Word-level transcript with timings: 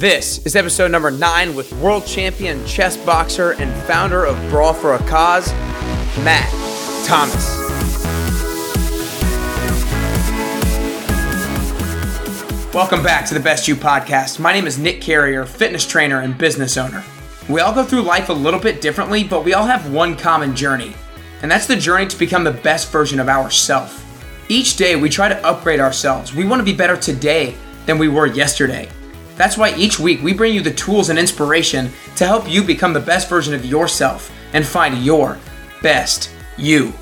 This 0.00 0.46
is 0.46 0.56
episode 0.56 0.90
number 0.90 1.10
nine 1.10 1.54
with 1.54 1.70
world 1.74 2.06
champion 2.06 2.64
chess 2.64 2.96
boxer 2.96 3.50
and 3.50 3.70
founder 3.82 4.24
of 4.24 4.34
Brawl 4.48 4.72
for 4.72 4.94
a 4.94 4.98
Cause, 5.00 5.52
Matt 6.24 6.48
Thomas. 7.06 7.58
Welcome 12.72 13.02
back 13.02 13.26
to 13.26 13.34
the 13.34 13.40
Best 13.40 13.68
You 13.68 13.76
podcast. 13.76 14.40
My 14.40 14.54
name 14.54 14.66
is 14.66 14.78
Nick 14.78 15.02
Carrier, 15.02 15.44
fitness 15.44 15.86
trainer 15.86 16.20
and 16.20 16.38
business 16.38 16.78
owner. 16.78 17.04
We 17.50 17.60
all 17.60 17.74
go 17.74 17.84
through 17.84 18.00
life 18.00 18.30
a 18.30 18.32
little 18.32 18.58
bit 18.58 18.80
differently, 18.80 19.22
but 19.22 19.44
we 19.44 19.52
all 19.52 19.66
have 19.66 19.92
one 19.92 20.16
common 20.16 20.56
journey, 20.56 20.94
and 21.42 21.50
that's 21.50 21.66
the 21.66 21.76
journey 21.76 22.06
to 22.06 22.18
become 22.18 22.44
the 22.44 22.52
best 22.52 22.90
version 22.90 23.20
of 23.20 23.28
ourselves. 23.28 24.02
Each 24.48 24.76
day 24.76 24.96
we 24.96 25.10
try 25.10 25.28
to 25.28 25.46
upgrade 25.46 25.78
ourselves. 25.78 26.34
We 26.34 26.46
want 26.46 26.60
to 26.60 26.64
be 26.64 26.72
better 26.72 26.96
today 26.96 27.54
than 27.84 27.98
we 27.98 28.08
were 28.08 28.24
yesterday. 28.24 28.88
That's 29.40 29.56
why 29.56 29.74
each 29.74 29.98
week 29.98 30.20
we 30.22 30.34
bring 30.34 30.52
you 30.52 30.60
the 30.60 30.70
tools 30.70 31.08
and 31.08 31.18
inspiration 31.18 31.90
to 32.16 32.26
help 32.26 32.46
you 32.46 32.62
become 32.62 32.92
the 32.92 33.00
best 33.00 33.26
version 33.26 33.54
of 33.54 33.64
yourself 33.64 34.30
and 34.52 34.66
find 34.66 35.02
your 35.02 35.38
best 35.80 36.30
you. 36.58 36.92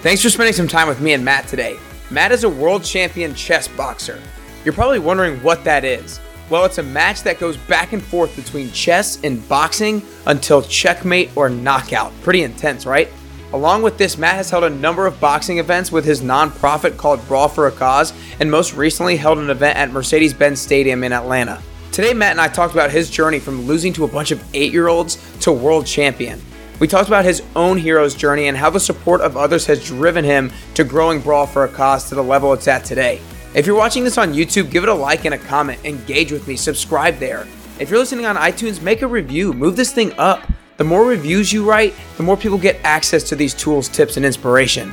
Thanks 0.00 0.22
for 0.22 0.28
spending 0.28 0.54
some 0.54 0.66
time 0.66 0.88
with 0.88 1.00
me 1.00 1.12
and 1.12 1.24
Matt 1.24 1.46
today. 1.46 1.78
Matt 2.10 2.32
is 2.32 2.42
a 2.42 2.48
world 2.48 2.82
champion 2.82 3.32
chess 3.36 3.68
boxer. 3.68 4.20
You're 4.64 4.74
probably 4.74 4.98
wondering 4.98 5.40
what 5.40 5.62
that 5.62 5.84
is. 5.84 6.18
Well, 6.50 6.64
it's 6.64 6.78
a 6.78 6.82
match 6.82 7.22
that 7.22 7.38
goes 7.38 7.56
back 7.56 7.92
and 7.92 8.02
forth 8.02 8.34
between 8.34 8.72
chess 8.72 9.22
and 9.22 9.48
boxing 9.48 10.02
until 10.26 10.62
checkmate 10.62 11.30
or 11.36 11.48
knockout. 11.48 12.12
Pretty 12.22 12.42
intense, 12.42 12.86
right? 12.86 13.08
Along 13.52 13.82
with 13.82 13.98
this, 13.98 14.16
Matt 14.16 14.36
has 14.36 14.48
held 14.48 14.64
a 14.64 14.70
number 14.70 15.06
of 15.06 15.20
boxing 15.20 15.58
events 15.58 15.92
with 15.92 16.06
his 16.06 16.22
nonprofit 16.22 16.96
called 16.96 17.26
Brawl 17.28 17.48
for 17.48 17.66
a 17.66 17.72
Cause, 17.72 18.14
and 18.40 18.50
most 18.50 18.74
recently 18.74 19.16
held 19.16 19.38
an 19.38 19.50
event 19.50 19.76
at 19.76 19.90
Mercedes 19.90 20.32
Benz 20.32 20.58
Stadium 20.58 21.04
in 21.04 21.12
Atlanta. 21.12 21.62
Today, 21.92 22.14
Matt 22.14 22.30
and 22.30 22.40
I 22.40 22.48
talked 22.48 22.72
about 22.72 22.90
his 22.90 23.10
journey 23.10 23.38
from 23.38 23.66
losing 23.66 23.92
to 23.92 24.04
a 24.04 24.08
bunch 24.08 24.30
of 24.30 24.42
eight 24.54 24.72
year 24.72 24.88
olds 24.88 25.18
to 25.40 25.52
world 25.52 25.84
champion. 25.84 26.40
We 26.80 26.88
talked 26.88 27.08
about 27.08 27.26
his 27.26 27.42
own 27.54 27.76
hero's 27.76 28.14
journey 28.14 28.48
and 28.48 28.56
how 28.56 28.70
the 28.70 28.80
support 28.80 29.20
of 29.20 29.36
others 29.36 29.66
has 29.66 29.86
driven 29.86 30.24
him 30.24 30.50
to 30.74 30.82
growing 30.82 31.20
Brawl 31.20 31.46
for 31.46 31.64
a 31.64 31.68
Cause 31.68 32.08
to 32.08 32.14
the 32.14 32.24
level 32.24 32.54
it's 32.54 32.66
at 32.66 32.86
today. 32.86 33.20
If 33.54 33.66
you're 33.66 33.76
watching 33.76 34.02
this 34.02 34.16
on 34.16 34.32
YouTube, 34.32 34.70
give 34.70 34.82
it 34.82 34.88
a 34.88 34.94
like 34.94 35.26
and 35.26 35.34
a 35.34 35.38
comment. 35.38 35.84
Engage 35.84 36.32
with 36.32 36.48
me. 36.48 36.56
Subscribe 36.56 37.18
there. 37.18 37.46
If 37.78 37.90
you're 37.90 37.98
listening 37.98 38.24
on 38.24 38.36
iTunes, 38.36 38.80
make 38.80 39.02
a 39.02 39.06
review. 39.06 39.52
Move 39.52 39.76
this 39.76 39.92
thing 39.92 40.14
up. 40.16 40.50
The 40.82 40.88
more 40.88 41.04
reviews 41.04 41.52
you 41.52 41.64
write, 41.64 41.94
the 42.16 42.24
more 42.24 42.36
people 42.36 42.58
get 42.58 42.76
access 42.82 43.22
to 43.28 43.36
these 43.36 43.54
tools, 43.54 43.88
tips, 43.88 44.16
and 44.16 44.26
inspiration. 44.26 44.92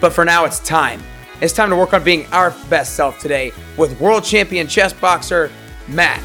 But 0.00 0.12
for 0.12 0.24
now, 0.24 0.44
it's 0.44 0.58
time. 0.58 1.00
It's 1.40 1.52
time 1.52 1.70
to 1.70 1.76
work 1.76 1.94
on 1.94 2.02
being 2.02 2.26
our 2.32 2.50
best 2.68 2.96
self 2.96 3.20
today 3.20 3.52
with 3.76 4.00
world 4.00 4.24
champion 4.24 4.66
chess 4.66 4.92
boxer 4.92 5.52
Matt 5.86 6.20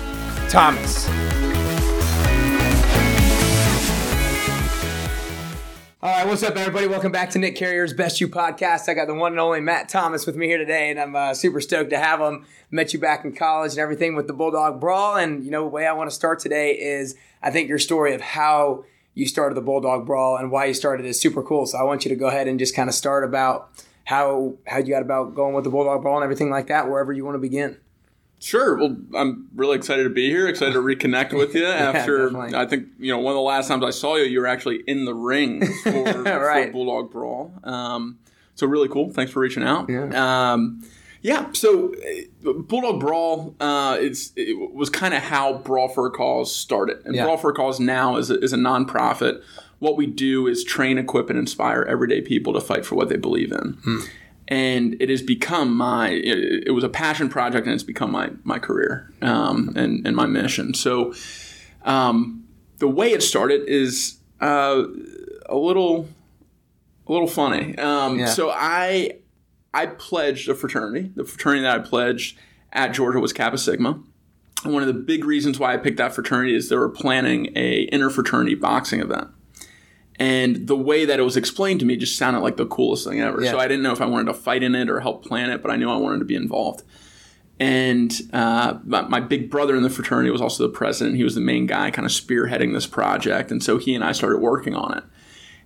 Thomas. 0.50 1.08
All 6.02 6.10
right, 6.10 6.28
what's 6.28 6.42
up, 6.42 6.56
everybody? 6.56 6.88
Welcome 6.88 7.12
back 7.12 7.30
to 7.30 7.40
Nick 7.40 7.56
Carrier's 7.56 7.94
Best 7.94 8.20
You 8.20 8.28
podcast. 8.28 8.90
I 8.90 8.96
got 8.96 9.06
the 9.06 9.14
one 9.14 9.34
and 9.34 9.40
only 9.40 9.62
Matt 9.62 9.90
Thomas 9.90 10.26
with 10.26 10.36
me 10.36 10.48
here 10.48 10.58
today, 10.58 10.90
and 10.90 11.00
I'm 11.00 11.16
uh, 11.16 11.36
super 11.36 11.62
stoked 11.62 11.92
to 11.92 12.00
have 12.00 12.20
him. 12.20 12.48
Met 12.72 12.94
you 12.94 13.00
back 13.00 13.24
in 13.24 13.36
college 13.36 13.74
and 13.74 13.80
everything 13.80 14.16
with 14.16 14.26
the 14.26 14.34
Bulldog 14.34 14.82
Brawl, 14.82 15.18
and 15.18 15.44
you 15.44 15.52
know, 15.52 15.66
the 15.66 15.70
way 15.70 15.86
I 15.86 15.94
want 15.94 16.10
to 16.10 16.16
start 16.16 16.40
today 16.40 16.72
is 16.72 17.16
I 17.44 17.52
think 17.52 17.70
your 17.70 17.78
story 17.78 18.16
of 18.16 18.22
how 18.22 18.86
you 19.16 19.28
started 19.28 19.56
the 19.56 19.62
Bulldog 19.62 20.06
Brawl 20.06 20.38
and 20.38 20.52
why 20.52 20.66
you 20.66 20.74
started 20.74 21.06
is 21.06 21.20
super 21.20 21.44
cool. 21.44 21.66
So 21.66 21.78
I 21.78 21.84
want 21.84 22.04
you 22.06 22.10
to 22.10 22.16
go 22.16 22.28
ahead 22.28 22.48
and 22.48 22.58
just 22.60 22.76
kind 22.76 22.90
of 22.90 22.96
start 22.96 23.24
about 23.24 23.70
how 24.06 24.56
how 24.68 24.80
you 24.80 24.90
got 24.90 25.02
about 25.02 25.36
going 25.36 25.54
with 25.54 25.64
the 25.64 25.70
Bulldog 25.70 26.02
Brawl 26.02 26.16
and 26.18 26.24
everything 26.24 26.50
like 26.50 26.68
that, 26.68 26.90
wherever 26.90 27.14
you 27.14 27.24
want 27.26 27.36
to 27.36 27.40
begin. 27.40 27.78
Sure. 28.40 28.76
Well, 28.78 28.98
I'm 29.16 29.48
really 29.56 29.78
excited 29.78 30.04
to 30.04 30.10
be 30.10 30.30
here. 30.30 30.50
Excited 30.50 30.74
to 30.74 30.80
reconnect 30.82 31.32
with 31.32 31.56
you 31.56 31.66
after 31.68 32.26
definitely. 32.30 32.56
I 32.58 32.66
think 32.66 32.88
you 33.00 33.12
know 33.12 33.20
one 33.20 33.32
of 33.32 33.36
the 33.36 33.42
last 33.42 33.70
times 33.70 33.86
I 33.86 33.92
saw 33.92 34.16
you, 34.18 34.24
you 34.26 34.42
were 34.42 34.48
actually 34.48 34.84
in 34.88 35.06
the 35.06 35.14
ring 35.14 35.66
for, 35.84 36.04
Right. 36.24 36.66
for 36.68 36.72
Bulldog 36.74 37.10
Brawl. 37.12 37.54
Um, 37.64 38.20
so 38.56 38.68
really 38.68 38.90
cool. 38.90 39.12
Thanks 39.12 39.32
for 39.32 39.40
reaching 39.40 39.64
out. 39.64 39.90
Yeah. 39.90 40.52
Um, 40.54 40.84
yeah. 41.24 41.52
So 41.54 41.94
uh, 42.46 42.54
Bulldog 42.54 43.00
Brawl 43.00 43.56
uh, 43.60 43.98
it 44.00 44.74
was 44.76 44.90
kind 44.92 45.14
of 45.16 45.24
how 45.24 45.54
Brawl 45.58 45.88
for 45.90 46.06
a 46.06 46.12
Cause 46.12 46.56
started, 46.56 47.02
and 47.06 47.16
Yeah. 47.16 47.24
Brawl 47.24 47.38
for 47.38 47.50
a 47.50 47.54
Cause 47.56 47.80
now 47.80 48.18
is 48.18 48.30
a, 48.30 48.40
is 48.40 48.54
a 48.54 48.58
nonprofit. 48.58 49.42
What 49.80 49.98
we 49.98 50.06
do 50.06 50.46
is 50.48 50.64
train, 50.64 50.98
equip, 50.98 51.30
and 51.30 51.38
inspire 51.40 51.82
everyday 51.84 52.22
people 52.22 52.54
to 52.54 52.62
fight 52.62 52.86
for 52.86 52.96
what 52.96 53.10
they 53.10 53.18
believe 53.18 53.52
in 53.52 53.78
Hmm. 53.84 54.00
and 54.48 54.96
it 55.02 55.10
has 55.10 55.22
become 55.22 55.76
my 55.76 56.10
it, 56.10 56.68
it 56.68 56.72
was 56.72 56.84
a 56.84 56.90
passion 56.90 57.28
project 57.30 57.66
and 57.66 57.74
it's 57.74 57.84
become 57.84 58.12
my 58.12 58.30
my 58.44 58.60
career 58.60 59.10
um, 59.22 59.74
and 59.76 60.06
and 60.08 60.16
my 60.16 60.26
mission 60.26 60.74
so 60.74 61.14
um, 61.84 62.44
the 62.80 62.88
way 62.88 63.12
it 63.12 63.24
started 63.24 63.62
is 63.68 64.18
uh, 64.42 64.84
a 65.48 65.56
little 65.56 66.08
a 67.08 67.12
little 67.12 67.28
funny 67.28 67.78
um, 67.78 68.20
Yeah. 68.20 68.26
so 68.28 68.50
I 68.52 69.18
I 69.74 69.88
pledged 69.88 70.50
a 70.50 70.56
fraternity 70.56 71.12
the 71.16 71.26
fraternity 71.26 71.64
that 71.64 71.80
I 71.80 71.80
pledged 71.80 72.38
at 72.72 72.94
Georgia 72.94 73.20
was 73.20 73.34
Kappa 73.34 73.58
Sigma 73.58 74.02
and 74.64 74.74
one 74.74 74.84
of 74.84 74.88
the 74.88 74.94
big 74.94 75.26
reasons 75.26 75.60
why 75.60 75.74
I 75.74 75.78
picked 75.78 75.98
that 75.98 76.14
fraternity 76.14 76.56
is 76.56 76.70
they 76.70 76.76
were 76.76 76.90
planning 76.90 77.52
a 77.56 77.88
interfraternity 77.90 78.60
boxing 78.60 79.00
event 79.00 79.30
and 80.20 80.68
the 80.68 80.76
way 80.76 81.06
that 81.06 81.20
it 81.20 81.24
was 81.24 81.38
explained 81.38 81.80
to 81.80 81.86
me 81.86 81.98
just 81.98 82.18
sounded 82.18 82.42
like 82.42 82.58
the 82.58 82.66
coolest 82.66 83.08
thing 83.08 83.20
ever. 83.20 83.42
Yeah. 83.42 83.52
So 83.52 83.60
I 83.60 83.68
didn't 83.68 83.84
know 83.84 83.92
if 83.92 84.02
I 84.02 84.06
wanted 84.06 84.32
to 84.32 84.34
fight 84.34 84.64
in 84.64 84.76
it 84.76 84.90
or 84.90 85.00
help 85.00 85.26
plan 85.26 85.50
it, 85.50 85.62
but 85.62 85.72
I 85.72 85.76
knew 85.76 85.90
I 85.90 85.98
wanted 85.98 86.20
to 86.20 86.26
be 86.26 86.36
involved. 86.36 86.84
And 87.60 88.14
uh, 88.32 88.80
my, 88.84 89.02
my 89.04 89.20
big 89.20 89.50
brother 89.50 89.76
in 89.76 89.84
the 89.84 89.90
fraternity 89.90 90.30
was 90.30 90.42
also 90.42 90.64
the 90.64 90.74
president. 90.74 91.18
He 91.18 91.24
was 91.24 91.36
the 91.36 91.42
main 91.42 91.66
guy 91.66 91.92
kind 91.92 92.06
of 92.06 92.12
spearheading 92.12 92.74
this 92.74 92.88
project. 92.88 93.52
And 93.52 93.64
so 93.64 93.78
he 93.78 93.96
and 93.96 94.04
I 94.04 94.12
started 94.12 94.40
working 94.40 94.76
on 94.76 94.98
it. 94.98 95.04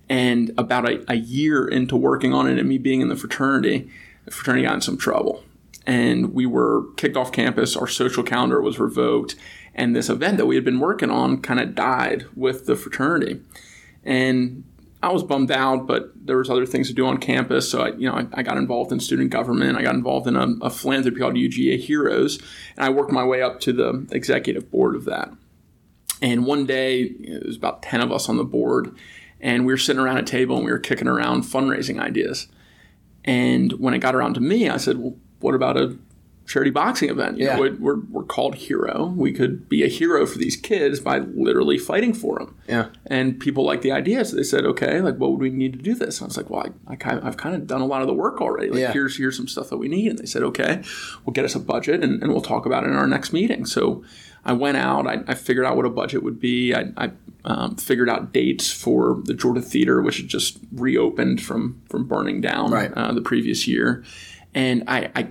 And 0.08 0.52
about 0.56 0.88
a, 0.88 1.04
a 1.12 1.16
year 1.16 1.66
into 1.66 1.96
working 1.96 2.32
on 2.32 2.48
it 2.48 2.58
and 2.58 2.68
me 2.68 2.78
being 2.78 3.00
in 3.00 3.08
the 3.08 3.16
fraternity, 3.16 3.90
the 4.24 4.30
fraternity 4.30 4.64
got 4.64 4.74
in 4.74 4.80
some 4.80 4.96
trouble. 4.96 5.44
And 5.86 6.34
we 6.34 6.46
were 6.46 6.84
kicked 6.96 7.16
off 7.16 7.32
campus, 7.32 7.76
our 7.76 7.86
social 7.86 8.22
calendar 8.22 8.60
was 8.60 8.78
revoked, 8.78 9.36
and 9.74 9.96
this 9.96 10.08
event 10.08 10.36
that 10.36 10.46
we 10.46 10.54
had 10.54 10.64
been 10.64 10.80
working 10.80 11.10
on 11.10 11.40
kind 11.40 11.60
of 11.60 11.74
died 11.74 12.26
with 12.34 12.66
the 12.66 12.76
fraternity 12.76 13.40
and 14.08 14.64
I 15.02 15.12
was 15.12 15.22
bummed 15.22 15.52
out, 15.52 15.86
but 15.86 16.10
there 16.16 16.38
was 16.38 16.50
other 16.50 16.66
things 16.66 16.88
to 16.88 16.94
do 16.94 17.06
on 17.06 17.18
campus. 17.18 17.70
So 17.70 17.82
I, 17.82 17.88
you 17.90 18.08
know, 18.08 18.14
I, 18.14 18.26
I 18.32 18.42
got 18.42 18.56
involved 18.56 18.90
in 18.90 18.98
student 18.98 19.30
government. 19.30 19.76
I 19.76 19.82
got 19.82 19.94
involved 19.94 20.26
in 20.26 20.34
a, 20.34 20.46
a 20.62 20.70
philanthropy 20.70 21.20
called 21.20 21.34
UGA 21.34 21.78
Heroes, 21.78 22.38
and 22.76 22.84
I 22.84 22.88
worked 22.88 23.12
my 23.12 23.24
way 23.24 23.42
up 23.42 23.60
to 23.60 23.72
the 23.72 24.06
executive 24.10 24.70
board 24.70 24.96
of 24.96 25.04
that. 25.04 25.30
And 26.20 26.46
one 26.46 26.66
day, 26.66 27.02
it 27.02 27.46
was 27.46 27.56
about 27.56 27.82
ten 27.82 28.00
of 28.00 28.10
us 28.10 28.28
on 28.28 28.38
the 28.38 28.44
board, 28.44 28.96
and 29.40 29.66
we 29.66 29.72
were 29.72 29.76
sitting 29.78 30.00
around 30.00 30.18
a 30.18 30.22
table 30.22 30.56
and 30.56 30.64
we 30.64 30.72
were 30.72 30.78
kicking 30.78 31.08
around 31.08 31.42
fundraising 31.44 32.00
ideas. 32.00 32.48
And 33.24 33.72
when 33.74 33.94
it 33.94 33.98
got 33.98 34.14
around 34.14 34.34
to 34.34 34.40
me, 34.40 34.68
I 34.68 34.76
said, 34.78 34.98
"Well, 34.98 35.16
what 35.40 35.54
about 35.54 35.76
a 35.76 35.96
charity 36.46 36.70
boxing 36.70 37.10
event? 37.10 37.36
You 37.36 37.44
Yeah. 37.44 37.56
know, 37.56 37.76
we're, 37.78 38.00
we're 38.10 38.22
called 38.22 38.54
Hero. 38.54 39.12
We 39.14 39.32
could 39.32 39.68
be 39.68 39.82
a 39.84 39.86
hero 39.86 40.24
for 40.24 40.38
these 40.38 40.56
kids 40.56 40.98
by 40.98 41.18
literally 41.18 41.76
fighting 41.76 42.14
for 42.14 42.38
them." 42.38 42.54
Yeah. 42.66 42.86
And 43.06 43.38
people 43.38 43.64
liked 43.64 43.82
the 43.82 43.92
idea, 43.92 44.24
so 44.24 44.34
they 44.36 44.42
said, 44.44 44.64
"Okay, 44.64 45.00
like, 45.02 45.16
what 45.16 45.30
would 45.30 45.40
we 45.40 45.50
need 45.50 45.74
to 45.74 45.78
do 45.78 45.94
this?" 45.94 46.18
And 46.20 46.24
I 46.24 46.28
was 46.28 46.36
like, 46.38 46.48
"Well, 46.48 46.66
I, 46.88 46.92
I 46.92 46.96
kind 46.96 47.18
of, 47.18 47.24
I've 47.26 47.36
kind 47.36 47.54
of 47.54 47.66
done 47.66 47.82
a 47.82 47.86
lot 47.86 48.00
of 48.00 48.06
the 48.08 48.14
work 48.14 48.40
already. 48.40 48.70
Like, 48.70 48.80
Yeah. 48.80 48.92
here's 48.92 49.18
here's 49.18 49.36
some 49.36 49.48
stuff 49.48 49.68
that 49.68 49.76
we 49.76 49.88
need." 49.88 50.08
And 50.08 50.18
they 50.18 50.26
said, 50.26 50.42
"Okay, 50.42 50.82
we'll 51.26 51.34
get 51.34 51.44
us 51.44 51.54
a 51.54 51.60
budget, 51.60 52.02
and, 52.02 52.22
and 52.22 52.32
we'll 52.32 52.40
talk 52.40 52.64
about 52.64 52.84
it 52.84 52.86
in 52.88 52.94
our 52.96 53.06
next 53.06 53.32
meeting." 53.34 53.66
So 53.66 54.02
I 54.44 54.52
went 54.52 54.76
out, 54.76 55.06
I, 55.06 55.22
I 55.26 55.34
figured 55.34 55.66
out 55.66 55.76
what 55.76 55.84
a 55.86 55.90
budget 55.90 56.22
would 56.22 56.40
be. 56.40 56.74
I, 56.74 56.86
I 56.96 57.10
um, 57.44 57.76
figured 57.76 58.08
out 58.08 58.32
dates 58.32 58.70
for 58.72 59.20
the 59.24 59.34
Georgia 59.34 59.60
Theater, 59.62 60.00
which 60.02 60.18
had 60.18 60.28
just 60.28 60.58
reopened 60.72 61.42
from 61.42 61.80
from 61.88 62.04
burning 62.06 62.40
down 62.40 62.70
Right. 62.70 62.92
uh, 62.92 63.12
the 63.12 63.22
previous 63.22 63.66
year, 63.68 64.04
and 64.54 64.84
I. 64.86 65.10
I 65.14 65.28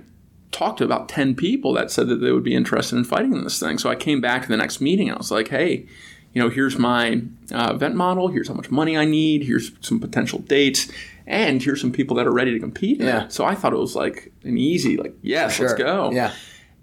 talked 0.50 0.78
to 0.78 0.84
about 0.84 1.10
10 1.10 1.34
people 1.34 1.74
that 1.74 1.90
said 1.90 2.08
that 2.08 2.16
they 2.16 2.32
would 2.32 2.42
be 2.42 2.54
interested 2.54 2.96
in 2.96 3.04
fighting 3.04 3.34
in 3.34 3.44
this 3.44 3.60
thing. 3.60 3.76
So 3.76 3.90
I 3.90 3.94
came 3.94 4.22
back 4.22 4.42
to 4.42 4.48
the 4.48 4.56
next 4.56 4.80
meeting 4.80 5.08
and 5.08 5.14
I 5.14 5.18
was 5.18 5.30
like, 5.30 5.48
hey, 5.48 5.86
you 6.32 6.42
know, 6.42 6.48
here's 6.48 6.78
my 6.78 7.20
uh, 7.52 7.72
event 7.74 7.96
model. 7.96 8.28
Here's 8.28 8.48
how 8.48 8.54
much 8.54 8.70
money 8.70 8.96
I 8.96 9.04
need. 9.04 9.42
Here's 9.44 9.72
some 9.82 10.00
potential 10.00 10.38
dates. 10.38 10.90
And 11.26 11.62
here's 11.62 11.82
some 11.82 11.92
people 11.92 12.16
that 12.16 12.26
are 12.26 12.32
ready 12.32 12.52
to 12.52 12.58
compete. 12.58 12.98
Yeah. 12.98 13.28
So 13.28 13.44
I 13.44 13.54
thought 13.54 13.74
it 13.74 13.78
was 13.78 13.94
like 13.94 14.32
an 14.42 14.56
easy, 14.56 14.96
like, 14.96 15.12
yes, 15.20 15.52
Sure. 15.56 15.66
let's 15.68 15.78
go. 15.78 16.12
Yeah. 16.12 16.32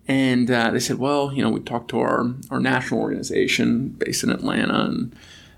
And 0.08 0.52
uh, 0.52 0.70
they 0.72 0.80
said, 0.80 1.00
well, 1.00 1.34
you 1.34 1.42
know, 1.42 1.50
we 1.50 1.60
talked 1.62 1.90
to 1.90 2.00
our, 2.00 2.26
our 2.52 2.60
national 2.60 3.02
organization 3.02 3.90
based 3.90 4.24
in 4.24 4.30
Atlanta, 4.30 4.82
and 4.86 5.16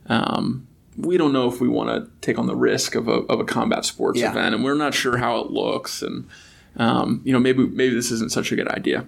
um, 0.07 0.67
we 0.95 1.17
don't 1.17 1.33
know 1.33 1.51
if 1.51 1.59
we 1.59 1.67
want 1.67 1.89
to 1.89 2.09
take 2.21 2.39
on 2.39 2.45
the 2.47 2.55
risk 2.55 2.95
of 2.95 3.07
a, 3.09 3.11
of 3.29 3.39
a 3.41 3.43
combat 3.43 3.83
sports 3.83 4.19
Yeah. 4.19 4.31
event, 4.31 4.55
and 4.55 4.63
we're 4.63 4.73
not 4.73 4.93
sure 4.93 5.17
how 5.17 5.39
it 5.41 5.51
looks, 5.51 6.01
and 6.01 6.27
um, 6.77 7.21
you 7.25 7.33
know, 7.33 7.39
maybe 7.39 7.65
maybe 7.67 7.93
this 7.93 8.09
isn't 8.11 8.31
such 8.31 8.51
a 8.51 8.55
good 8.55 8.67
idea. 8.69 9.05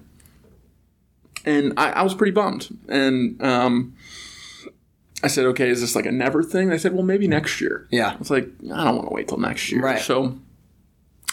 And 1.46 1.74
I, 1.78 1.92
I 1.92 2.02
was 2.02 2.14
pretty 2.14 2.32
bummed, 2.32 2.68
and 2.90 3.42
um, 3.42 3.96
I 5.24 5.28
said, 5.28 5.46
okay, 5.46 5.70
is 5.70 5.80
this 5.80 5.96
like 5.96 6.06
a 6.06 6.12
never 6.12 6.44
thing? 6.44 6.68
They 6.70 6.78
said, 6.78 6.94
well, 6.94 7.04
maybe 7.04 7.28
next 7.28 7.62
year. 7.62 7.88
Yeah. 7.92 8.12
I 8.14 8.18
was 8.18 8.30
like, 8.30 8.50
I 8.74 8.84
don't 8.84 8.96
want 8.98 9.08
to 9.08 9.14
wait 9.14 9.28
till 9.30 9.38
next 9.38 9.72
year. 9.72 9.82
Right. 9.82 10.02
So 10.02 10.38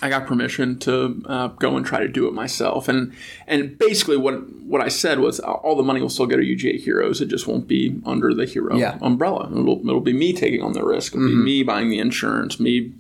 I 0.03 0.11
got 0.11 0.27
permission 0.27 0.79
to 0.81 1.23
uh, 1.27 1.49
go 1.49 1.77
and 1.77 1.85
try 1.87 2.01
to 2.01 2.09
do 2.09 2.29
it 2.29 2.35
myself, 2.35 2.87
and 2.89 3.15
and 3.47 3.79
basically 3.79 4.17
what 4.19 4.35
what 4.63 4.81
I 4.83 4.89
said 4.89 5.21
was 5.21 5.41
all 5.41 5.75
the 5.75 5.83
money 5.83 6.03
will 6.03 6.11
still 6.11 6.27
go 6.27 6.37
to 6.37 6.43
UGA 6.43 6.79
Heroes. 6.81 7.21
It 7.23 7.27
just 7.29 7.47
won't 7.47 7.67
be 7.67 7.99
under 8.05 8.35
the 8.35 8.45
Hero 8.45 8.77
Yeah. 8.77 8.99
umbrella. 9.01 9.49
It'll 9.51 9.81
it'll 9.81 10.01
be 10.03 10.13
me 10.13 10.33
taking 10.35 10.63
on 10.63 10.75
the 10.75 10.85
risk. 10.85 11.15
It'll 11.15 11.27
Mm-hmm. 11.27 11.39
be 11.39 11.45
me 11.45 11.63
buying 11.63 11.89
the 11.89 11.99
insurance, 11.99 12.61
me 12.61 12.93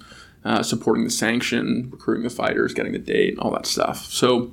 uh, 0.45 0.63
supporting 0.63 1.05
the 1.05 1.11
sanction, 1.11 1.89
recruiting 1.93 2.23
the 2.25 2.31
fighters, 2.31 2.73
getting 2.73 2.93
the 2.93 2.99
date, 2.99 3.31
and 3.35 3.41
all 3.41 3.51
that 3.51 3.67
stuff. 3.67 4.07
So 4.07 4.53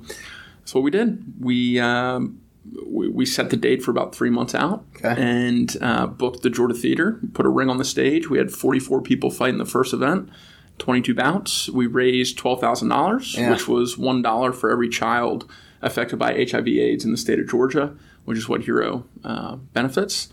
that's 0.60 0.74
what 0.74 0.82
we 0.84 0.90
did. 0.90 1.22
We 1.40 1.78
um, 1.80 2.40
we, 2.86 3.08
we 3.08 3.24
set 3.26 3.48
the 3.50 3.56
date 3.56 3.82
for 3.82 3.90
about 3.90 4.14
three 4.14 4.30
months 4.30 4.54
out 4.54 4.84
Okay. 4.96 5.14
and 5.16 5.74
uh, 5.80 6.06
booked 6.08 6.42
the 6.42 6.50
Georgia 6.50 6.74
Theater, 6.74 7.20
put 7.32 7.46
a 7.46 7.48
ring 7.50 7.70
on 7.70 7.78
the 7.78 7.84
stage. 7.84 8.28
We 8.28 8.36
had 8.38 8.50
44 8.50 9.00
people 9.02 9.30
fight 9.30 9.50
in 9.50 9.58
the 9.58 9.64
first 9.66 9.92
event, 9.94 10.28
22 10.78 11.14
bouts. 11.14 11.68
We 11.70 11.86
raised 11.86 12.38
$12,000, 12.38 13.36
Yeah. 13.36 13.50
which 13.50 13.68
was 13.68 13.96
$1 13.96 14.54
for 14.54 14.70
every 14.70 14.88
child 14.88 15.48
affected 15.82 16.18
by 16.18 16.32
HIV 16.50 16.66
AIDS 16.68 17.04
in 17.04 17.10
the 17.10 17.16
state 17.16 17.38
of 17.38 17.48
Georgia, 17.48 17.94
which 18.24 18.38
is 18.38 18.48
what 18.48 18.62
Hero 18.62 19.04
uh, 19.22 19.56
benefits. 19.72 20.28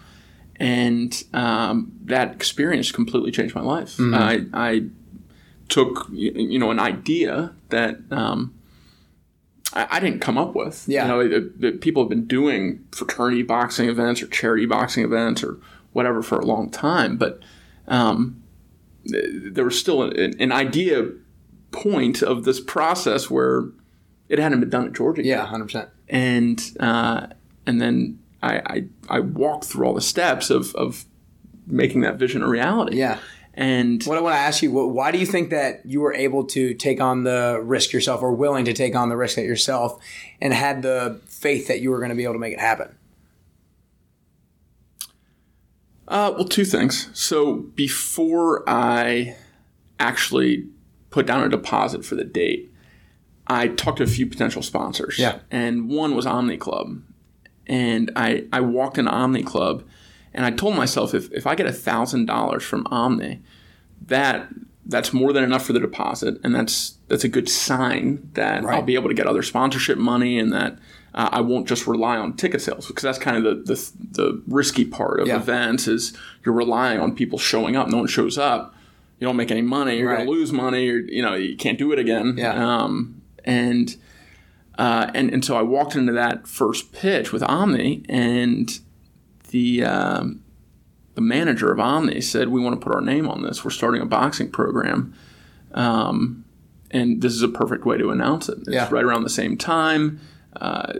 And 0.57 1.23
um, 1.33 1.91
that 2.05 2.33
experience 2.33 2.91
completely 2.91 3.31
changed 3.31 3.55
my 3.55 3.61
life. 3.61 3.95
I, 3.99 4.45
I 4.53 4.83
took, 5.69 6.07
you 6.11 6.59
know, 6.59 6.69
an 6.71 6.79
idea 6.79 7.53
that 7.69 7.97
um, 8.11 8.53
I, 9.73 9.87
I 9.91 9.99
didn't 9.99 10.19
come 10.21 10.37
up 10.37 10.53
with. 10.55 10.85
Yeah. 10.87 11.03
You 11.03 11.07
know, 11.07 11.27
that- 11.29 11.61
that 11.61 11.81
people 11.81 12.03
have 12.03 12.09
been 12.09 12.25
doing 12.27 12.85
fraternity 12.91 13.43
boxing 13.43 13.89
events 13.89 14.21
or 14.21 14.27
charity 14.27 14.65
boxing 14.65 15.03
events 15.03 15.43
or 15.43 15.57
whatever 15.93 16.21
for 16.21 16.39
a 16.39 16.45
long 16.45 16.69
time, 16.69 17.17
but 17.17 17.41
um, 17.87 18.40
there 19.05 19.65
was 19.65 19.79
still 19.79 20.03
an, 20.03 20.33
an 20.39 20.51
idea 20.51 21.09
point 21.71 22.21
of 22.21 22.43
this 22.43 22.59
process 22.59 23.29
where 23.29 23.63
it 24.29 24.39
hadn't 24.39 24.59
been 24.59 24.69
done 24.69 24.87
at 24.87 24.93
Georgia. 24.93 25.23
Yeah, 25.23 25.45
hundred 25.45 25.65
percent. 25.65 25.89
and 26.09 26.61
uh, 26.79 27.27
and 27.65 27.81
then 27.81 28.19
I, 28.43 28.57
I 28.65 28.83
I 29.09 29.19
walked 29.19 29.65
through 29.65 29.85
all 29.85 29.93
the 29.93 30.01
steps 30.01 30.49
of 30.49 30.73
of 30.75 31.05
making 31.67 32.01
that 32.01 32.17
vision 32.17 32.41
a 32.41 32.47
reality. 32.47 32.97
Yeah. 32.97 33.19
And 33.53 34.01
What 34.05 34.17
I 34.17 34.21
want 34.21 34.33
to 34.35 34.39
ask 34.39 34.63
you, 34.63 34.71
why 34.71 35.11
do 35.11 35.17
you 35.17 35.25
think 35.25 35.49
that 35.49 35.85
you 35.85 35.99
were 35.99 36.13
able 36.13 36.45
to 36.45 36.73
take 36.73 37.01
on 37.01 37.25
the 37.25 37.59
risk 37.61 37.91
yourself, 37.91 38.21
or 38.21 38.31
willing 38.31 38.63
to 38.65 38.73
take 38.73 38.95
on 38.95 39.09
the 39.09 39.17
risk 39.17 39.35
that 39.35 39.43
yourself, 39.43 40.01
and 40.41 40.53
had 40.53 40.81
the 40.83 41.19
faith 41.25 41.67
that 41.67 41.81
you 41.81 41.89
were 41.91 41.97
going 41.97 42.11
to 42.11 42.15
be 42.15 42.23
able 42.23 42.35
to 42.35 42.39
make 42.39 42.53
it 42.53 42.61
happen? 42.61 42.95
Uh, 46.11 46.33
well, 46.35 46.45
two 46.45 46.65
things. 46.65 47.09
So 47.13 47.55
before 47.55 48.69
I 48.69 49.37
actually 49.97 50.67
put 51.09 51.25
down 51.25 51.41
a 51.41 51.47
deposit 51.47 52.03
for 52.03 52.15
the 52.15 52.25
date, 52.25 52.73
I 53.47 53.69
talked 53.69 53.99
to 53.99 54.03
a 54.03 54.07
few 54.07 54.27
potential 54.27 54.61
sponsors. 54.61 55.17
Yeah. 55.17 55.39
And 55.49 55.89
one 55.89 56.13
was 56.13 56.25
Omni 56.25 56.57
Club. 56.57 57.01
And 57.65 58.11
I, 58.17 58.43
I 58.51 58.59
walked 58.59 58.97
into 58.97 59.09
Omni 59.09 59.43
Club 59.43 59.87
and 60.33 60.45
I 60.45 60.51
told 60.51 60.75
myself 60.75 61.13
if, 61.13 61.31
if 61.31 61.47
I 61.47 61.55
get 61.55 61.67
$1,000 61.67 62.61
from 62.61 62.87
Omni, 62.87 63.41
that 64.07 64.49
that's 64.85 65.13
more 65.13 65.31
than 65.33 65.43
enough 65.43 65.65
for 65.65 65.73
the 65.73 65.79
deposit, 65.79 66.39
and 66.43 66.53
that's 66.55 66.97
that's 67.07 67.23
a 67.23 67.29
good 67.29 67.47
sign 67.49 68.29
that 68.33 68.65
I'll 68.65 68.81
be 68.81 68.95
able 68.95 69.09
to 69.09 69.13
get 69.15 69.27
other 69.27 69.43
sponsorship 69.43 69.97
money, 69.97 70.39
and 70.39 70.51
that 70.53 70.77
uh, 71.13 71.29
I 71.31 71.41
won't 71.41 71.67
just 71.67 71.85
rely 71.87 72.17
on 72.17 72.33
ticket 72.33 72.61
sales 72.61 72.87
because 72.87 73.03
that's 73.03 73.17
kind 73.19 73.37
of 73.37 73.43
the 73.43 73.73
the, 73.73 73.91
the 74.11 74.43
risky 74.47 74.85
part 74.85 75.19
of 75.19 75.27
Yeah. 75.27 75.37
events 75.37 75.87
is 75.87 76.17
you're 76.45 76.55
relying 76.55 76.99
on 76.99 77.15
people 77.15 77.37
showing 77.37 77.75
up. 77.75 77.87
No 77.89 77.97
one 77.97 78.07
shows 78.07 78.37
up, 78.37 78.73
you 79.19 79.27
don't 79.27 79.35
make 79.35 79.51
any 79.51 79.61
money. 79.61 79.97
You're 79.99 80.09
Right. 80.09 80.17
going 80.17 80.27
to 80.27 80.31
lose 80.31 80.51
money. 80.51 80.89
Or, 80.89 80.97
you 80.97 81.21
know 81.21 81.35
you 81.35 81.55
can't 81.55 81.77
do 81.77 81.91
it 81.91 81.99
again. 81.99 82.35
Yeah. 82.37 82.53
Um, 82.83 83.21
and 83.45 83.95
uh, 84.79 85.11
and 85.13 85.31
and 85.31 85.45
so 85.45 85.55
I 85.57 85.61
walked 85.61 85.95
into 85.95 86.13
that 86.13 86.47
first 86.47 86.91
pitch 86.91 87.31
with 87.31 87.43
Omni, 87.43 88.03
and 88.09 88.79
the 89.49 89.83
um, 89.83 90.41
the 91.15 91.21
manager 91.21 91.71
of 91.71 91.79
Omni 91.79 92.21
said, 92.21 92.49
"We 92.49 92.61
want 92.61 92.79
to 92.79 92.83
put 92.85 92.95
our 92.95 93.01
name 93.01 93.27
on 93.27 93.41
this. 93.43 93.63
We're 93.65 93.71
starting 93.71 94.01
a 94.01 94.05
boxing 94.05 94.49
program, 94.51 95.13
um, 95.73 96.45
and 96.91 97.21
this 97.21 97.33
is 97.33 97.41
a 97.41 97.47
perfect 97.49 97.85
way 97.85 97.97
to 97.97 98.09
announce 98.11 98.49
it. 98.49 98.59
It's 98.59 98.69
Yeah. 98.69 98.87
right 98.91 99.03
around 99.03 99.23
the 99.23 99.29
same 99.29 99.57
time. 99.57 100.19
Uh, 100.55 100.93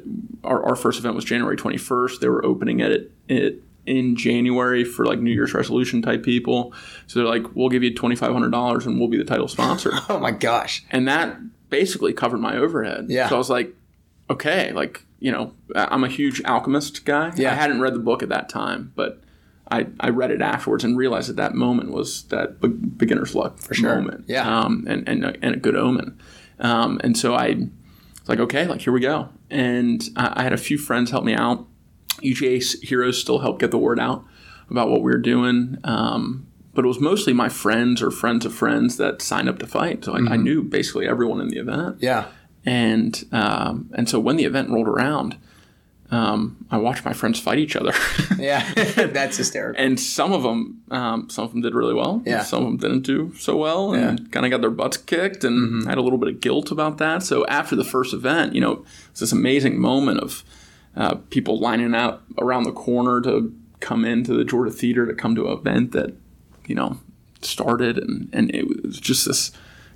our, 0.44 0.64
our 0.66 0.76
first 0.76 0.98
event 1.00 1.14
was 1.16 1.26
January 1.26 1.58
21st. 1.58 2.20
They 2.22 2.30
were 2.30 2.44
opening 2.46 2.80
it, 2.80 3.12
it 3.28 3.62
in 3.86 4.16
January 4.16 4.86
for 4.86 5.06
like 5.06 5.20
New 5.20 5.32
Year's 5.32 5.54
resolution 5.54 6.02
type 6.02 6.24
people. 6.24 6.74
So 7.08 7.20
they're 7.20 7.28
like, 7.28 7.56
"We'll 7.56 7.70
give 7.70 7.84
you 7.84 7.94
twenty 7.94 8.16
five 8.16 8.32
hundred 8.32 8.52
dollars, 8.52 8.86
and 8.86 9.00
we'll 9.00 9.10
be 9.10 9.18
the 9.18 9.26
title 9.26 9.48
sponsor." 9.48 9.92
Oh 10.10 10.20
my 10.20 10.32
gosh! 10.32 10.84
and 10.92 11.08
that 11.08 11.38
basically 11.70 12.14
covered 12.14 12.40
my 12.40 12.56
overhead. 12.58 13.06
Yeah. 13.10 13.28
So 13.30 13.36
I 13.36 13.38
was 13.38 13.50
like, 13.50 13.74
okay, 14.30 14.72
like 14.72 15.06
you 15.20 15.32
know, 15.32 15.54
I'm 15.76 16.04
a 16.04 16.08
huge 16.10 16.42
alchemist 16.46 17.06
guy. 17.06 17.32
Yeah. 17.36 17.52
I 17.52 17.56
hadn't 17.56 17.80
read 17.82 17.94
the 17.94 18.00
book 18.00 18.24
at 18.24 18.30
that 18.30 18.50
time, 18.50 18.92
but 18.96 19.22
I, 19.72 19.88
I 20.00 20.10
read 20.10 20.32
it 20.32 20.42
afterwards 20.42 20.84
and 20.84 20.98
realized 20.98 21.30
that 21.30 21.38
that 21.38 21.54
moment 21.56 21.92
was 21.92 22.24
that 22.24 22.60
be- 22.62 22.68
beginner's 22.68 23.34
luck 23.34 23.60
for 23.60 23.74
sure. 23.74 23.96
moment. 23.96 24.26
Yeah. 24.28 24.48
Um, 24.48 24.86
and 24.88 25.08
and 25.08 25.26
a, 25.26 25.36
and 25.42 25.56
a 25.56 25.58
good 25.58 25.76
omen. 25.76 26.20
Um, 26.60 27.00
and 27.04 27.18
so 27.18 27.34
I 27.34 27.56
was 27.56 28.30
like, 28.30 28.40
okay, 28.40 28.68
like 28.68 28.82
here 28.82 28.94
we 28.94 29.00
go. 29.00 29.30
And 29.50 30.04
I, 30.16 30.42
I 30.42 30.44
had 30.44 30.54
a 30.54 30.58
few 30.58 30.78
friends 30.78 31.12
help 31.12 31.24
me 31.24 31.34
out. 31.34 31.66
UGA 32.22 32.84
Heroes 32.84 33.20
still 33.20 33.40
helped 33.40 33.60
get 33.60 33.72
the 33.72 33.78
word 33.80 34.00
out 34.00 34.26
about 34.70 34.90
what 34.90 35.02
we 35.02 35.12
were 35.12 35.18
doing. 35.18 35.78
Um, 35.84 36.48
but 36.74 36.86
it 36.86 36.88
was 36.88 37.00
mostly 37.00 37.34
my 37.34 37.50
friends 37.50 38.02
or 38.02 38.12
friends 38.12 38.46
of 38.46 38.54
friends 38.54 38.98
that 38.98 39.22
signed 39.22 39.50
up 39.50 39.60
to 39.60 39.68
fight. 39.68 40.06
So 40.06 40.14
I, 40.14 40.34
I 40.34 40.36
knew 40.38 40.64
basically 40.64 41.08
everyone 41.08 41.42
in 41.42 41.50
the 41.50 41.58
event. 41.58 41.98
Yeah, 42.00 42.28
And 42.66 43.24
um, 43.32 43.90
and 43.94 44.08
so 44.08 44.20
when 44.20 44.38
the 44.38 44.46
event 44.46 44.70
rolled 44.70 44.88
around, 44.88 45.38
um, 46.12 46.66
I 46.70 46.78
watched 46.78 47.06
my 47.06 47.14
friends 47.14 47.40
fight 47.40 47.58
each 47.58 47.78
other. 47.78 47.94
yeah, 48.38 48.74
that's 48.74 49.38
hysterical. 49.38 49.82
and 49.82 49.98
some 49.98 50.34
of 50.34 50.44
them, 50.44 50.82
um, 50.92 51.30
some 51.30 51.46
of 51.46 51.52
them 51.52 51.62
did 51.62 51.74
really 51.74 51.94
well. 51.94 52.22
Yeah. 52.26 52.44
Some 52.44 52.66
of 52.66 52.66
them 52.66 52.78
didn't 52.78 53.06
do 53.06 53.34
so 53.38 53.56
well, 53.56 53.94
and 53.94 54.30
kind 54.32 54.46
of 54.46 54.52
got 54.52 54.60
their 54.60 54.70
butts 54.70 54.98
kicked, 54.98 55.46
and 55.46 55.88
had 55.88 55.98
a 55.98 56.02
little 56.02 56.20
bit 56.20 56.28
of 56.28 56.42
guilt 56.42 56.70
about 56.70 56.98
that. 56.98 57.24
So 57.24 57.46
after 57.48 57.78
the 57.78 57.86
first 57.86 58.14
event, 58.14 58.54
you 58.54 58.60
know, 58.60 58.86
it's 59.10 59.22
this 59.22 59.32
amazing 59.32 59.80
moment 59.80 60.20
of 60.20 60.44
uh, 60.98 61.16
people 61.30 61.58
lining 61.60 61.96
out 61.96 62.22
around 62.38 62.64
the 62.64 62.74
corner 62.74 63.22
to 63.22 63.56
come 63.80 64.04
into 64.04 64.34
the 64.34 64.44
Georgia 64.44 64.72
Theater 64.72 65.06
to 65.06 65.14
come 65.14 65.34
to 65.36 65.48
an 65.48 65.58
event 65.58 65.94
that, 65.94 66.14
you 66.68 66.76
know, 66.76 67.00
started, 67.42 67.98
and 67.98 68.30
and 68.34 68.54
it 68.54 68.84
was 68.84 69.00
just 69.00 69.26
this 69.26 69.52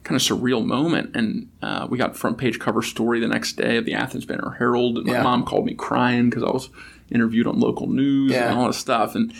kind 0.05 0.15
of 0.15 0.21
surreal 0.21 0.65
moment. 0.65 1.13
And 1.15 1.49
uh, 1.61 1.87
we 1.89 1.97
got 1.97 2.15
front 2.15 2.37
page 2.37 2.57
cover 2.59 2.81
story 2.81 3.19
the 3.19 3.27
next 3.27 3.53
day 3.57 3.75
of 3.75 3.83
the 3.85 3.93
Athens 3.93 4.23
Banner 4.25 4.51
Herald, 4.57 4.97
and 4.99 5.07
my 5.07 5.13
Yeah. 5.13 5.23
mom 5.23 5.43
called 5.43 5.65
me 5.65 5.73
crying 5.73 6.29
because 6.29 6.43
I 6.43 6.51
was 6.51 6.69
interviewed 7.11 7.45
on 7.47 7.59
local 7.59 7.87
news 7.87 8.31
Yeah. 8.31 8.49
and 8.51 8.57
all 8.57 8.67
this 8.67 8.77
stuff, 8.77 9.13
and 9.15 9.33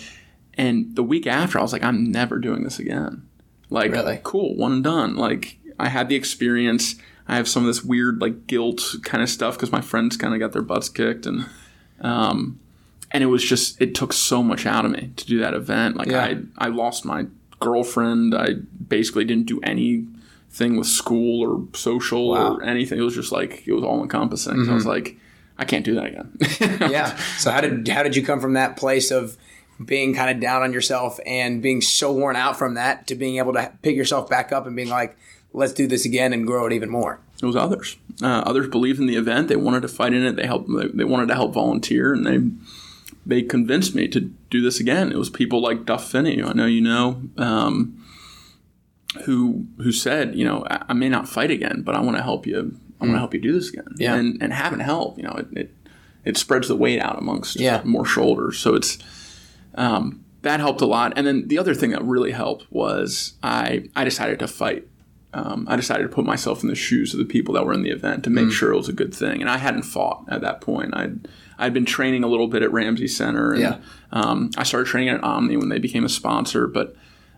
and 0.58 0.96
the 0.96 1.04
week 1.04 1.28
after, 1.28 1.60
I 1.60 1.62
was 1.62 1.72
like, 1.74 1.84
I'm 1.84 2.12
never 2.12 2.40
doing 2.40 2.64
this 2.64 2.80
again. 2.80 3.24
Like, 3.70 3.92
Really? 3.92 4.20
cool, 4.24 4.56
one 4.56 4.72
and 4.72 4.84
done. 4.84 5.16
Like, 5.18 5.58
I 5.80 5.90
had 5.90 6.08
the 6.10 6.16
experience. 6.16 6.96
I 7.28 7.36
have 7.36 7.48
some 7.50 7.64
of 7.64 7.68
this 7.68 7.84
weird, 7.84 8.22
like, 8.22 8.48
guilt 8.48 8.96
kind 9.04 9.22
of 9.22 9.30
stuff 9.30 9.56
because 9.56 9.72
my 9.74 9.82
friends 9.82 10.16
kind 10.16 10.34
of 10.34 10.40
got 10.40 10.54
their 10.54 10.62
butts 10.62 10.88
kicked, 10.90 11.26
and 11.26 11.46
um, 12.02 12.60
and 13.12 13.24
it 13.24 13.28
was 13.28 13.44
just 13.44 13.80
it 13.82 13.96
took 13.96 14.14
so 14.14 14.42
much 14.44 14.66
out 14.66 14.86
of 14.86 14.92
me 14.92 15.12
to 15.16 15.26
do 15.26 15.40
that 15.40 15.54
event. 15.54 15.96
Like, 15.98 16.08
Yeah. 16.10 16.24
I 16.24 16.38
I 16.58 16.68
lost 16.70 17.06
my 17.06 17.26
girlfriend. 17.60 18.34
I 18.36 18.56
basically 18.88 19.26
didn't 19.26 19.48
do 19.48 19.60
anything 20.62 20.78
with 20.78 20.88
school 20.88 21.42
or 21.44 21.68
social 21.78 22.30
Wow. 22.30 22.54
Mm-hmm. 22.54 22.62
or 22.62 22.64
anything. 22.64 23.00
It 23.00 23.04
was 23.04 23.16
just 23.16 23.32
like 23.32 23.64
it 23.68 23.74
was 23.74 23.84
all 23.84 24.02
encompassing. 24.02 24.64
So 24.66 24.72
I 24.72 24.76
was 24.76 24.86
like, 24.86 25.18
I 25.58 25.66
can't 25.66 25.86
do 25.86 25.96
that 25.96 26.06
again. 26.06 26.38
yeah. 26.92 27.16
So 27.38 27.52
how 27.52 27.62
did 27.62 27.88
how 27.88 28.04
did 28.04 28.16
you 28.16 28.24
come 28.24 28.40
from 28.40 28.54
that 28.54 28.78
place 28.78 29.12
of 29.12 29.38
being 29.84 30.14
kind 30.16 30.30
of 30.30 30.40
down 30.40 30.62
on 30.64 30.72
yourself 30.72 31.20
and 31.26 31.62
being 31.62 31.82
so 31.82 32.12
worn 32.14 32.36
out 32.38 32.58
from 32.58 32.76
that 32.76 33.08
to 33.08 33.16
being 33.16 33.38
able 33.38 33.54
to 33.54 33.72
pick 33.82 33.96
yourself 33.96 34.30
back 34.30 34.54
up 34.54 34.66
and 34.66 34.76
being 34.76 34.90
like, 34.90 35.18
let's 35.52 35.74
do 35.74 35.86
this 35.88 36.06
again 36.06 36.32
and 36.32 36.48
grow 36.48 36.66
it 36.66 36.74
even 36.74 36.90
more? 36.90 37.20
it 37.42 37.46
was 37.46 37.56
others. 37.58 37.98
Uh, 38.24 38.44
others 38.46 38.68
believed 38.70 38.98
in 38.98 39.08
the 39.08 39.18
event. 39.18 39.50
They 39.50 39.58
wanted 39.58 39.82
to 39.82 39.90
fight 39.90 40.14
in 40.14 40.26
it. 40.26 40.38
They 40.38 40.46
helped. 40.46 40.70
They, 40.74 40.88
they 40.88 41.04
wanted 41.04 41.28
to 41.28 41.36
help 41.36 41.54
volunteer, 41.54 42.14
and 42.14 42.26
they 42.26 42.40
they 43.26 43.42
convinced 43.42 43.94
me 43.94 44.08
to 44.08 44.22
do 44.50 44.62
this 44.62 44.80
again. 44.80 45.12
It 45.12 45.18
was 45.18 45.30
people 45.30 45.62
like 45.62 45.86
Duff 45.86 46.10
Finney, 46.10 46.42
I 46.42 46.54
know 46.54 46.66
you 46.66 46.80
know, 46.82 47.22
um, 47.38 48.02
who 49.24 49.66
who 49.78 49.92
said, 49.92 50.36
you 50.36 50.46
know, 50.46 50.66
I, 50.70 50.84
I 50.90 50.94
may 50.94 51.10
not 51.10 51.28
fight 51.28 51.52
again, 51.52 51.82
but 51.84 51.96
I 51.96 52.02
want 52.02 52.18
to 52.18 52.24
help 52.24 52.46
you. 52.46 52.78
I 53.00 53.04
want 53.06 53.16
to 53.16 53.20
help 53.20 53.34
you 53.34 53.42
do 53.42 53.54
this 53.54 53.70
again. 53.70 53.88
Yeah. 53.98 54.16
And 54.16 54.42
and 54.42 54.54
having 54.54 54.80
help, 54.80 55.18
you 55.18 55.24
know, 55.24 55.34
it, 55.34 55.48
it 55.52 55.76
it 56.24 56.38
spreads 56.38 56.68
the 56.68 56.76
weight 56.76 57.00
out 57.02 57.18
amongst 57.20 57.56
Yeah. 57.60 57.82
more 57.84 58.06
shoulders. 58.06 58.58
So 58.58 58.76
it's 58.76 58.98
um, 59.76 60.24
that 60.42 60.60
helped 60.60 60.82
a 60.82 60.86
lot. 60.86 61.14
And 61.16 61.26
then 61.26 61.48
the 61.48 61.58
other 61.58 61.74
thing 61.74 61.92
that 61.92 62.04
really 62.04 62.32
helped 62.32 62.66
was 62.72 63.34
I 63.44 63.90
I 63.96 64.04
decided 64.04 64.40
to 64.40 64.48
fight. 64.48 64.88
Um, 65.34 65.68
I 65.70 65.76
decided 65.76 66.04
to 66.04 66.10
put 66.10 66.24
myself 66.26 66.64
in 66.64 66.70
the 66.70 66.76
shoes 66.76 67.12
of 67.14 67.20
the 67.20 67.26
people 67.26 67.54
that 67.56 67.66
were 67.66 67.74
in 67.74 67.82
the 67.84 67.90
event 67.90 68.24
to 68.24 68.30
Mm. 68.30 68.34
make 68.46 68.52
sure 68.54 68.72
it 68.72 68.78
was 68.78 68.88
a 68.88 68.94
good 68.94 69.14
thing. 69.14 69.42
And 69.42 69.50
I 69.50 69.58
hadn't 69.58 69.84
fought 69.84 70.24
at 70.30 70.40
that 70.42 70.62
point. 70.62 70.96
I'd 70.96 71.28
I'd 71.58 71.74
been 71.74 71.86
training 71.86 72.24
a 72.24 72.28
little 72.28 72.48
bit 72.48 72.64
at 72.64 72.72
Ramsey 72.72 73.08
Center. 73.08 73.52
And, 73.52 73.62
Yeah. 73.62 73.78
Um, 74.14 74.50
I 74.58 74.64
started 74.64 74.88
training 74.88 75.10
at 75.10 75.24
Omni 75.24 75.58
when 75.58 75.68
they 75.70 75.80
became 75.80 76.06
a 76.06 76.10
sponsor, 76.10 76.68
but 76.68 76.96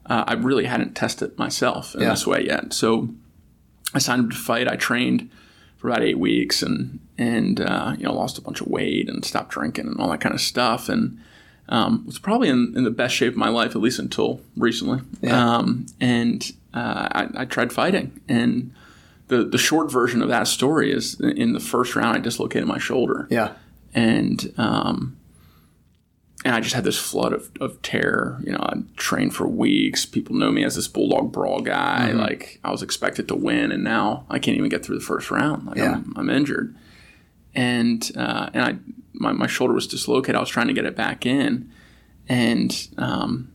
uh, 0.09 0.23
I 0.27 0.33
really 0.33 0.65
hadn't 0.65 0.95
tested 0.95 1.37
myself 1.37 1.95
in 1.95 2.01
Yeah. 2.01 2.09
this 2.11 2.25
way 2.27 2.45
yet. 2.45 2.73
So 2.73 3.09
I 3.93 3.99
signed 3.99 4.25
up 4.25 4.29
to 4.31 4.35
fight. 4.37 4.67
I 4.67 4.75
trained 4.75 5.29
for 5.77 5.89
about 5.89 6.01
eight 6.03 6.17
weeks 6.19 6.61
and 6.63 6.99
and 7.17 7.59
uh, 7.61 7.93
you 7.97 8.03
know 8.05 8.13
lost 8.13 8.37
a 8.37 8.41
bunch 8.41 8.61
of 8.61 8.67
weight 8.67 9.09
and 9.09 9.23
stopped 9.25 9.51
drinking 9.51 9.87
and 9.87 9.99
all 9.99 10.09
that 10.09 10.21
kind 10.21 10.33
of 10.35 10.41
stuff 10.41 10.89
and 10.89 11.19
um, 11.69 12.05
was 12.05 12.17
probably 12.19 12.47
in, 12.49 12.73
in 12.77 12.83
the 12.83 12.91
best 12.91 13.13
shape 13.15 13.33
of 13.33 13.37
my 13.37 13.49
life 13.49 13.71
at 13.75 13.81
least 13.81 13.99
until 13.99 14.39
recently. 14.55 15.01
Yeah. 15.21 15.55
Um, 15.57 15.85
and 15.99 16.51
uh, 16.73 17.09
I, 17.11 17.27
I 17.41 17.45
tried 17.45 17.73
fighting 17.73 18.21
and 18.29 18.71
the 19.27 19.43
the 19.43 19.57
short 19.57 19.91
version 19.91 20.21
of 20.21 20.29
that 20.29 20.47
story 20.47 20.91
is 20.91 21.19
in 21.19 21.51
the 21.53 21.59
first 21.59 21.95
round 21.95 22.15
I 22.15 22.19
dislocated 22.21 22.67
my 22.67 22.77
shoulder 22.79 23.27
Yeah. 23.29 23.53
and 23.93 24.53
um, 24.57 25.16
and 26.47 26.55
I 26.55 26.61
just 26.61 26.73
had 26.75 26.85
this 26.85 26.97
flood 26.97 27.33
of, 27.33 27.51
of 27.59 27.81
terror. 27.81 28.39
You 28.41 28.53
know, 28.53 28.59
I 28.61 28.77
trained 28.95 29.35
for 29.35 29.45
weeks. 29.45 30.05
People 30.05 30.33
know 30.37 30.49
me 30.49 30.63
as 30.63 30.77
this 30.77 30.87
bulldog 30.87 31.33
brawl 31.33 31.59
guy. 31.59 32.07
Mm-hmm. 32.07 32.19
Like 32.19 32.61
I 32.63 32.71
was 32.71 32.81
expected 32.81 33.27
to 33.27 33.35
win, 33.35 33.73
and 33.73 33.83
now 33.83 34.25
I 34.29 34.39
can't 34.39 34.55
even 34.55 34.69
get 34.69 34.85
through 34.85 34.97
the 34.97 35.03
first 35.03 35.29
round. 35.29 35.65
Like 35.67 35.75
Yeah. 35.75 35.95
I'm, 35.95 36.13
I'm 36.15 36.29
injured, 36.29 36.73
and 37.53 38.09
uh, 38.15 38.49
and 38.53 38.63
I 38.63 38.77
my, 39.11 39.33
my 39.33 39.47
shoulder 39.47 39.73
was 39.73 39.87
dislocated. 39.87 40.37
I 40.37 40.39
was 40.39 40.47
trying 40.47 40.67
to 40.67 40.73
get 40.73 40.85
it 40.85 40.95
back 40.95 41.25
in, 41.25 41.69
and 42.29 42.87
um, 42.97 43.51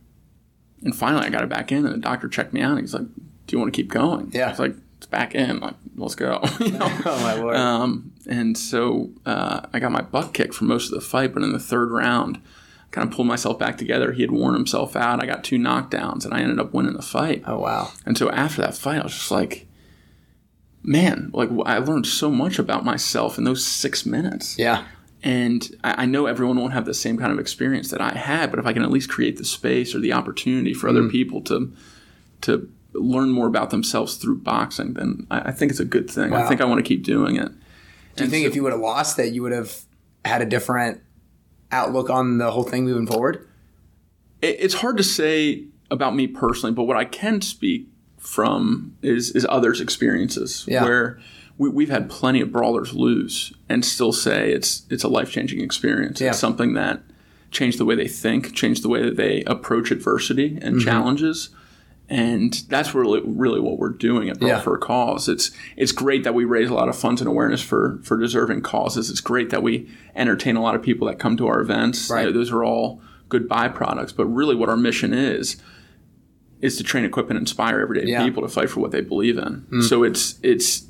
and 0.82 0.94
finally 0.94 1.24
I 1.24 1.30
got 1.30 1.42
it 1.44 1.48
back 1.48 1.72
in, 1.72 1.86
and 1.86 1.94
the 1.94 1.98
doctor 1.98 2.28
checked 2.28 2.52
me 2.52 2.60
out. 2.60 2.72
and 2.72 2.80
He's 2.80 2.92
like, 2.92 3.06
"Do 3.46 3.56
you 3.56 3.58
want 3.58 3.72
to 3.72 3.76
keep 3.76 3.90
going?" 3.90 4.32
Yeah. 4.34 4.50
It's 4.50 4.58
like 4.58 4.74
it's 4.98 5.06
back 5.06 5.34
in. 5.34 5.60
Like 5.60 5.76
let's 5.96 6.14
go. 6.14 6.42
you 6.60 6.72
know? 6.72 7.00
Oh 7.06 7.18
my 7.22 7.32
lord. 7.36 7.56
Um, 7.56 8.12
and 8.28 8.58
so 8.58 9.12
uh, 9.24 9.62
I 9.72 9.78
got 9.78 9.92
my 9.92 10.02
butt 10.02 10.34
kicked 10.34 10.52
for 10.52 10.64
most 10.64 10.92
of 10.92 10.94
the 10.94 11.00
fight, 11.00 11.32
but 11.32 11.42
in 11.42 11.54
the 11.54 11.58
third 11.58 11.90
round, 11.90 12.38
kind 12.92 13.08
of 13.08 13.12
pulled 13.14 13.26
myself 13.26 13.58
back 13.58 13.76
together. 13.76 14.12
He 14.12 14.22
had 14.22 14.30
worn 14.30 14.54
himself 14.54 14.94
out. 14.94 15.20
I 15.22 15.26
got 15.26 15.42
two 15.42 15.58
knockdowns, 15.58 16.24
and 16.24 16.32
I 16.32 16.40
ended 16.40 16.60
up 16.60 16.72
winning 16.72 16.92
the 16.94 17.02
fight. 17.02 17.42
oh 17.46 17.58
wow. 17.58 17.90
And 18.06 18.16
so 18.16 18.30
after 18.30 18.62
that 18.62 18.76
fight, 18.76 19.00
I 19.00 19.02
was 19.04 19.14
just 19.14 19.30
like, 19.30 19.66
man, 20.82 21.30
like 21.32 21.48
I 21.66 21.78
learned 21.78 22.06
so 22.06 22.30
much 22.30 22.58
about 22.58 22.84
myself 22.84 23.38
in 23.38 23.44
those 23.44 23.64
six 23.64 24.04
minutes. 24.06 24.58
Yeah. 24.58 24.84
And 25.22 25.68
I, 25.84 26.02
I 26.02 26.06
know 26.06 26.26
everyone 26.26 26.58
won't 26.58 26.72
have 26.72 26.84
the 26.84 26.94
same 26.94 27.16
kind 27.16 27.32
of 27.32 27.38
experience 27.38 27.90
that 27.90 28.00
I 28.00 28.10
had, 28.10 28.50
but 28.50 28.58
if 28.58 28.66
I 28.66 28.72
can 28.72 28.82
at 28.82 28.90
least 28.90 29.08
create 29.08 29.36
the 29.36 29.44
space 29.44 29.94
or 29.94 30.00
the 30.00 30.12
opportunity 30.12 30.74
for 30.74 30.88
Mm. 30.88 30.90
other 30.90 31.08
people 31.08 31.40
to 31.42 31.72
to 32.42 32.68
learn 32.94 33.30
more 33.30 33.46
about 33.46 33.70
themselves 33.70 34.16
through 34.16 34.36
boxing, 34.38 34.94
then 34.94 35.26
I, 35.30 35.48
I 35.48 35.52
think 35.52 35.70
it's 35.70 35.80
a 35.80 35.84
good 35.84 36.10
thing. 36.10 36.34
I 36.34 36.46
think 36.48 36.60
I 36.60 36.64
want 36.64 36.78
to 36.80 36.82
keep 36.86 37.04
doing 37.04 37.36
it. 37.36 37.50
Do 38.16 38.24
you 38.24 38.30
think 38.30 38.46
if 38.46 38.54
you 38.56 38.62
would 38.64 38.72
have 38.72 38.80
lost 38.82 39.16
that 39.16 39.30
you 39.30 39.42
would 39.42 39.52
have 39.52 39.82
had 40.24 40.42
a 40.42 40.44
different 40.44 41.00
outlook 41.72 42.10
on 42.10 42.38
the 42.38 42.50
whole 42.50 42.62
thing 42.64 42.84
moving 42.84 43.06
forward? 43.06 43.48
it's 44.44 44.74
hard 44.74 44.96
to 44.96 45.04
say 45.04 45.64
about 45.88 46.16
me 46.16 46.26
personally, 46.26 46.74
but 46.74 46.82
what 46.82 46.96
I 46.96 47.04
can 47.04 47.40
speak 47.40 47.86
from 48.18 48.96
is 49.02 49.30
is 49.32 49.46
others' 49.48 49.80
experiences 49.80 50.64
Yeah. 50.68 50.82
where 50.84 51.20
we, 51.58 51.68
we've 51.68 51.90
had 51.90 52.10
plenty 52.10 52.40
of 52.40 52.50
brawlers 52.50 52.92
lose 52.92 53.52
and 53.68 53.84
still 53.84 54.12
say 54.12 54.50
it's 54.52 54.82
it's 54.90 55.04
a 55.04 55.08
life 55.08 55.30
changing 55.30 55.60
experience. 55.60 56.20
Yeah. 56.20 56.30
It's 56.30 56.38
something 56.40 56.74
that 56.74 57.02
changed 57.52 57.78
the 57.78 57.84
way 57.84 57.94
they 57.94 58.08
think, 58.08 58.52
changed 58.54 58.82
the 58.82 58.88
way 58.88 59.02
that 59.02 59.16
they 59.16 59.42
approach 59.46 59.90
adversity 59.92 60.58
and 60.60 60.76
Mm-hmm. 60.76 60.84
challenges. 60.88 61.50
And 62.12 62.52
that's 62.68 62.94
really, 62.94 63.22
really 63.24 63.58
what 63.58 63.78
we're 63.78 63.88
doing 63.88 64.28
at 64.28 64.40
Yeah. 64.42 64.60
for 64.60 64.74
a 64.74 64.78
Cause. 64.78 65.28
It's 65.30 65.50
it's 65.78 65.92
great 65.92 66.24
that 66.24 66.34
we 66.34 66.44
raise 66.44 66.68
a 66.68 66.74
lot 66.74 66.88
of 66.90 66.96
funds 66.96 67.22
and 67.22 67.28
awareness 67.28 67.62
for 67.62 67.98
for 68.02 68.18
deserving 68.18 68.60
causes. 68.60 69.08
It's 69.08 69.20
great 69.22 69.48
that 69.50 69.62
we 69.62 69.88
entertain 70.14 70.56
a 70.56 70.62
lot 70.62 70.74
of 70.74 70.82
people 70.82 71.06
that 71.08 71.18
come 71.18 71.38
to 71.38 71.46
our 71.46 71.60
events. 71.60 72.10
Right. 72.10 72.26
You 72.26 72.26
know, 72.26 72.38
those 72.38 72.52
are 72.52 72.62
all 72.62 73.00
good 73.30 73.48
byproducts. 73.48 74.14
But 74.14 74.26
really, 74.26 74.54
what 74.54 74.68
our 74.68 74.76
mission 74.76 75.14
is 75.14 75.56
is 76.60 76.76
to 76.76 76.84
train, 76.84 77.04
equip, 77.04 77.28
and 77.30 77.38
inspire 77.38 77.80
everyday 77.80 78.08
Yeah. 78.08 78.22
people 78.24 78.42
to 78.42 78.48
fight 78.48 78.70
for 78.70 78.80
what 78.80 78.90
they 78.92 79.00
believe 79.00 79.38
in. 79.38 79.64
Hmm. 79.70 79.80
So 79.80 80.04
it's 80.04 80.38
it's 80.42 80.80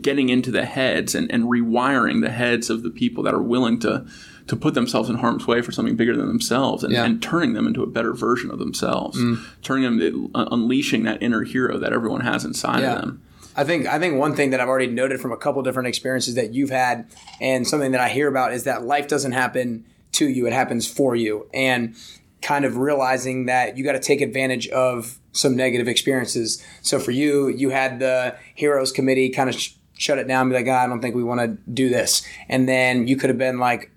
getting 0.00 0.28
into 0.28 0.50
the 0.52 0.64
heads 0.64 1.14
and, 1.14 1.30
and 1.32 1.44
rewiring 1.44 2.20
the 2.22 2.30
heads 2.30 2.70
of 2.70 2.82
the 2.84 2.90
people 2.90 3.24
that 3.24 3.34
are 3.34 3.42
willing 3.42 3.78
to 3.80 4.06
to 4.48 4.56
put 4.56 4.74
themselves 4.74 5.08
in 5.08 5.16
harm's 5.16 5.46
way 5.46 5.62
for 5.62 5.72
something 5.72 5.94
bigger 5.96 6.16
than 6.16 6.26
themselves 6.26 6.82
and, 6.82 6.92
Yeah. 6.92 7.04
and 7.04 7.22
turning 7.22 7.52
them 7.52 7.66
into 7.66 7.82
a 7.82 7.86
better 7.86 8.12
version 8.12 8.50
of 8.50 8.58
themselves, 8.58 9.18
turning 9.62 9.98
them 9.98 10.30
uh, 10.34 10.46
unleashing 10.50 11.04
that 11.04 11.22
inner 11.22 11.42
hero 11.42 11.78
that 11.78 11.92
everyone 11.92 12.22
has 12.22 12.44
inside 12.44 12.80
Yeah. 12.80 12.94
of 12.96 13.00
them. 13.02 13.22
I 13.56 13.64
think 13.64 13.86
I 13.86 13.98
think 13.98 14.16
one 14.18 14.34
thing 14.36 14.50
that 14.50 14.60
I've 14.60 14.68
already 14.68 14.86
noted 14.86 15.20
from 15.20 15.32
a 15.32 15.36
couple 15.36 15.62
different 15.62 15.88
experiences 15.88 16.34
that 16.36 16.54
you've 16.54 16.70
had, 16.70 17.06
and 17.40 17.66
something 17.66 17.90
that 17.92 18.00
I 18.00 18.08
hear 18.08 18.28
about 18.28 18.52
is 18.52 18.64
that 18.64 18.84
life 18.84 19.08
doesn't 19.08 19.32
happen 19.32 19.84
to 20.12 20.28
you; 20.28 20.46
it 20.46 20.52
happens 20.52 20.86
for 20.86 21.16
you, 21.16 21.46
and 21.52 21.94
kind 22.40 22.64
of 22.64 22.76
realizing 22.76 23.46
that 23.46 23.76
you 23.76 23.82
got 23.82 23.92
to 23.92 23.98
take 24.00 24.20
advantage 24.20 24.68
of 24.68 25.18
some 25.32 25.56
negative 25.56 25.88
experiences. 25.88 26.62
So 26.82 27.00
for 27.00 27.10
you, 27.10 27.48
you 27.48 27.70
had 27.70 27.98
the 27.98 28.36
heroes 28.54 28.92
committee 28.92 29.28
kind 29.28 29.48
of 29.50 29.56
sh- 29.56 29.72
shut 29.94 30.18
it 30.18 30.28
down, 30.28 30.42
and 30.42 30.50
be 30.50 30.56
like, 30.56 30.68
ah, 30.68 30.84
I 30.84 30.86
don't 30.86 31.00
think 31.02 31.16
we 31.16 31.24
want 31.24 31.40
to 31.40 31.48
do 31.72 31.88
this, 31.88 32.22
and 32.48 32.68
then 32.68 33.08
you 33.08 33.16
could 33.16 33.28
have 33.28 33.38
been 33.38 33.58
like, 33.58 33.90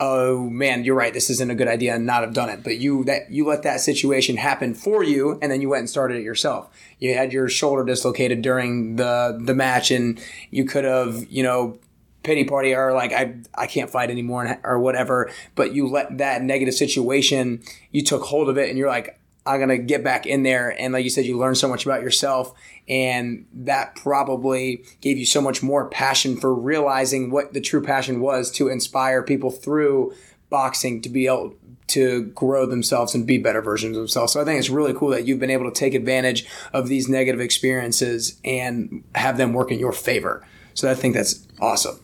oh 0.00 0.48
man, 0.48 0.84
you're 0.84 0.94
right, 0.94 1.12
this 1.12 1.30
isn't 1.30 1.50
a 1.50 1.54
good 1.54 1.68
idea, 1.68 1.94
and 1.94 2.06
not 2.06 2.22
have 2.22 2.32
done 2.32 2.48
it. 2.48 2.62
But 2.62 2.78
you 2.78 3.04
that 3.04 3.30
you 3.30 3.46
let 3.46 3.62
that 3.64 3.80
situation 3.80 4.36
happen 4.36 4.74
for 4.74 5.02
you, 5.02 5.38
and 5.42 5.50
then 5.50 5.60
you 5.60 5.68
went 5.68 5.80
and 5.80 5.90
started 5.90 6.18
it 6.18 6.22
yourself. 6.22 6.70
You 6.98 7.14
had 7.14 7.32
your 7.32 7.48
shoulder 7.48 7.84
dislocated 7.84 8.42
during 8.42 8.96
the 8.96 9.38
the 9.40 9.54
match, 9.54 9.90
and 9.90 10.20
you 10.50 10.64
could 10.64 10.84
have, 10.84 11.26
you 11.30 11.42
know, 11.42 11.78
pity 12.22 12.44
party 12.44 12.74
or 12.74 12.92
like 12.92 13.12
I 13.12 13.36
I 13.54 13.66
can't 13.66 13.90
fight 13.90 14.10
anymore 14.10 14.60
or 14.64 14.78
whatever. 14.78 15.30
But 15.54 15.74
you 15.74 15.88
let 15.88 16.18
that 16.18 16.42
negative 16.42 16.74
situation, 16.74 17.62
you 17.90 18.02
took 18.02 18.22
hold 18.22 18.48
of 18.48 18.58
it, 18.58 18.68
and 18.68 18.78
you're 18.78 18.88
like. 18.88 19.17
I'm 19.48 19.60
gonna 19.60 19.78
get 19.78 20.04
back 20.04 20.26
in 20.26 20.42
there, 20.42 20.78
and 20.80 20.92
like 20.92 21.04
you 21.04 21.10
said, 21.10 21.24
you 21.24 21.38
learned 21.38 21.58
so 21.58 21.68
much 21.68 21.84
about 21.84 22.02
yourself, 22.02 22.52
and 22.88 23.46
that 23.52 23.96
probably 23.96 24.84
gave 25.00 25.18
you 25.18 25.26
so 25.26 25.40
much 25.40 25.62
more 25.62 25.88
passion 25.88 26.36
for 26.36 26.54
realizing 26.54 27.30
what 27.30 27.52
the 27.52 27.60
true 27.60 27.82
passion 27.82 28.20
was 28.20 28.50
to 28.52 28.68
inspire 28.68 29.22
people 29.22 29.50
through 29.50 30.12
boxing 30.50 31.00
to 31.02 31.08
be 31.08 31.26
able 31.26 31.54
to 31.88 32.24
grow 32.34 32.66
themselves 32.66 33.14
and 33.14 33.26
be 33.26 33.38
better 33.38 33.62
versions 33.62 33.96
of 33.96 34.02
themselves. 34.02 34.32
So 34.32 34.40
I 34.40 34.44
think 34.44 34.58
it's 34.58 34.68
really 34.68 34.92
cool 34.92 35.08
that 35.08 35.26
you've 35.26 35.40
been 35.40 35.50
able 35.50 35.70
to 35.70 35.74
take 35.74 35.94
advantage 35.94 36.46
of 36.72 36.88
these 36.88 37.08
negative 37.08 37.40
experiences 37.40 38.38
and 38.44 39.02
have 39.14 39.38
them 39.38 39.54
work 39.54 39.72
in 39.72 39.78
your 39.78 39.92
favor. 39.92 40.46
So 40.74 40.90
I 40.90 40.94
think 40.94 41.14
that's 41.14 41.46
awesome. 41.60 41.98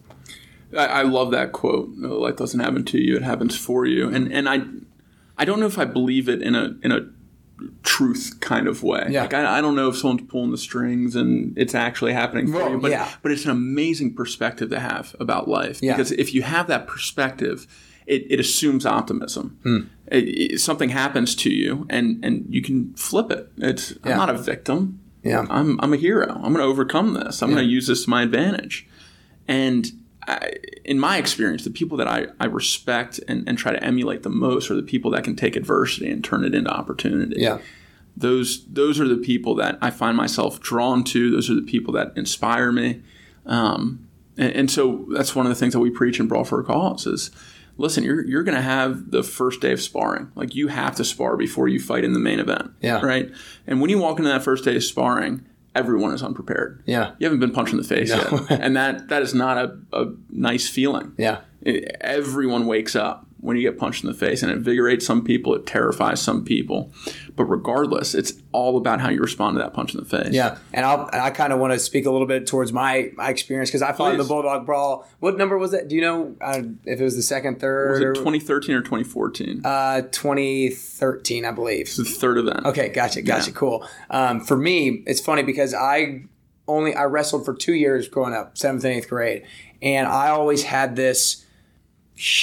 I, 0.76 0.86
I 0.86 1.02
love 1.02 1.30
that 1.32 1.52
quote. 1.52 1.90
Life 1.96 2.36
doesn't 2.36 2.60
happen 2.60 2.84
to 2.86 2.98
you; 2.98 3.16
it 3.16 3.22
happens 3.22 3.56
for 3.56 3.86
you. 3.86 4.08
And 4.08 4.32
and 4.32 4.48
I, 4.48 4.62
I 5.38 5.44
don't 5.44 5.60
know 5.60 5.66
if 5.66 5.78
I 5.78 5.84
believe 5.84 6.28
it 6.28 6.42
in 6.42 6.54
a 6.54 6.76
in 6.82 6.90
a 6.90 7.06
truth 7.82 8.38
kind 8.40 8.66
of 8.66 8.82
way. 8.82 9.06
Yeah. 9.11 9.23
Like 9.23 9.34
I, 9.34 9.58
I 9.58 9.61
don't 9.61 9.75
know 9.76 9.88
if 9.88 9.96
someone's 9.96 10.28
pulling 10.28 10.50
the 10.50 10.58
strings 10.58 11.14
and 11.16 11.56
it's 11.56 11.75
actually 11.75 12.12
happening 12.12 12.46
for 12.49 12.58
Well, 12.58 12.70
you. 12.73 12.78
But 12.80 12.90
yeah. 12.90 13.08
but 13.23 13.32
it's 13.32 13.44
an 13.44 13.50
amazing 13.50 14.14
perspective 14.14 14.70
to 14.70 14.80
have 14.80 15.14
about 15.20 15.49
life 15.49 15.80
Yeah. 15.82 15.92
because 15.96 16.12
if 16.12 16.34
you 16.34 16.42
have 16.42 16.66
that 16.68 16.87
perspective. 16.87 17.66
It, 18.06 18.26
it 18.30 18.38
assumes 18.38 18.84
optimism. 18.84 19.58
Hmm. 19.62 19.78
It, 20.12 20.25
it- 20.52 20.61
something 20.61 20.90
happens 20.90 21.34
to 21.37 21.49
you, 21.50 21.87
and, 21.88 22.23
and 22.23 22.44
you 22.50 22.61
can 22.61 22.92
flip 22.96 23.30
it. 23.30 23.50
It's 23.56 23.92
Yeah. 24.04 24.11
I'm 24.12 24.18
not 24.18 24.28
a 24.28 24.37
victim. 24.37 25.00
Yeah. 25.23 25.46
I'm, 25.49 25.80
I'm 25.80 25.94
a 25.94 25.96
hero. 25.96 26.26
I'm 26.28 26.52
going 26.52 26.56
to 26.56 26.64
overcome 26.64 27.14
this. 27.14 27.40
I'm 27.42 27.49
going 27.50 27.64
to 27.64 27.70
use 27.70 27.87
this 27.87 28.04
to 28.04 28.11
my 28.11 28.23
advantage. 28.23 28.87
And 29.49 29.87
I, 30.26 30.54
in 30.85 30.99
my 30.99 31.16
experience, 31.19 31.64
the 31.64 31.71
people 31.71 31.97
that 31.99 32.09
I, 32.09 32.26
I 32.40 32.47
respect 32.47 33.21
and, 33.28 33.49
and 33.49 33.59
try 33.59 33.73
to 33.73 33.83
emulate 33.83 34.23
the 34.23 34.31
most 34.31 34.71
are 34.71 34.75
the 34.75 34.83
people 34.83 35.11
that 35.12 35.25
can 35.25 35.37
take 35.37 35.57
adversity 35.57 36.11
and 36.11 36.23
turn 36.23 36.45
it 36.45 36.54
into 36.54 36.71
opportunity. 36.71 37.40
Yeah. 37.40 37.59
Those 38.16 38.64
those 38.66 39.00
are 39.00 39.09
the 39.09 39.16
people 39.16 39.57
that 39.57 39.76
I 39.81 39.90
find 39.90 40.16
myself 40.16 40.61
drawn 40.61 41.02
to. 41.04 41.31
Those 41.31 41.50
are 41.50 41.54
the 41.54 41.62
people 41.62 41.93
that 41.95 42.12
inspire 42.16 42.71
me. 42.71 43.02
Um, 43.45 44.09
and, 44.37 44.52
and 44.52 44.71
so 44.71 45.07
that's 45.11 45.35
one 45.35 45.47
of 45.47 45.50
the 45.50 45.57
things 45.57 45.73
that 45.73 45.81
we 45.81 45.90
preach 45.90 46.21
in 46.21 46.28
Brawl 46.28 46.45
for 46.45 46.61
a 46.61 46.64
Cause 46.64 47.07
is 47.07 47.31
listen, 47.76 48.04
you're 48.04 48.25
you're 48.25 48.45
going 48.45 48.57
to 48.57 48.62
have 48.62 49.11
the 49.11 49.23
first 49.23 49.61
day 49.61 49.73
of 49.73 49.81
sparring. 49.81 50.31
Like 50.35 50.54
you 50.54 50.69
have 50.69 50.95
to 50.97 51.04
spar 51.04 51.37
before 51.37 51.69
you 51.69 51.81
fight 51.81 52.04
in 52.04 52.12
the 52.12 52.21
main 52.21 52.40
event. 52.40 52.71
Yeah. 52.81 53.00
Right. 53.00 53.31
And 53.66 53.81
when 53.81 53.90
you 53.90 53.99
walk 53.99 54.19
into 54.19 54.31
that 54.31 54.45
first 54.45 54.64
day 54.64 54.76
of 54.76 54.85
sparring, 54.85 55.45
everyone 55.75 56.12
is 56.14 56.23
unprepared. 56.23 56.83
Yeah. 56.87 57.12
You 57.19 57.26
haven't 57.26 57.40
been 57.40 57.50
punched 57.52 57.73
in 57.73 57.78
the 57.78 57.85
face 57.85 58.11
No. 58.11 58.16
yet, 58.49 58.61
and 58.61 58.76
that 58.76 59.09
that 59.09 59.23
is 59.23 59.35
not 59.35 59.59
a, 59.59 59.76
a 59.93 60.12
nice 60.31 60.69
feeling. 60.69 61.12
Yeah. 61.19 61.40
It- 61.62 61.97
everyone 62.00 62.66
wakes 62.66 62.95
up 62.97 63.26
when 63.44 63.58
you 63.58 63.62
get 63.62 63.78
punched 63.78 64.02
in 64.02 64.08
the 64.08 64.16
face, 64.16 64.42
and 64.42 64.50
it 64.50 64.56
invigorates 64.56 65.04
some 65.06 65.22
people, 65.22 65.54
it 65.54 65.66
terrifies 65.66 66.20
some 66.22 66.44
people. 66.44 66.90
But 67.36 67.44
regardless, 67.44 68.14
it's 68.14 68.32
all 68.52 68.78
about 68.78 69.00
how 69.02 69.10
you 69.10 69.20
respond 69.20 69.56
to 69.56 69.58
that 69.62 69.74
punch 69.74 69.92
in 69.94 70.00
the 70.00 70.06
face. 70.06 70.32
Yeah, 70.32 70.56
and 70.72 70.86
I'll 70.86 71.06
and 71.12 71.20
I 71.20 71.30
kind 71.30 71.52
of 71.52 71.58
want 71.58 71.74
to 71.74 71.78
speak 71.78 72.06
a 72.06 72.10
little 72.10 72.26
bit 72.26 72.46
towards 72.46 72.72
my 72.72 73.10
my 73.16 73.28
experience 73.28 73.68
because 73.68 73.82
I 73.82 73.92
fought 73.92 74.12
in 74.12 74.18
the 74.18 74.24
Bulldog 74.24 74.64
Brawl. 74.64 75.06
What 75.20 75.36
number 75.36 75.58
was 75.58 75.72
that? 75.72 75.88
Do 75.88 75.94
you 75.94 76.00
know 76.00 76.34
uh, 76.40 76.62
if 76.84 77.00
it 77.00 77.04
was 77.04 77.16
the 77.16 77.22
second, 77.22 77.60
third, 77.60 77.90
Was 77.90 78.00
it 78.00 78.06
or 78.06 78.14
2013 78.14 78.74
or 78.76 78.80
2014? 78.80 79.60
uh, 79.64 80.02
2013, 80.10 81.44
I 81.44 81.50
believe. 81.50 81.82
it's 81.82 81.96
the 81.96 82.04
third 82.04 82.38
event. 82.38 82.64
Okay, 82.66 82.88
gotcha, 82.88 83.22
gotcha, 83.22 83.50
Yeah. 83.50 83.56
cool. 83.56 83.86
Um, 84.10 84.40
for 84.40 84.56
me, 84.56 85.02
it's 85.06 85.20
funny 85.20 85.42
because 85.42 85.74
I 85.74 86.22
only 86.66 86.94
I 86.94 87.04
wrestled 87.04 87.44
for 87.44 87.54
two 87.54 87.74
years 87.74 88.08
growing 88.08 88.32
up, 88.34 88.56
seventh 88.56 88.84
and 88.84 88.94
eighth 88.94 89.08
grade, 89.08 89.44
and 89.82 90.06
I 90.08 90.28
always 90.30 90.62
had 90.64 90.96
this. 90.96 91.43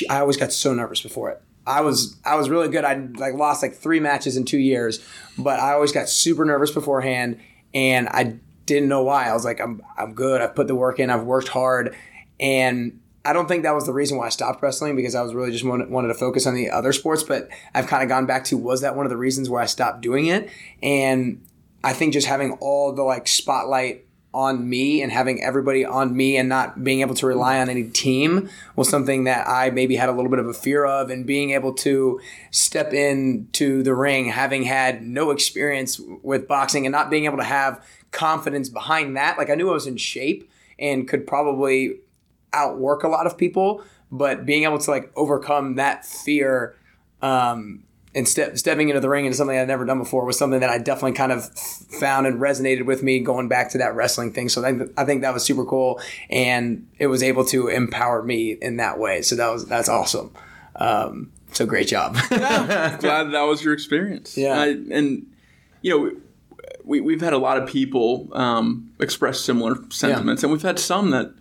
I 0.10 0.20
always 0.20 0.38
got 0.38 0.52
so 0.52 0.74
nervous 0.74 1.02
before 1.02 1.30
it. 1.30 1.42
I 1.66 1.82
was 1.82 2.18
I 2.26 2.36
was 2.36 2.50
really 2.50 2.70
good. 2.70 2.84
I 2.84 2.96
like 2.96 3.34
lost 3.36 3.62
like 3.62 3.76
three 3.76 4.00
matches 4.00 4.36
in 4.36 4.46
two 4.46 4.58
years, 4.58 5.06
but 5.38 5.60
I 5.60 5.74
always 5.74 5.92
got 5.92 6.10
super 6.10 6.44
nervous 6.44 6.72
beforehand, 6.72 7.40
and 7.74 8.10
I 8.10 8.40
didn't 8.66 8.90
know 8.90 9.04
why. 9.04 9.28
I 9.28 9.34
was 9.34 9.46
like, 9.46 9.60
I'm 9.60 9.82
I'm 9.98 10.14
good. 10.14 10.42
I've 10.42 10.56
put 10.56 10.68
the 10.68 10.76
work 10.76 11.00
in. 11.00 11.10
I've 11.10 11.24
worked 11.24 11.50
hard, 11.50 11.96
and 12.40 13.00
I 13.24 13.34
don't 13.34 13.48
think 13.48 13.64
that 13.64 13.76
was 13.76 13.86
the 13.86 13.94
reason 13.94 14.18
why 14.18 14.26
I 14.26 14.30
stopped 14.30 14.64
wrestling 14.64 14.96
because 14.96 15.14
I 15.14 15.22
was 15.22 15.34
really 15.36 15.52
just 15.52 15.64
wanted, 15.64 15.90
wanted 15.90 16.08
to 16.08 16.16
focus 16.16 16.48
on 16.48 16.56
the 16.56 16.72
other 16.72 16.92
sports. 16.92 17.22
But 17.22 17.50
I've 17.74 17.88
kind 17.88 18.02
of 18.02 18.10
gone 18.10 18.26
back 18.26 18.46
to 18.46 18.58
was 18.58 18.82
that 18.82 18.96
one 18.96 19.06
of 19.06 19.12
the 19.12 19.18
reasons 19.18 19.50
why 19.50 19.62
I 19.62 19.68
stopped 19.68 20.02
doing 20.02 20.26
it? 20.26 20.50
And 20.82 21.46
I 21.84 21.94
think 21.94 22.14
just 22.14 22.28
having 22.28 22.54
all 22.54 22.94
the 22.94 23.04
like 23.04 23.28
spotlight 23.28 24.06
on 24.34 24.70
me 24.70 25.02
and 25.02 25.12
having 25.12 25.44
everybody 25.44 25.84
on 25.84 26.16
me 26.16 26.38
and 26.38 26.48
not 26.48 26.84
being 26.84 27.02
able 27.02 27.16
to 27.16 27.28
rely 27.28 27.60
on 27.60 27.70
any 27.70 27.84
team 27.84 28.50
was 28.76 28.90
something 28.90 29.26
that 29.26 29.48
I 29.48 29.70
maybe 29.72 29.98
had 29.98 30.08
a 30.08 30.14
little 30.14 30.30
bit 30.30 30.40
of 30.40 30.48
a 30.48 30.54
fear 30.54 30.86
of. 30.86 31.10
And 31.10 31.26
being 31.26 31.52
able 31.52 31.74
to 31.76 32.22
step 32.50 32.94
into 32.94 33.84
the 33.84 33.94
ring 33.94 34.26
having 34.26 34.64
had 34.64 35.04
no 35.04 35.32
experience 35.32 36.00
with 36.22 36.48
boxing 36.48 36.86
and 36.86 36.92
not 36.92 37.10
being 37.10 37.26
able 37.26 37.38
to 37.38 37.44
have 37.44 37.86
confidence 38.12 38.70
behind 38.70 39.16
that 39.16 39.38
like 39.38 39.50
I 39.50 39.56
knew 39.56 39.70
I 39.70 39.74
was 39.74 39.88
in 39.88 39.98
shape 39.98 40.50
and 40.78 41.08
could 41.08 41.26
probably 41.26 42.00
outwork 42.54 43.04
a 43.04 43.08
lot 43.08 43.26
of 43.26 43.38
people 43.38 43.84
but 44.12 44.46
being 44.46 44.64
able 44.64 44.78
to 44.78 44.92
like 44.92 45.12
overcome 45.16 45.76
that 45.76 46.06
fear 46.06 46.76
um, 47.22 47.84
and 48.14 48.28
step, 48.28 48.58
stepping 48.58 48.90
into 48.90 49.00
the 49.00 49.10
ring 49.10 49.26
into 49.26 49.38
something 49.38 49.58
I'd 49.58 49.68
never 49.68 49.86
done 49.86 50.00
before 50.00 50.26
was 50.26 50.38
something 50.38 50.60
that 50.60 50.70
I 50.70 50.78
definitely 50.78 51.14
kind 51.14 51.32
of 51.32 51.46
found 51.58 52.28
and 52.28 52.40
resonated 52.40 52.86
with 52.86 53.04
me 53.04 53.20
going 53.20 53.48
back 53.48 53.70
to 53.72 53.78
that 53.78 53.96
wrestling 53.96 54.34
thing. 54.34 54.50
So 54.50 54.64
I 54.64 54.74
think, 54.74 54.92
I 54.98 55.06
think 55.06 55.22
that 55.22 55.34
was 55.34 55.44
super 55.46 55.64
cool, 55.66 56.02
and 56.30 56.88
it 57.00 57.08
was 57.08 57.24
able 57.24 57.46
to 57.46 57.68
empower 57.68 58.22
me 58.22 58.52
in 58.52 58.78
that 58.78 59.00
way. 59.00 59.22
So 59.22 59.36
that 59.36 59.50
was 59.50 59.66
that's 59.66 59.90
awesome. 59.90 60.34
Um, 60.76 61.32
so 61.54 61.66
great 61.66 61.88
job. 61.88 62.18
yeah, 62.32 62.98
glad 63.00 63.32
that 63.32 63.44
was 63.44 63.64
your 63.64 63.74
experience. 63.74 64.38
Yeah, 64.38 64.60
I, 64.60 64.68
and 64.68 65.28
you 65.82 65.98
know. 65.98 66.22
We, 66.84 67.00
we've 67.00 67.22
had 67.22 67.34
a 67.34 67.38
lot 67.38 67.60
of 67.60 67.70
people 67.70 68.28
um, 68.34 68.92
express 69.00 69.40
similar 69.40 69.76
sentiments, 69.92 70.42
yeah. 70.42 70.48
and 70.48 70.52
we've 70.52 70.64
had 70.64 70.80
some 70.80 71.12
that 71.12 71.32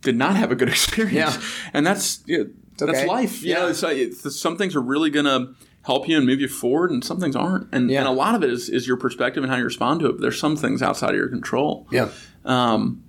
did 0.00 0.16
not 0.16 0.36
have 0.36 0.50
a 0.50 0.54
good 0.54 0.68
experience. 0.70 1.36
Yeah. 1.36 1.42
And 1.74 1.86
that's 1.86 2.22
you 2.24 2.38
know, 2.38 2.50
okay. 2.82 2.92
that's 2.92 3.06
life. 3.06 3.42
You 3.42 3.50
yeah. 3.50 3.58
know, 3.60 3.68
it's, 3.68 3.82
it's, 3.82 4.40
some 4.40 4.56
things 4.56 4.74
are 4.74 4.80
really 4.80 5.10
going 5.10 5.26
to 5.26 5.54
help 5.82 6.08
you 6.08 6.16
and 6.16 6.26
move 6.26 6.40
you 6.40 6.48
forward, 6.48 6.90
and 6.90 7.04
some 7.04 7.20
things 7.20 7.34
aren't. 7.34 7.68
And, 7.72 7.90
yeah. 7.90 8.00
and 8.00 8.08
a 8.08 8.12
lot 8.12 8.34
of 8.34 8.42
it 8.42 8.50
is, 8.50 8.68
is 8.68 8.86
your 8.86 8.96
perspective 8.96 9.42
and 9.42 9.50
how 9.50 9.58
you 9.58 9.64
respond 9.64 10.00
to 10.00 10.06
it. 10.06 10.12
But 10.12 10.20
there's 10.20 10.38
some 10.38 10.56
things 10.56 10.82
outside 10.82 11.10
of 11.10 11.16
your 11.16 11.28
control. 11.28 11.86
Yeah. 11.90 12.10
Um, 12.44 13.02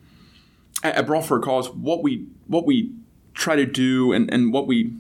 at, 0.83 1.05
Brawl 1.05 1.21
for 1.21 1.37
a 1.37 1.41
Cause, 1.41 1.69
what 1.69 2.03
we 2.03 2.25
what 2.47 2.65
we 2.65 2.91
try 3.33 3.55
to 3.55 3.65
do 3.65 4.11
and, 4.13 4.31
and 4.33 4.51
what 4.51 4.67
we 4.67 4.93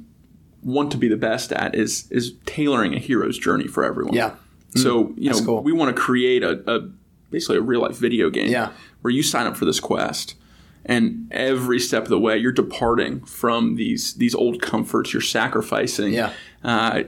want 0.63 0.91
to 0.91 0.97
be 0.97 1.07
the 1.07 1.17
best 1.17 1.51
at 1.51 1.75
is 1.75 2.09
is 2.11 2.33
tailoring 2.45 2.93
a 2.93 2.99
hero's 2.99 3.37
journey 3.37 3.67
for 3.67 3.83
everyone. 3.83 4.13
Yeah. 4.13 4.35
So 4.75 5.05
mm, 5.05 5.13
you 5.17 5.29
know 5.29 5.43
cool. 5.43 5.63
we 5.63 5.71
want 5.71 5.95
to 5.95 6.01
create 6.01 6.43
a, 6.43 6.61
a 6.71 6.89
basically 7.29 7.57
a 7.57 7.61
real 7.61 7.81
life 7.81 7.97
video 7.97 8.29
game. 8.29 8.49
Yeah. 8.49 8.71
Where 9.01 9.11
you 9.11 9.23
sign 9.23 9.47
up 9.47 9.57
for 9.57 9.65
this 9.65 9.79
quest 9.79 10.35
and 10.85 11.27
every 11.31 11.79
step 11.79 12.03
of 12.03 12.09
the 12.09 12.19
way 12.19 12.37
you're 12.37 12.51
departing 12.51 13.21
from 13.21 13.75
these 13.75 14.15
these 14.15 14.33
old 14.33 14.61
comforts 14.61 15.13
you're 15.13 15.21
sacrificing 15.21 16.13
yeah. 16.13 16.33
uh, 16.63 17.03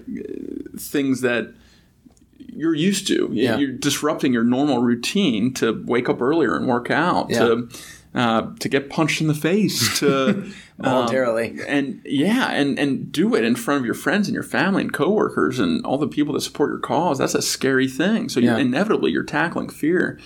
things 0.77 1.21
that 1.21 1.53
you're 2.37 2.75
used 2.75 3.07
to 3.07 3.29
yeah. 3.31 3.57
you're 3.57 3.71
disrupting 3.71 4.33
your 4.33 4.43
normal 4.43 4.81
routine 4.81 5.53
to 5.53 5.83
wake 5.85 6.07
up 6.07 6.21
earlier 6.21 6.55
and 6.55 6.67
work 6.67 6.91
out 6.91 7.29
yeah. 7.29 7.39
to 7.39 7.69
uh, 8.15 8.53
to 8.59 8.69
get 8.69 8.91
punched 8.91 9.21
in 9.21 9.27
the 9.27 9.33
face 9.33 9.97
to 9.99 10.51
voluntarily 10.77 11.51
um, 11.51 11.65
and 11.67 12.01
yeah 12.05 12.51
and 12.51 12.77
and 12.77 13.11
do 13.11 13.33
it 13.33 13.43
in 13.43 13.55
front 13.55 13.79
of 13.79 13.85
your 13.85 13.95
friends 13.95 14.27
and 14.27 14.35
your 14.35 14.43
family 14.43 14.83
and 14.83 14.93
coworkers 14.93 15.57
and 15.57 15.83
all 15.85 15.97
the 15.97 16.07
people 16.07 16.33
that 16.33 16.41
support 16.41 16.69
your 16.69 16.79
cause 16.79 17.17
that's 17.17 17.33
a 17.33 17.41
scary 17.41 17.87
thing 17.87 18.29
so 18.29 18.39
yeah. 18.39 18.57
inevitably 18.57 19.11
you're 19.11 19.23
tackling 19.23 19.69
fear 19.69 20.19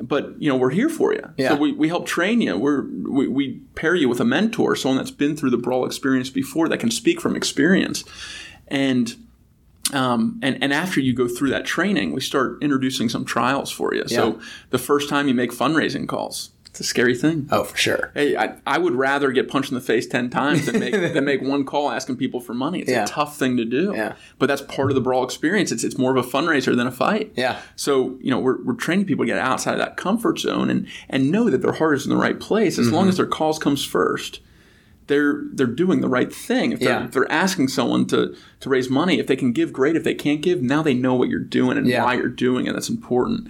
but 0.00 0.40
you 0.40 0.48
know 0.48 0.56
we're 0.56 0.70
here 0.70 0.88
for 0.88 1.12
you. 1.12 1.28
Yeah. 1.36 1.50
So 1.50 1.56
we, 1.56 1.72
we 1.72 1.88
help 1.88 2.06
train 2.06 2.40
you. 2.40 2.56
We're 2.56 2.82
we, 2.82 3.28
we 3.28 3.60
pair 3.74 3.94
you 3.94 4.08
with 4.08 4.20
a 4.20 4.24
mentor, 4.24 4.76
someone 4.76 4.98
that's 4.98 5.10
been 5.10 5.36
through 5.36 5.50
the 5.50 5.58
brawl 5.58 5.84
experience 5.86 6.30
before, 6.30 6.68
that 6.68 6.78
can 6.78 6.90
speak 6.90 7.20
from 7.20 7.36
experience, 7.36 8.04
and. 8.68 9.14
Um, 9.92 10.38
and, 10.40 10.62
and 10.62 10.72
after 10.72 11.00
you 11.00 11.12
go 11.12 11.26
through 11.26 11.50
that 11.50 11.66
training, 11.66 12.12
we 12.12 12.20
start 12.20 12.62
introducing 12.62 13.08
some 13.08 13.24
trials 13.24 13.72
for 13.72 13.92
you. 13.92 14.04
Yeah. 14.06 14.16
So 14.18 14.40
the 14.68 14.78
first 14.78 15.08
time 15.08 15.26
you 15.26 15.34
make 15.34 15.50
fundraising 15.50 16.06
calls, 16.06 16.50
it's 16.70 16.78
a 16.78 16.84
scary 16.84 17.16
thing. 17.16 17.48
Oh, 17.50 17.64
for 17.64 17.76
sure. 17.76 18.12
Hey, 18.14 18.36
I, 18.36 18.56
I 18.64 18.78
would 18.78 18.94
rather 18.94 19.32
get 19.32 19.48
punched 19.48 19.72
in 19.72 19.74
the 19.74 19.80
face 19.80 20.06
10 20.06 20.30
times 20.30 20.66
than 20.66 20.78
make, 20.78 20.92
than 21.14 21.24
make 21.24 21.42
one 21.42 21.64
call 21.64 21.90
asking 21.90 22.16
people 22.16 22.40
for 22.40 22.54
money. 22.54 22.80
It's 22.80 22.90
yeah. 22.90 23.02
a 23.02 23.06
tough 23.08 23.36
thing 23.36 23.56
to 23.56 23.64
do. 23.64 23.92
Yeah. 23.94 24.14
But 24.38 24.46
that's 24.46 24.62
part 24.62 24.92
of 24.92 24.94
the 24.94 25.00
brawl 25.00 25.24
experience. 25.24 25.72
It's, 25.72 25.82
it's 25.82 25.98
more 25.98 26.16
of 26.16 26.24
a 26.24 26.28
fundraiser 26.28 26.76
than 26.76 26.86
a 26.86 26.92
fight. 26.92 27.32
Yeah. 27.34 27.60
So, 27.74 28.16
you 28.20 28.30
know, 28.30 28.38
we're, 28.38 28.62
we're 28.62 28.74
training 28.74 29.06
people 29.06 29.24
to 29.24 29.32
get 29.32 29.38
outside 29.38 29.72
of 29.72 29.80
that 29.80 29.96
comfort 29.96 30.38
zone 30.38 30.70
and, 30.70 30.86
and 31.08 31.32
know 31.32 31.50
that 31.50 31.60
their 31.60 31.72
heart 31.72 31.96
is 31.96 32.06
in 32.06 32.10
the 32.10 32.16
right 32.16 32.38
place 32.38 32.78
as 32.78 32.86
mm-hmm. 32.86 32.94
long 32.94 33.08
as 33.08 33.16
their 33.16 33.26
cause 33.26 33.58
comes 33.58 33.84
first 33.84 34.40
they're 35.10 35.42
they're 35.52 35.66
doing 35.66 36.00
the 36.00 36.08
right 36.08 36.32
thing. 36.32 36.70
If 36.70 36.78
they're, 36.78 37.00
yeah. 37.00 37.04
if 37.04 37.10
they're 37.10 37.30
asking 37.30 37.68
someone 37.68 38.06
to 38.06 38.34
to 38.60 38.68
raise 38.68 38.88
money, 38.88 39.18
if 39.18 39.26
they 39.26 39.34
can 39.34 39.52
give, 39.52 39.72
great. 39.72 39.96
If 39.96 40.04
they 40.04 40.14
can't 40.14 40.40
give, 40.40 40.62
now 40.62 40.82
they 40.82 40.94
know 40.94 41.14
what 41.14 41.28
you're 41.28 41.40
doing 41.40 41.76
and 41.76 41.86
yeah. 41.86 42.04
why 42.04 42.14
you're 42.14 42.28
doing 42.28 42.66
it. 42.66 42.72
That's 42.72 42.88
important. 42.88 43.48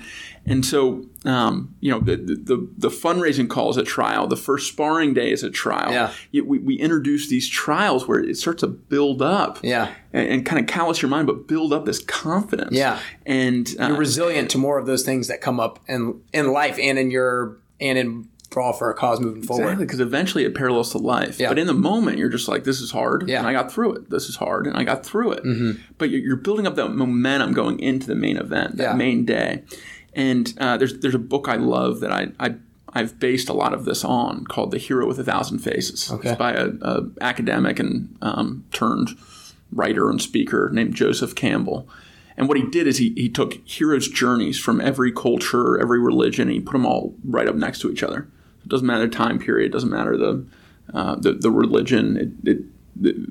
And 0.51 0.67
so, 0.67 1.07
um, 1.25 1.75
you 1.81 1.91
know, 1.91 2.01
the, 2.01 2.17
the 2.17 2.69
the 2.77 2.89
fundraising 2.89 3.49
call 3.49 3.71
is 3.71 3.77
a 3.77 3.85
trial. 3.85 4.27
The 4.27 4.37
first 4.37 4.69
sparring 4.69 5.15
day 5.15 5.31
is 5.31 5.43
a 5.43 5.51
trial. 5.51 5.93
Yeah. 5.93 6.43
We, 6.43 6.59
we 6.59 6.75
introduce 6.75 7.29
these 7.29 7.49
trials 7.49 8.09
where 8.09 8.19
it 8.19 8.37
starts 8.37 8.61
to 8.61 8.67
build 8.67 9.23
up. 9.23 9.61
Yeah. 9.63 9.95
And, 10.13 10.29
and 10.29 10.47
kind 10.47 10.61
of 10.61 10.67
callous 10.67 11.01
your 11.01 11.09
mind, 11.09 11.29
but 11.29 11.47
build 11.47 11.73
up 11.73 11.85
this 11.87 12.03
confidence. 12.03 12.73
Yeah. 12.73 12.99
And 13.25 13.73
uh, 13.81 13.87
you're 13.87 13.97
resilient 13.97 14.51
to 14.51 14.59
more 14.59 14.79
of 14.79 14.87
those 14.87 15.05
things 15.05 15.29
that 15.29 15.41
come 15.41 15.61
up 15.61 15.79
in 15.87 16.21
in 16.33 16.53
life 16.53 16.79
and 16.81 16.99
in 16.99 17.11
your 17.11 17.57
and 17.81 17.97
in 17.97 18.29
brawl 18.51 18.73
for 18.73 18.91
a 18.91 18.95
cause 18.95 19.21
moving 19.21 19.45
forward. 19.45 19.63
Exactly, 19.63 19.87
because 19.87 20.01
eventually 20.01 20.45
it 20.45 20.57
parallels 20.57 20.91
to 20.91 20.99
life. 20.99 21.39
Yeah. 21.39 21.51
But 21.51 21.61
in 21.61 21.69
the 21.69 21.73
moment, 21.73 22.19
you're 22.19 22.29
just 22.29 22.49
like, 22.49 22.65
this 22.65 22.81
is 22.81 22.91
hard, 22.91 23.29
yeah. 23.29 23.39
and 23.39 23.47
I 23.47 23.53
got 23.53 23.71
through 23.71 23.95
it. 23.95 24.11
This 24.11 24.29
is 24.29 24.35
hard, 24.35 24.67
and 24.67 24.77
I 24.77 24.83
got 24.83 25.07
through 25.07 25.31
it. 25.33 25.45
Mm-hmm. 25.45 25.83
But 25.99 26.11
you're 26.11 26.35
building 26.35 26.67
up 26.67 26.75
that 26.75 26.89
momentum 26.89 27.53
going 27.53 27.79
into 27.79 28.09
the 28.09 28.17
main 28.17 28.37
event, 28.37 28.77
that 28.79 28.83
yeah. 28.83 28.95
main 28.95 29.25
day. 29.25 29.63
And 30.21 30.53
uh, 30.59 30.77
there's 30.77 30.99
there's 30.99 31.15
a 31.15 31.19
book 31.19 31.49
I 31.49 31.57
love 31.57 32.01
that 32.01 32.13
I, 32.13 32.29
I 32.39 32.57
I've 32.93 33.19
based 33.19 33.49
a 33.49 33.55
lot 33.55 33.73
of 33.73 33.87
this 33.87 34.05
on 34.05 34.45
called 34.45 34.71
The 34.71 34.79
Hero 34.79 35.07
with 35.07 35.19
a 35.19 35.25
Thousand 35.25 35.61
Faces. 35.61 36.11
Okay. 36.11 36.31
It's 36.31 36.39
by 36.39 36.53
a, 36.53 36.69
a 36.83 37.07
academic 37.23 37.79
and 37.79 38.17
um, 38.21 38.65
turned 38.71 39.11
writer 39.73 40.11
and 40.11 40.21
speaker 40.21 40.69
named 40.73 40.95
Joseph 40.95 41.35
Campbell. 41.35 41.89
And 42.37 42.49
what 42.49 42.59
he 42.59 42.69
did 42.69 42.87
is 42.87 42.99
he, 42.99 43.11
he 43.17 43.29
took 43.29 43.67
heroes' 43.67 44.09
journeys 44.09 44.59
from 44.59 44.81
every 44.81 45.13
culture, 45.13 45.79
every 45.81 46.01
religion, 46.01 46.49
and 46.49 46.53
he 46.53 46.61
put 46.61 46.73
them 46.73 46.87
all 46.87 47.15
right 47.25 47.49
up 47.49 47.55
next 47.55 47.81
to 47.81 47.91
each 47.91 48.03
other. 48.03 48.29
It 48.63 48.69
doesn't 48.69 48.87
matter 48.87 49.07
the 49.07 49.15
time 49.15 49.39
period. 49.39 49.67
It 49.67 49.73
doesn't 49.73 49.91
matter 49.91 50.17
the 50.17 50.47
uh, 50.93 51.15
the, 51.17 51.33
the, 51.35 51.51
religion. 51.51 52.17
It, 52.17 52.51
it, 52.51 52.65
the, 52.97 53.31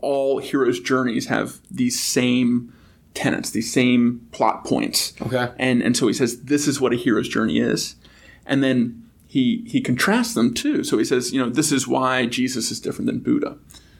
all 0.00 0.38
heroes' 0.38 0.80
journeys 0.80 1.26
have 1.26 1.60
these 1.70 2.00
same 2.00 2.72
tenets, 3.16 3.50
these 3.50 3.72
same 3.72 4.26
plot 4.30 4.64
points. 4.64 5.14
Okay. 5.22 5.52
And 5.58 5.82
and 5.82 5.96
so 5.96 6.06
he 6.06 6.12
says 6.12 6.42
this 6.42 6.68
is 6.68 6.80
what 6.80 6.92
a 6.92 6.96
hero's 6.96 7.28
journey 7.28 7.58
is, 7.58 7.96
and 8.44 8.62
then 8.62 9.02
he 9.26 9.64
he 9.66 9.80
contrasts 9.80 10.34
them 10.34 10.54
too. 10.54 10.84
So 10.84 10.98
he 10.98 11.04
says, 11.04 11.32
you 11.32 11.40
know, 11.40 11.50
this 11.50 11.72
is 11.72 11.88
why 11.88 12.26
Jesus 12.26 12.70
is 12.70 12.80
different 12.80 13.06
than 13.06 13.18
Buddha. 13.18 13.58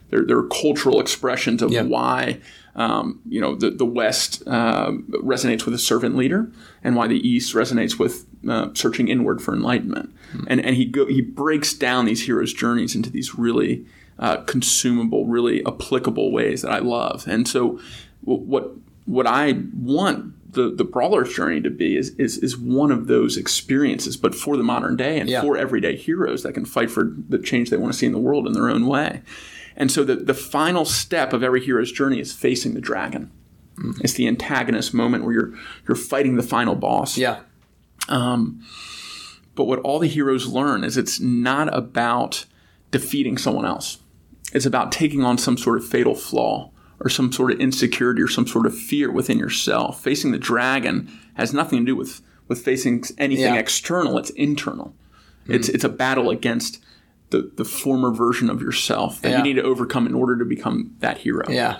They're, 0.09 0.25
they're 0.25 0.45
cultural 0.45 1.01
expressions 1.01 1.63
of 1.63 1.73
yeah. 1.73 1.83
why 1.83 2.41
um, 2.77 3.21
you 3.29 3.41
know 3.41 3.57
the, 3.57 3.71
the 3.71 3.87
West 3.87 4.43
uh, 4.47 4.93
resonates 5.23 5.65
with 5.65 5.75
a 5.75 5.79
servant 5.79 6.17
leader 6.17 6.49
and 6.85 6.95
why 6.95 7.09
the 7.09 7.29
East 7.29 7.55
resonates 7.55 7.99
with 7.99 8.27
uh, 8.49 8.69
searching 8.75 9.09
inward 9.09 9.43
for 9.43 9.53
enlightenment. 9.53 10.15
Mm-hmm. 10.33 10.45
And 10.49 10.61
and 10.65 10.77
he 10.77 10.85
go, 10.85 11.07
he 11.07 11.23
breaks 11.23 11.75
down 11.75 12.05
these 12.05 12.27
heroes' 12.27 12.53
journeys 12.53 12.95
into 12.95 13.11
these 13.11 13.35
really 13.35 13.85
uh, 14.19 14.37
consumable, 14.43 15.27
really 15.27 15.65
applicable 15.67 16.31
ways 16.31 16.63
that 16.63 16.71
I 16.71 16.79
love. 16.79 17.27
And 17.27 17.49
so 17.49 17.81
what 18.23 18.71
what 19.07 19.27
I 19.27 19.63
want 19.75 20.35
the, 20.57 20.71
the 20.71 20.85
brawler's 20.85 21.33
journey 21.33 21.61
to 21.61 21.71
be 21.71 21.97
is, 21.97 22.11
is 22.17 22.39
is 22.39 22.57
one 22.57 22.91
of 22.91 23.07
those 23.07 23.37
experiences, 23.37 24.17
but 24.17 24.35
for 24.35 24.57
the 24.57 24.63
modern 24.63 24.97
day 24.97 25.21
and 25.21 25.29
yeah. 25.29 25.43
for 25.43 25.57
everyday 25.57 25.97
heroes 25.97 26.43
that 26.43 26.55
can 26.55 26.65
fight 26.65 26.91
for 26.91 27.13
the 27.29 27.39
change 27.39 27.71
they 27.71 27.77
want 27.77 27.93
to 27.93 27.99
see 27.99 28.07
in 28.07 28.13
the 28.13 28.19
world 28.19 28.47
in 28.47 28.53
their 28.53 28.69
own 28.69 28.87
way. 28.87 29.23
And 29.77 29.93
so 29.93 30.03
the, 30.03 30.17
the 30.17 30.35
final 30.35 30.85
step 30.85 31.33
of 31.33 31.43
every 31.43 31.63
hero's 31.63 31.93
journey 31.93 32.19
is 32.19 32.33
facing 32.33 32.75
the 32.75 32.81
dragon. 32.81 33.31
Mm-hmm. 33.77 34.01
It's 34.03 34.15
the 34.15 34.27
antagonist 34.27 34.95
moment 34.95 35.25
where 35.25 35.35
you're 35.35 35.55
you're 35.87 35.97
fighting 35.97 36.37
the 36.37 36.43
final 36.43 36.75
boss. 36.75 37.19
Yeah. 37.19 37.41
Um, 38.09 38.65
but 39.55 39.65
what 39.65 39.81
all 39.81 39.99
the 39.99 40.09
heroes 40.09 40.47
learn 40.47 40.85
is 40.85 40.97
it's 40.97 41.21
not 41.21 41.75
about 41.77 42.47
defeating 42.91 43.37
someone 43.37 43.67
else. 43.67 43.99
It's 44.53 44.67
about 44.67 44.93
taking 44.93 45.23
on 45.23 45.39
some 45.39 45.59
sort 45.59 45.79
of 45.79 45.87
fatal 45.87 46.15
flaw 46.15 46.71
or 47.01 47.09
some 47.11 47.31
sort 47.33 47.53
of 47.53 47.61
insecurity 47.61 48.23
or 48.23 48.29
some 48.29 48.47
sort 48.47 48.67
of 48.67 48.77
fear 48.77 49.11
within 49.11 49.39
yourself. 49.39 50.03
Facing 50.03 50.33
the 50.33 50.39
dragon 50.39 51.11
has 51.35 51.53
nothing 51.53 51.81
to 51.81 51.85
do 51.85 51.97
with 51.97 52.21
with 52.49 52.61
facing 52.65 53.03
anything 53.19 53.55
Yeah. 53.55 53.61
external. 53.61 54.19
It's 54.19 54.31
internal. 54.31 54.95
It's 55.47 55.69
it's 55.69 55.85
a 55.85 55.89
battle 55.89 56.31
against 56.31 56.83
the, 57.31 57.51
the 57.57 57.65
former 57.65 58.13
version 58.13 58.49
of 58.49 58.61
yourself 58.63 59.21
that 59.23 59.31
Yeah. 59.31 59.39
you 59.39 59.43
need 59.45 59.55
to 59.55 59.63
overcome 59.63 60.07
in 60.07 60.15
order 60.15 60.37
to 60.39 60.45
become 60.45 60.93
that 61.01 61.19
hero. 61.19 61.45
Yeah. 61.51 61.79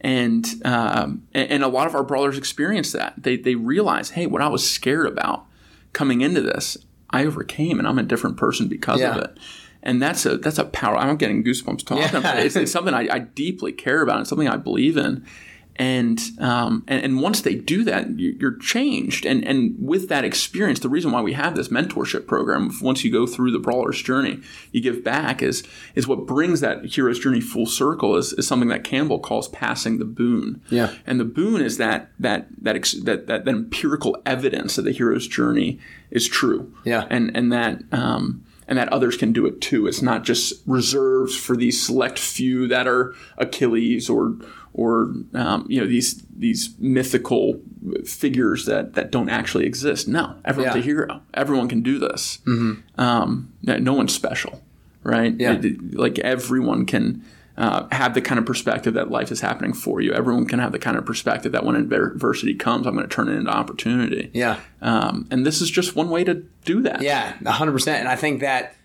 And, 0.00 0.46
um, 0.64 1.22
and 1.34 1.50
and 1.50 1.62
a 1.62 1.68
lot 1.68 1.86
of 1.86 1.94
our 1.94 2.02
brawlers 2.04 2.36
experience 2.38 2.92
that. 2.92 3.14
They 3.22 3.36
they 3.36 3.54
realize, 3.54 4.10
hey, 4.10 4.26
what 4.26 4.40
I 4.42 4.48
was 4.48 4.68
scared 4.68 5.06
about 5.06 5.46
coming 5.92 6.20
into 6.20 6.40
this, 6.40 6.76
I 7.10 7.24
overcame, 7.24 7.78
and 7.78 7.86
I'm 7.88 7.98
a 7.98 8.02
different 8.02 8.36
person 8.36 8.68
because 8.68 9.00
Yeah. 9.00 9.16
of 9.16 9.24
it. 9.24 9.38
And 9.86 10.02
that's 10.02 10.26
a 10.26 10.36
that's 10.36 10.58
a 10.58 10.64
power. 10.64 10.96
I'm 10.98 11.16
getting 11.16 11.42
goosebumps 11.44 11.86
talking 11.86 12.02
Yeah. 12.04 12.18
about 12.18 12.38
it. 12.38 12.44
It's, 12.46 12.56
it's 12.56 12.72
something 12.72 12.92
I, 12.92 13.08
I 13.10 13.18
deeply 13.20 13.72
care 13.72 14.02
about. 14.02 14.20
It's 14.20 14.28
something 14.28 14.48
I 14.48 14.56
believe 14.58 14.96
in. 14.98 15.24
And, 15.78 16.18
um, 16.40 16.84
and 16.88 17.04
and 17.04 17.20
once 17.20 17.42
they 17.42 17.54
do 17.54 17.84
that, 17.84 18.18
you- 18.18 18.34
you're 18.40 18.56
changed. 18.56 19.26
And 19.26 19.44
and 19.46 19.74
with 19.78 20.08
that 20.08 20.24
experience, 20.24 20.80
the 20.80 20.88
reason 20.88 21.12
why 21.12 21.20
we 21.20 21.34
have 21.34 21.54
this 21.54 21.68
mentorship 21.68 22.26
program, 22.26 22.70
once 22.80 23.04
you 23.04 23.12
go 23.12 23.26
through 23.26 23.50
the 23.50 23.58
brawler's 23.58 24.00
journey, 24.02 24.40
you 24.72 24.80
give 24.80 25.04
back 25.04 25.42
is 25.42 25.62
is 25.94 26.08
what 26.08 26.24
brings 26.26 26.60
that 26.62 26.86
hero's 26.86 27.18
journey 27.18 27.42
full 27.42 27.66
circle. 27.66 28.16
Is, 28.16 28.32
is 28.32 28.46
something 28.46 28.70
that 28.70 28.84
Campbell 28.84 29.18
calls 29.18 29.48
passing 29.48 29.98
the 29.98 30.06
boon. 30.06 30.62
Yeah. 30.70 30.94
And 31.06 31.20
the 31.20 31.26
boon 31.26 31.60
is 31.60 31.76
that 31.76 32.08
that 32.20 32.48
that 32.62 32.74
ex- 32.74 32.92
that, 33.04 33.26
that, 33.26 33.44
that 33.44 33.54
empirical 33.54 34.16
evidence 34.24 34.76
that 34.76 34.82
the 34.82 34.92
hero's 34.92 35.28
journey 35.28 35.78
is 36.10 36.26
true. 36.26 36.72
Yeah. 36.86 37.04
And 37.10 37.36
and 37.36 37.52
that 37.52 37.82
um, 37.92 38.45
and 38.68 38.78
that 38.78 38.88
others 38.92 39.16
can 39.16 39.32
do 39.32 39.46
it 39.46 39.60
too. 39.60 39.86
It's 39.86 40.02
not 40.02 40.24
just 40.24 40.62
reserved 40.66 41.32
for 41.34 41.56
these 41.56 41.80
select 41.84 42.18
few 42.18 42.66
that 42.68 42.86
are 42.88 43.14
Achilles 43.38 44.08
or 44.10 44.36
or 44.72 45.14
um, 45.34 45.64
you 45.68 45.80
know 45.80 45.86
these 45.86 46.22
these 46.36 46.74
mythical 46.78 47.60
figures 48.04 48.66
that 48.66 48.94
that 48.94 49.10
don't 49.10 49.28
actually 49.30 49.64
exist. 49.66 50.08
No, 50.08 50.34
everyone's 50.44 50.74
Yeah. 50.76 50.80
a 50.80 50.84
hero. 50.84 51.22
Everyone 51.34 51.68
can 51.68 51.82
do 51.82 51.98
this. 51.98 52.38
Um, 52.98 53.52
no 53.62 53.76
no 53.78 53.92
one's 53.94 54.14
special, 54.14 54.62
right? 55.02 55.34
Yeah. 55.38 55.58
It- 55.62 55.94
like 55.94 56.18
everyone 56.20 56.86
can. 56.86 57.24
Uh, 57.56 57.88
have 57.90 58.12
the 58.12 58.20
kind 58.20 58.38
of 58.38 58.44
perspective 58.44 58.92
that 58.92 59.10
life 59.10 59.32
is 59.32 59.40
happening 59.40 59.72
for 59.72 60.02
you. 60.02 60.12
Everyone 60.12 60.44
can 60.44 60.58
have 60.58 60.72
the 60.72 60.78
kind 60.78 60.98
of 60.98 61.06
perspective 61.06 61.52
that 61.52 61.64
when 61.64 61.74
adversity 61.74 62.54
comes, 62.54 62.86
I'm 62.86 62.94
going 62.94 63.08
to 63.08 63.14
turn 63.14 63.28
it 63.28 63.32
into 63.32 63.50
opportunity. 63.50 64.30
Yeah. 64.34 64.60
Um, 64.82 65.26
and 65.30 65.46
this 65.46 65.62
is 65.62 65.70
just 65.70 65.96
one 65.96 66.10
way 66.10 66.22
to 66.24 66.44
do 66.66 66.82
that. 66.82 67.00
Yeah, 67.00 67.32
hundred 67.46 67.72
percent. 67.72 68.00
And 68.00 68.08
I 68.08 68.16
think 68.16 68.40
that, 68.40 68.76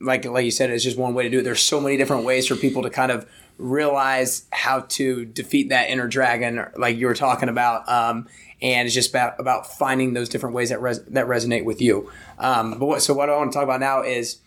like 0.00 0.24
like 0.24 0.44
you 0.44 0.50
said, 0.50 0.68
it's 0.70 0.82
just 0.82 0.98
one 0.98 1.14
way 1.14 1.22
to 1.22 1.30
do 1.30 1.38
it. 1.38 1.42
There's 1.42 1.62
so 1.62 1.80
many 1.80 1.96
different 1.96 2.24
ways 2.24 2.48
for 2.48 2.56
people 2.56 2.82
to 2.82 2.90
kind 2.90 3.12
of 3.12 3.24
realize 3.56 4.46
how 4.50 4.80
to 4.80 5.24
defeat 5.24 5.68
that 5.68 5.90
inner 5.90 6.08
dragon, 6.08 6.64
like 6.76 6.96
you 6.96 7.06
were 7.06 7.14
talking 7.14 7.48
about. 7.48 7.88
Um, 7.88 8.26
and 8.60 8.86
it's 8.86 8.94
just 8.94 9.10
about 9.10 9.38
about 9.38 9.78
finding 9.78 10.14
those 10.14 10.28
different 10.28 10.56
ways 10.56 10.70
that 10.70 10.80
res- 10.80 11.04
that 11.04 11.26
resonate 11.26 11.64
with 11.64 11.80
you. 11.80 12.10
Um, 12.38 12.78
but 12.78 12.86
what 12.86 13.02
so 13.02 13.14
what 13.14 13.30
I 13.30 13.36
want 13.36 13.52
to 13.52 13.56
talk 13.56 13.64
about 13.64 13.78
now 13.78 14.02
is, 14.02 14.38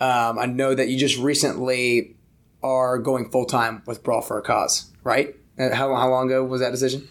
um, 0.00 0.38
I 0.38 0.44
know 0.44 0.74
that 0.74 0.88
you 0.88 0.98
just 0.98 1.18
recently 1.18 2.16
are 2.64 2.98
going 2.98 3.30
full 3.30 3.44
time 3.44 3.82
with 3.86 4.02
Brawl 4.02 4.22
for 4.22 4.38
a 4.38 4.42
Cause, 4.42 4.90
right? 5.04 5.36
Uh, 5.58 5.74
How 5.74 5.94
how 5.94 6.08
long 6.10 6.26
ago 6.26 6.42
was 6.44 6.60
that 6.60 6.70
decision? 6.70 7.06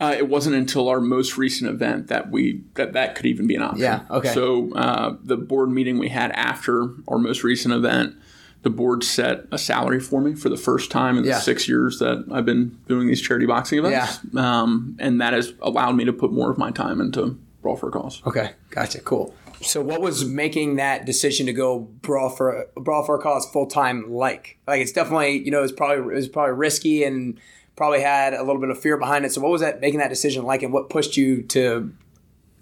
Uh, 0.00 0.14
it 0.18 0.28
wasn't 0.28 0.56
until 0.56 0.88
our 0.88 1.00
most 1.00 1.38
recent 1.38 1.70
event 1.70 2.08
that 2.08 2.28
we 2.30 2.62
that 2.74 2.92
that 2.92 3.14
could 3.14 3.24
even 3.26 3.46
be 3.46 3.54
an 3.54 3.62
option. 3.62 3.80
Yeah, 3.82 4.00
okay. 4.10 4.28
So 4.34 4.74
uh, 4.74 5.16
the 5.22 5.36
board 5.36 5.70
meeting 5.70 5.98
we 5.98 6.08
had 6.08 6.32
after 6.32 6.88
our 7.06 7.18
most 7.18 7.44
recent 7.44 7.72
event, 7.72 8.16
the 8.62 8.70
board 8.70 9.04
set 9.04 9.44
a 9.52 9.58
salary 9.58 10.00
for 10.00 10.20
me 10.20 10.34
for 10.34 10.48
the 10.48 10.56
first 10.56 10.90
time 10.90 11.16
in 11.16 11.24
Yeah. 11.24 11.34
the 11.34 11.40
six 11.40 11.68
years 11.68 12.00
that 12.00 12.24
I've 12.32 12.44
been 12.44 12.76
doing 12.88 13.06
these 13.06 13.22
charity 13.22 13.46
boxing 13.46 13.78
events. 13.78 14.18
Um, 14.36 14.96
and 14.98 15.20
that 15.20 15.34
has 15.34 15.54
allowed 15.62 15.92
me 15.92 16.04
to 16.06 16.12
put 16.12 16.32
more 16.32 16.50
of 16.50 16.58
my 16.58 16.72
time 16.72 17.00
into 17.00 17.38
Brawl 17.62 17.76
for 17.76 17.88
a 17.88 17.92
Cause. 17.92 18.22
Okay, 18.26 18.50
gotcha, 18.70 19.00
cool. 19.02 19.32
So, 19.62 19.80
what 19.82 20.00
was 20.00 20.24
making 20.24 20.76
that 20.76 21.04
decision 21.04 21.46
to 21.46 21.52
go 21.52 21.78
brawl 21.80 22.30
for 22.30 22.66
brawl 22.76 23.04
for 23.04 23.18
a 23.18 23.22
cause 23.22 23.46
full 23.50 23.66
time 23.66 24.12
like? 24.12 24.58
Like, 24.66 24.80
it's 24.80 24.92
definitely 24.92 25.38
you 25.44 25.50
know 25.50 25.62
it's 25.62 25.72
probably 25.72 25.98
it 26.12 26.16
was 26.16 26.28
probably 26.28 26.54
risky 26.54 27.04
and 27.04 27.38
probably 27.76 28.00
had 28.00 28.34
a 28.34 28.42
little 28.42 28.60
bit 28.60 28.70
of 28.70 28.78
fear 28.80 28.96
behind 28.96 29.24
it. 29.24 29.32
So, 29.32 29.40
what 29.40 29.50
was 29.50 29.60
that 29.60 29.80
making 29.80 30.00
that 30.00 30.08
decision 30.08 30.44
like, 30.44 30.62
and 30.62 30.72
what 30.72 30.90
pushed 30.90 31.16
you 31.16 31.42
to 31.44 31.92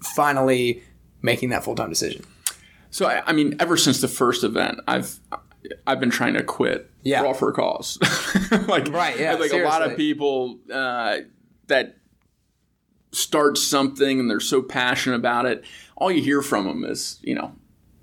finally 0.01 0.83
making 1.21 1.49
that 1.49 1.63
full 1.63 1.75
time 1.75 1.89
decision? 1.89 2.23
So 2.91 3.05
I, 3.07 3.23
I 3.25 3.31
mean, 3.33 3.55
ever 3.59 3.77
since 3.77 4.01
the 4.01 4.07
first 4.07 4.43
event, 4.43 4.81
I've 4.87 5.19
I've 5.87 5.99
been 5.99 6.09
trying 6.09 6.33
to 6.33 6.43
quit 6.43 6.89
Yeah. 7.03 7.21
Brawl 7.21 7.33
for 7.33 7.49
a 7.49 7.53
Cause. 7.53 7.97
like 8.67 8.89
Right, 8.89 9.17
yeah, 9.17 9.35
like 9.35 9.53
a 9.53 9.63
lot 9.63 9.81
of 9.81 9.95
people 9.95 10.59
uh, 10.71 11.19
that 11.67 11.95
start 13.11 13.57
something 13.57 14.19
and 14.19 14.29
they're 14.29 14.39
so 14.39 14.61
passionate 14.61 15.15
about 15.15 15.45
it. 15.45 15.63
All 15.97 16.11
you 16.11 16.21
hear 16.21 16.41
from 16.41 16.65
them 16.65 16.83
is, 16.83 17.19
you 17.21 17.35
know, 17.35 17.53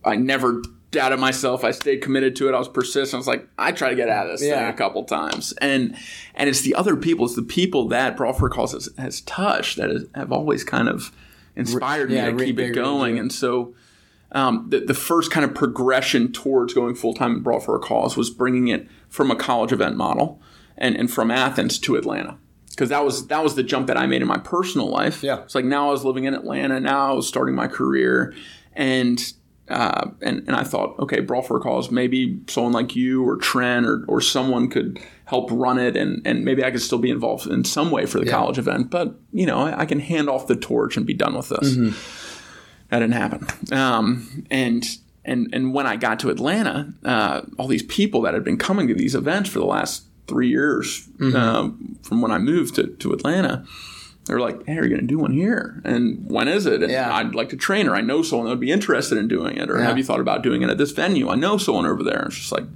I 0.05 0.17
never 0.17 0.63
doubted 0.91 1.19
myself. 1.19 1.65
I 1.65 1.71
stayed 1.71 2.03
committed 2.03 2.37
to 2.37 2.49
it. 2.49 2.55
I 2.55 2.59
was 2.59 2.69
persistent. 2.69 3.15
I 3.15 3.19
was 3.19 3.27
like, 3.27 3.49
I 3.59 3.73
try 3.73 3.91
to 3.91 3.97
get 3.97 4.09
out 4.09 4.27
of 4.27 4.33
this 4.33 4.41
thing 4.41 4.51
Yeah. 4.51 4.69
a 4.69 4.73
couple 4.75 5.05
times, 5.05 5.53
and 5.61 5.97
and 6.35 6.49
it's 6.49 6.63
the 6.63 6.75
other 6.75 6.97
people. 6.97 7.27
It's 7.27 7.35
the 7.35 7.43
people 7.43 7.89
that 7.89 8.17
Brawford 8.17 8.53
calls 8.53 8.73
a 8.73 8.77
Cause 8.77 8.87
has, 8.97 9.05
has 9.05 9.21
touched 9.23 9.77
that 9.77 10.09
have 10.15 10.33
always 10.33 10.65
kind 10.65 10.89
of 10.89 11.13
inspired 11.57 12.11
yeah, 12.11 12.31
me 12.31 12.39
to 12.39 12.45
keep 12.45 12.59
it 12.59 12.73
going. 12.73 13.19
And 13.19 13.33
so 13.33 13.75
um, 14.33 14.67
the, 14.69 14.81
the 14.81 14.95
first 14.95 15.31
kind 15.31 15.45
of 15.45 15.55
progression 15.55 16.33
towards 16.33 16.73
going 16.73 16.95
full 16.95 17.15
time 17.15 17.33
in 17.33 17.41
Brawl 17.41 17.61
for 17.61 17.75
a 17.77 17.81
Cause 17.81 18.17
was 18.17 18.31
bringing 18.31 18.69
it 18.69 18.87
from 19.09 19.31
a 19.31 19.37
college 19.37 19.73
event 19.73 19.97
model 19.97 20.41
and, 20.77 20.97
and 20.97 21.11
from 21.11 21.31
Athens 21.31 21.79
to 21.81 21.97
Atlanta. 21.97 22.39
Because 22.79 22.91
that 22.91 23.05
was 23.05 23.27
that 23.27 23.43
was 23.43 23.57
the 23.57 23.65
jump 23.65 23.89
that 23.89 23.97
I 23.97 24.07
made 24.07 24.23
in 24.23 24.29
my 24.29 24.39
personal 24.39 24.89
life. 24.89 25.21
Yeah. 25.21 25.43
it's 25.43 25.57
like 25.57 25.65
now 25.65 25.89
I 25.89 25.91
was 25.91 26.05
living 26.05 26.25
in 26.25 26.35
Atlanta. 26.35 26.79
Now 26.79 27.11
I 27.11 27.13
was 27.13 27.27
starting 27.27 27.57
my 27.57 27.67
career, 27.67 28.33
and 28.73 29.21
uh, 29.69 30.11
and 30.23 30.47
and 30.47 30.55
I 30.55 30.63
thought, 30.63 30.97
okay, 31.01 31.19
Brawl 31.19 31.43
for 31.43 31.57
a 31.57 31.61
Cause. 31.61 31.91
Maybe 31.91 32.41
someone 32.47 32.73
like 32.73 32.95
you 32.95 33.29
or 33.29 33.37
Trent 33.37 33.85
or, 33.85 34.05
or 34.07 34.21
someone 34.21 34.71
could 34.71 35.01
help 35.25 35.51
run 35.51 35.79
it, 35.79 35.97
and 35.97 36.25
and 36.25 36.45
maybe 36.45 36.63
I 36.63 36.71
could 36.71 36.81
still 36.81 37.01
be 37.01 37.11
involved 37.11 37.49
in 37.49 37.65
some 37.65 37.91
way 37.91 38.07
for 38.07 38.21
the 38.21 38.31
college 38.31 38.59
event. 38.59 38.91
But 38.91 39.17
you 39.33 39.45
know, 39.45 39.59
I, 39.59 39.81
I 39.81 39.85
can 39.85 39.99
hand 39.99 40.29
off 40.29 40.47
the 40.47 40.55
torch 40.55 40.97
and 40.97 41.05
be 41.05 41.15
done 41.15 41.35
with 41.35 41.49
this 41.49 41.75
that 42.91 43.01
didn't 43.01 43.15
happen. 43.15 43.47
Um, 43.77 44.47
and 44.51 44.87
and 45.25 45.49
and 45.53 45.75
when 45.75 45.87
I 45.87 45.97
got 45.97 46.21
to 46.21 46.31
Atlanta, 46.31 46.93
uh, 47.05 47.43
all 47.59 47.67
these 47.67 47.83
people 47.83 48.23
that 48.23 48.35
had 48.35 48.45
been 48.45 48.57
coming 48.57 48.89
to 48.89 48.95
these 48.95 49.15
events 49.15 49.51
for 49.51 49.59
the 49.59 49.67
last 49.67 50.05
three 50.29 50.49
years 50.49 51.09
um, 51.35 51.97
from 52.03 52.21
when 52.23 52.31
I 52.31 52.39
moved 52.39 52.75
to, 52.77 52.87
to 52.87 53.13
Atlanta, 53.13 53.65
they 54.27 54.35
were 54.35 54.41
like, 54.41 54.65
"Hey, 54.67 54.77
are 54.79 54.83
you 54.85 54.91
going 54.91 55.01
to 55.01 55.07
do 55.07 55.19
one 55.19 55.33
here? 55.33 55.81
And 55.85 56.31
when 56.31 56.49
is 56.49 56.67
it? 56.67 56.83
And 56.83 56.93
Yeah. 56.93 57.13
I'd 57.15 57.35
like 57.35 57.49
to 57.49 57.57
train, 57.57 57.89
or 57.89 57.95
I 57.97 58.03
know 58.03 58.23
someone 58.23 58.45
that 58.47 58.51
would 58.53 58.61
be 58.61 58.71
interested 58.71 59.17
in 59.19 59.27
doing 59.29 59.57
it, 59.57 59.71
or 59.71 59.79
Yeah. 59.79 59.87
have 59.87 59.97
you 59.99 60.05
thought 60.05 60.21
about 60.21 60.43
doing 60.43 60.63
it 60.63 60.71
at 60.71 60.79
this 60.79 60.93
venue? 60.93 61.29
I 61.31 61.35
know 61.35 61.57
someone 61.57 61.87
over 61.87 62.03
there." 62.05 62.19
And 62.19 62.27
It's 62.27 62.37
just 62.37 62.53
like, 62.53 62.67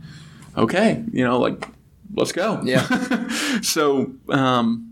okay, 0.56 1.04
you 1.12 1.24
know, 1.24 1.38
like 1.38 1.68
let's 2.14 2.32
go. 2.32 2.60
Yeah. 2.64 2.86
so. 3.62 4.12
Um, 4.28 4.88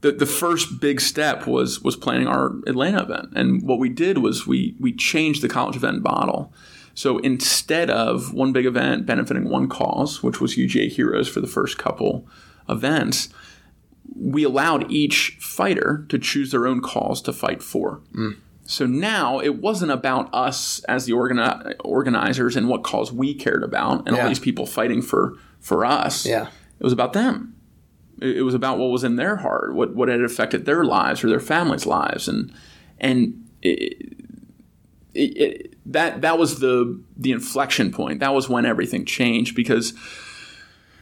the, 0.00 0.12
the 0.12 0.26
first 0.26 0.80
big 0.82 1.00
step 1.00 1.46
was 1.46 1.80
was 1.80 1.96
planning 1.96 2.26
our 2.26 2.48
Atlanta 2.66 3.02
event, 3.04 3.30
and 3.34 3.62
what 3.62 3.78
we 3.78 3.88
did 3.88 4.18
was 4.18 4.46
we 4.46 4.76
we 4.78 4.92
changed 4.92 5.40
the 5.40 5.48
college 5.48 5.76
event 5.76 6.02
model. 6.02 6.52
So 6.94 7.18
instead 7.18 7.90
of 7.90 8.32
one 8.32 8.52
big 8.52 8.66
event 8.66 9.04
benefiting 9.06 9.48
one 9.48 9.68
cause, 9.68 10.22
which 10.22 10.40
was 10.40 10.56
UGA 10.56 10.88
Heroes 10.90 11.28
for 11.28 11.40
the 11.40 11.46
first 11.46 11.76
couple 11.76 12.26
events, 12.68 13.28
we 14.14 14.44
allowed 14.44 14.90
each 14.90 15.36
fighter 15.40 16.06
to 16.08 16.18
choose 16.18 16.50
their 16.52 16.66
own 16.66 16.80
cause 16.80 17.20
to 17.22 17.32
fight 17.32 17.62
for. 17.62 18.00
Mm. 18.14 18.36
So 18.66 18.86
now 18.86 19.40
it 19.40 19.56
wasn't 19.60 19.90
about 19.90 20.32
us 20.32 20.82
as 20.84 21.04
the 21.04 21.12
organi- 21.12 21.74
organizers 21.84 22.56
and 22.56 22.68
what 22.68 22.82
cause 22.82 23.12
we 23.12 23.34
cared 23.34 23.62
about, 23.62 24.06
and 24.06 24.16
Yeah. 24.16 24.22
all 24.22 24.28
these 24.28 24.38
people 24.38 24.64
fighting 24.66 25.02
for 25.02 25.34
for 25.60 25.84
us. 25.84 26.24
Yeah. 26.26 26.48
It 26.78 26.84
was 26.84 26.92
about 26.92 27.12
them. 27.12 27.54
It, 28.20 28.38
it 28.38 28.42
was 28.42 28.54
about 28.54 28.78
what 28.78 28.90
was 28.90 29.04
in 29.04 29.16
their 29.16 29.36
heart, 29.36 29.74
what 29.74 29.94
what 29.94 30.08
had 30.08 30.22
affected 30.22 30.64
their 30.64 30.84
lives 30.84 31.24
or 31.24 31.28
their 31.28 31.40
families' 31.40 31.84
lives, 31.86 32.28
and 32.28 32.52
and 32.98 33.44
it, 33.60 34.14
it, 35.14 35.73
that 35.86 36.22
that 36.22 36.38
was 36.38 36.60
the 36.60 37.00
the 37.16 37.32
inflection 37.32 37.92
point. 37.92 38.20
That 38.20 38.34
was 38.34 38.48
when 38.48 38.66
everything 38.66 39.04
changed 39.04 39.54
because 39.54 39.92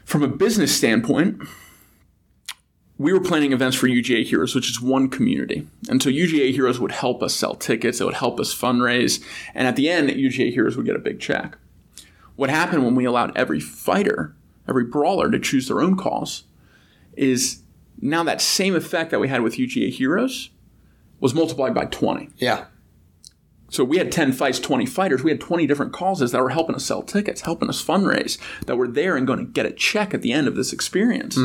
from 0.05 0.23
a 0.23 0.29
business 0.29 0.77
standpoint, 0.77 1.43
we 2.99 3.13
were 3.13 3.21
planning 3.21 3.53
events 3.53 3.77
for 3.77 3.89
UGA 3.89 4.25
Heroes, 4.25 4.55
which 4.55 4.71
is 4.71 4.81
one 4.81 5.09
community. 5.09 5.67
And 5.89 6.03
so 6.03 6.09
UGA 6.11 6.53
Heroes 6.53 6.79
would 6.81 6.93
help 6.93 7.23
us 7.23 7.35
sell 7.35 7.55
tickets, 7.55 8.01
it 8.01 8.05
would 8.05 8.15
help 8.15 8.39
us 8.39 8.55
fundraise, 8.55 9.25
and 9.55 9.67
at 9.67 9.77
the 9.77 9.89
end, 9.89 10.11
UGA 10.11 10.53
Heroes 10.53 10.77
would 10.77 10.87
get 10.87 10.97
a 10.97 11.01
big 11.01 11.21
check. 11.21 11.57
What 12.37 12.51
happened 12.51 12.85
when 12.85 12.95
we 12.95 13.05
allowed 13.05 13.37
every 13.37 13.61
fighter, 13.61 14.35
every 14.69 14.85
brawler 14.85 15.31
to 15.31 15.39
choose 15.39 15.69
their 15.69 15.81
own 15.81 15.97
cause 15.97 16.45
is 17.15 17.63
now 18.01 18.25
that 18.25 18.41
same 18.41 18.75
effect 18.75 19.11
that 19.11 19.21
we 19.21 19.29
had 19.29 19.43
with 19.43 19.57
UGA 19.57 19.91
Heroes 19.91 20.51
was 21.21 21.35
multiplied 21.35 21.75
by 21.75 21.85
20. 21.85 22.31
Yeah. 22.39 22.65
So 23.73 23.85
we 23.85 23.97
had 23.97 24.13
10 24.13 24.33
fights, 24.33 24.61
20 24.61 24.85
fighters. 24.87 25.23
We 25.25 25.31
had 25.31 25.41
20 25.41 25.67
different 25.67 25.93
causes 25.95 26.31
that 26.33 26.43
were 26.43 26.51
helping 26.51 26.75
us 26.77 26.85
sell 26.85 27.03
tickets, 27.03 27.41
helping 27.41 27.69
us 27.71 27.83
fundraise, 27.83 28.39
that 28.67 28.77
were 28.77 28.87
there 28.87 29.17
and 29.17 29.27
going 29.27 29.39
to 29.39 29.47
get 29.51 29.65
a 29.65 29.73
check 29.73 30.13
at 30.13 30.21
the 30.21 30.31
end 30.33 30.47
of 30.47 30.57
this 30.57 30.73
experience. 30.75 31.39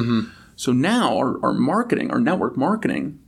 So 0.57 0.71
now 0.73 1.15
our, 1.17 1.43
our 1.43 1.53
marketing, 1.53 2.11
our 2.11 2.19
network 2.19 2.57
marketing, 2.57 3.19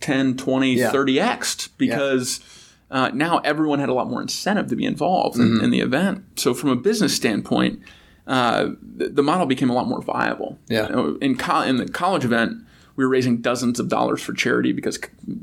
10, 0.00 0.36
20, 0.36 0.74
Yeah. 0.74 0.92
30x 0.92 1.70
because 1.78 2.40
uh, 2.90 3.10
now 3.14 3.38
everyone 3.38 3.78
had 3.78 3.88
a 3.88 3.94
lot 3.94 4.08
more 4.10 4.20
incentive 4.20 4.66
to 4.68 4.76
be 4.76 4.84
involved 4.84 5.38
in, 5.38 5.62
in 5.64 5.70
the 5.70 5.80
event. 5.80 6.22
So 6.38 6.52
from 6.52 6.68
a 6.70 6.76
business 6.76 7.14
standpoint, 7.16 7.80
uh, 8.26 8.70
the, 8.82 9.08
the 9.08 9.22
model 9.22 9.46
became 9.46 9.70
a 9.70 9.72
lot 9.72 9.86
more 9.88 10.02
viable. 10.02 10.58
Yeah. 10.68 10.88
You 10.88 10.94
know, 10.94 11.18
in, 11.22 11.36
co- 11.38 11.62
in 11.62 11.78
the 11.78 11.88
college 11.88 12.24
event, 12.26 12.58
we 12.96 13.04
were 13.04 13.10
raising 13.10 13.42
dozens 13.42 13.78
of 13.78 13.88
dollars 13.88 14.22
for 14.22 14.32
charity 14.32 14.72
because 14.72 14.98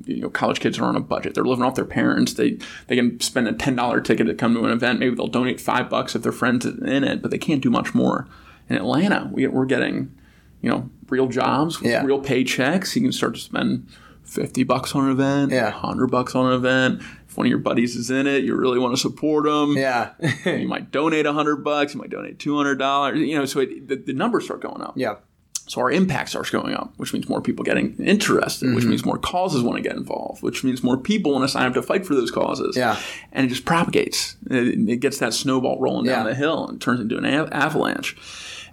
you 0.06 0.22
know 0.22 0.30
college 0.30 0.60
kids 0.60 0.78
are 0.80 0.86
on 0.86 0.96
a 0.96 1.00
budget. 1.00 1.36
They're 1.36 1.44
living 1.46 1.64
off 1.64 1.76
their 1.76 1.86
parents. 1.86 2.34
They 2.34 2.58
they 2.88 2.96
can 2.96 3.20
spend 3.20 3.48
a 3.48 3.54
ten 3.54 3.76
dollar 3.76 4.02
ticket 4.02 4.28
to 4.28 4.34
come 4.36 4.54
to 4.56 4.66
an 4.66 4.72
event. 4.72 5.00
Maybe 5.00 5.16
they'll 5.16 5.28
donate 5.28 5.62
five 5.62 5.90
bucks 5.90 6.16
if 6.16 6.24
their 6.24 6.32
friends 6.32 6.66
are 6.66 6.86
in 6.86 7.04
it, 7.04 7.22
but 7.22 7.32
they 7.32 7.38
can't 7.38 7.62
do 7.62 7.70
much 7.70 7.94
more. 7.94 8.28
In 8.70 8.76
Atlanta, 8.76 9.30
we, 9.32 9.46
we're 9.48 9.66
getting 9.66 10.14
you 10.62 10.70
know 10.70 10.90
real 11.10 11.28
jobs, 11.28 11.80
Yeah. 11.82 12.04
real 12.04 12.22
paychecks. 12.22 12.96
You 12.96 13.02
can 13.04 13.12
start 13.12 13.36
to 13.36 13.40
spend 13.42 13.88
fifty 14.24 14.64
bucks 14.64 14.96
on 14.96 15.06
an 15.06 15.12
event, 15.12 15.52
Yeah. 15.52 15.70
hundred 15.70 16.08
bucks 16.08 16.34
on 16.34 16.48
an 16.48 16.54
event. 16.54 17.02
If 17.30 17.38
one 17.38 17.46
of 17.46 17.50
your 17.50 17.60
buddies 17.60 17.96
is 17.96 18.10
in 18.12 18.26
it, 18.28 18.44
you 18.44 18.56
really 18.56 18.80
want 18.80 18.94
to 18.96 19.02
support 19.02 19.44
them 19.46 19.76
Yeah. 19.76 20.12
you 20.46 20.68
might 20.68 20.92
donate 20.92 21.26
a 21.26 21.34
hundred 21.34 21.58
bucks, 21.64 21.94
you 21.94 22.00
might 22.00 22.10
donate 22.10 22.40
two 22.40 22.56
hundred 22.56 22.76
dollars. 22.80 23.20
You 23.20 23.38
know, 23.38 23.46
so 23.46 23.60
it, 23.60 23.88
the, 23.88 23.96
the 23.98 24.14
numbers 24.14 24.46
start 24.46 24.62
going 24.62 24.82
up. 24.82 24.94
yeah. 24.96 25.16
So 25.66 25.80
our 25.82 25.90
impact 25.92 26.30
starts 26.30 26.50
going 26.50 26.74
up, 26.74 26.94
which 26.98 27.14
means 27.14 27.30
more 27.30 27.42
people 27.42 27.64
getting 27.64 27.96
interested, 27.98 28.66
Mm-hmm. 28.66 28.76
which 28.76 28.86
means 28.86 29.06
more 29.06 29.18
causes 29.18 29.64
want 29.64 29.78
to 29.78 29.82
get 29.82 29.96
involved, 29.96 30.44
which 30.44 30.64
means 30.64 30.84
more 30.84 30.98
people 30.98 31.32
want 31.32 31.44
to 31.44 31.48
sign 31.48 31.66
up 31.68 31.74
to 31.76 31.82
fight 31.82 32.06
for 32.06 32.16
those 32.16 32.32
causes. 32.32 32.76
Yeah. 32.76 33.00
and 33.32 33.46
it 33.46 33.50
just 33.50 33.64
propagates. 33.66 34.36
It, 34.50 34.90
it 34.90 34.98
gets 34.98 35.20
that 35.20 35.34
snowball 35.34 35.80
rolling 35.80 36.06
down 36.06 36.26
the 36.26 36.36
hill 36.36 36.68
and 36.68 36.82
turns 36.82 37.00
into 37.00 37.18
an 37.18 37.26
av- 37.26 37.50
avalanche. 37.52 38.18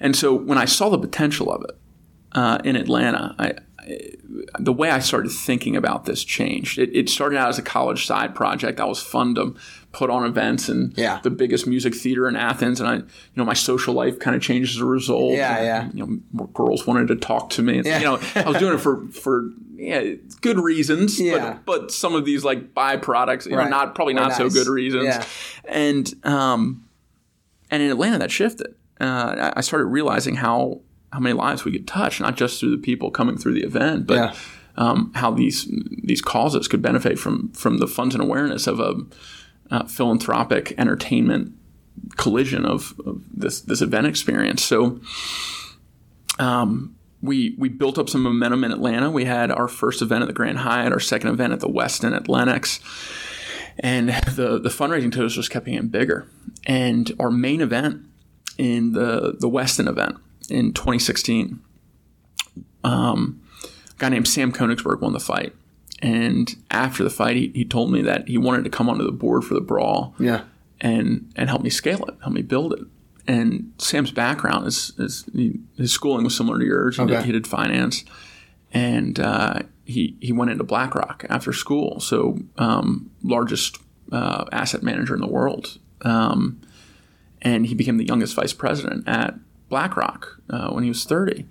And 0.01 0.17
so 0.17 0.35
when 0.35 0.59
I 0.59 0.65
saw 0.65 0.89
the 0.89 0.99
potential 0.99 1.51
of 1.53 1.63
it 1.63 1.79
uh, 2.33 2.59
in 2.65 2.75
Atlanta, 2.75 3.35
I, 3.39 3.53
I, 3.79 4.01
the 4.59 4.73
way 4.73 4.91
I 4.91 4.99
started 4.99 5.31
thinking 5.31 5.77
about 5.77 6.07
this 6.07 6.25
changed. 6.25 6.79
It, 6.79 6.91
it 6.97 7.09
started 7.09 7.37
out 7.39 7.49
as 7.51 7.59
a 7.59 7.63
college 7.63 8.05
side 8.07 8.35
project. 8.35 8.79
That 8.79 8.89
was 8.89 9.03
fun 9.03 9.35
to 9.37 9.55
put 9.93 10.09
on 10.11 10.25
events 10.25 10.69
and 10.69 10.93
Yeah. 10.97 11.19
the 11.23 11.31
biggest 11.31 11.67
music 11.67 11.95
theater 11.95 12.29
in 12.29 12.37
Athens, 12.37 12.79
and 12.81 12.89
I, 12.89 12.95
you 12.97 13.05
know, 13.37 13.45
my 13.45 13.55
social 13.55 13.93
life 13.93 14.19
kind 14.21 14.37
of 14.37 14.43
changed 14.43 14.77
as 14.77 14.81
a 14.81 14.85
result. 14.85 15.33
Yeah, 15.33 15.57
And, 15.57 15.65
yeah. 15.67 15.89
You 15.93 16.07
know, 16.07 16.19
more 16.33 16.49
girls 16.49 16.87
wanted 16.87 17.09
to 17.09 17.17
talk 17.17 17.51
to 17.51 17.63
me. 17.63 17.79
And, 17.79 17.87
Yeah. 17.87 17.99
You 17.99 18.05
know, 18.05 18.21
I 18.37 18.49
was 18.49 18.59
doing 18.59 18.75
it 18.75 18.79
for 18.81 19.07
for 19.09 19.51
yeah, 19.77 20.13
good 20.43 20.59
reasons. 20.61 21.19
Yeah. 21.21 21.59
But, 21.65 21.83
but 21.83 21.91
some 21.91 22.15
of 22.15 22.25
these 22.25 22.45
like 22.45 22.75
byproducts, 22.75 23.49
you 23.51 23.57
Right. 23.57 23.65
know, 23.65 23.71
not 23.71 23.95
probably 23.97 24.15
not 24.15 24.35
so 24.35 24.49
good 24.49 24.69
reasons. 24.69 25.05
Yeah. 25.05 25.25
And 25.65 26.15
um, 26.25 26.85
and 27.71 27.83
in 27.83 27.91
Atlanta, 27.91 28.19
that 28.19 28.31
shifted. 28.31 28.75
Uh, 29.01 29.05
I- 29.05 29.53
I 29.57 29.61
started 29.63 29.87
realizing 29.87 30.37
how 30.37 30.81
how 31.13 31.19
many 31.19 31.33
lives 31.33 31.65
we 31.65 31.73
could 31.73 31.89
touch, 31.89 32.21
not 32.21 32.37
just 32.37 32.61
through 32.61 32.71
the 32.71 32.79
people 32.83 33.11
coming 33.11 33.37
through 33.37 33.55
the 33.55 33.65
event, 33.65 34.07
but 34.07 34.15
Yeah. 34.15 34.35
um, 34.77 35.11
how 35.17 35.33
these 35.33 35.67
these 36.05 36.21
causes 36.23 36.69
could 36.69 36.83
benefit 36.83 37.19
from 37.19 37.49
from 37.55 37.79
the 37.79 37.89
funds 37.89 38.15
and 38.15 38.23
awareness 38.23 38.67
of 38.69 38.79
a 38.79 38.95
uh, 39.71 39.85
philanthropic 39.87 40.75
entertainment 40.79 41.53
collision 42.17 42.65
of, 42.65 42.95
of 43.05 43.23
this 43.33 43.61
this 43.61 43.81
event 43.81 44.07
experience. 44.07 44.65
So. 44.65 45.01
Um, 46.39 46.97
we, 47.23 47.55
we 47.59 47.69
built 47.69 47.99
up 47.99 48.09
some 48.09 48.23
momentum 48.23 48.65
in 48.65 48.73
Atlanta. 48.73 49.11
We 49.11 49.27
had 49.27 49.51
our 49.51 49.69
first 49.69 50.01
event 50.01 50.23
at 50.23 50.27
the 50.27 50.33
Grand 50.33 50.59
Hyatt, 50.59 50.91
our 50.91 51.01
second 51.01 51.29
event 51.29 51.53
at 51.53 51.61
the 51.61 51.69
Westin 51.69 52.17
at 52.17 52.31
Lenox, 52.31 52.81
and 53.79 54.09
the 54.09 54.59
the 54.59 54.69
fundraising 54.69 55.13
totals 55.13 55.35
just 55.35 55.51
kept 55.51 55.67
getting 55.67 55.89
bigger. 55.89 56.27
And 56.67 57.13
our 57.19 57.31
main 57.31 57.61
event 57.61 58.07
in 58.59 58.93
the 58.93 59.37
the 59.39 59.49
Westin 59.49 59.89
event 59.89 60.17
in 60.49 60.73
2016, 60.73 61.61
um, 62.85 63.43
a 63.65 63.69
guy 63.99 64.09
named 64.09 64.29
Sam 64.29 64.53
Konigsberg 64.53 65.01
won 65.01 65.13
the 65.13 65.21
fight. 65.21 65.55
And 66.03 66.55
after 66.71 67.05
the 67.05 67.11
fight, 67.11 67.37
he, 67.37 67.53
he 67.55 67.65
told 67.65 67.93
me 67.93 68.01
that 68.03 68.27
he 68.29 68.39
wanted 68.39 68.65
to 68.65 68.71
come 68.71 68.89
onto 68.89 69.05
the 69.05 69.13
board 69.13 69.45
for 69.45 69.55
the 69.55 69.61
brawl 69.61 70.15
Yeah. 70.19 70.43
and 70.81 71.31
and 71.37 71.49
help 71.49 71.63
me 71.63 71.71
scale 71.71 72.05
it, 72.09 72.15
help 72.23 72.33
me 72.35 72.43
build 72.43 72.73
it. 72.73 72.81
And 73.27 73.73
Sam's 73.79 74.11
background 74.11 74.67
is, 74.67 74.93
is 74.99 75.25
he, 75.33 75.61
his 75.77 75.93
schooling 75.93 76.25
was 76.25 76.37
similar 76.37 76.59
to 76.59 76.65
yours. 76.65 76.97
He, 76.97 77.05
did, 77.07 77.17
Okay. 77.17 77.27
he 77.27 77.33
did 77.33 77.47
finance, 77.47 78.05
and 78.73 79.21
uh, 79.21 79.61
he 79.85 80.17
he 80.21 80.33
went 80.33 80.51
into 80.51 80.65
BlackRock 80.65 81.27
after 81.29 81.53
school. 81.53 82.01
So 82.01 82.39
um, 82.59 83.11
largest 83.23 83.79
uh, 84.11 84.47
asset 84.53 84.83
manager 84.83 85.15
in 85.15 85.21
the 85.21 85.29
world, 85.29 85.79
um, 86.03 86.61
and 87.43 87.67
he 87.67 87.75
became 87.75 87.99
the 87.99 88.07
youngest 88.07 88.35
vice 88.35 88.53
president 88.55 89.07
at 89.07 89.35
BlackRock 89.69 90.41
uh, 90.49 90.71
when 90.71 90.83
he 90.83 90.89
was 90.91 91.05
thirty, 91.05 91.47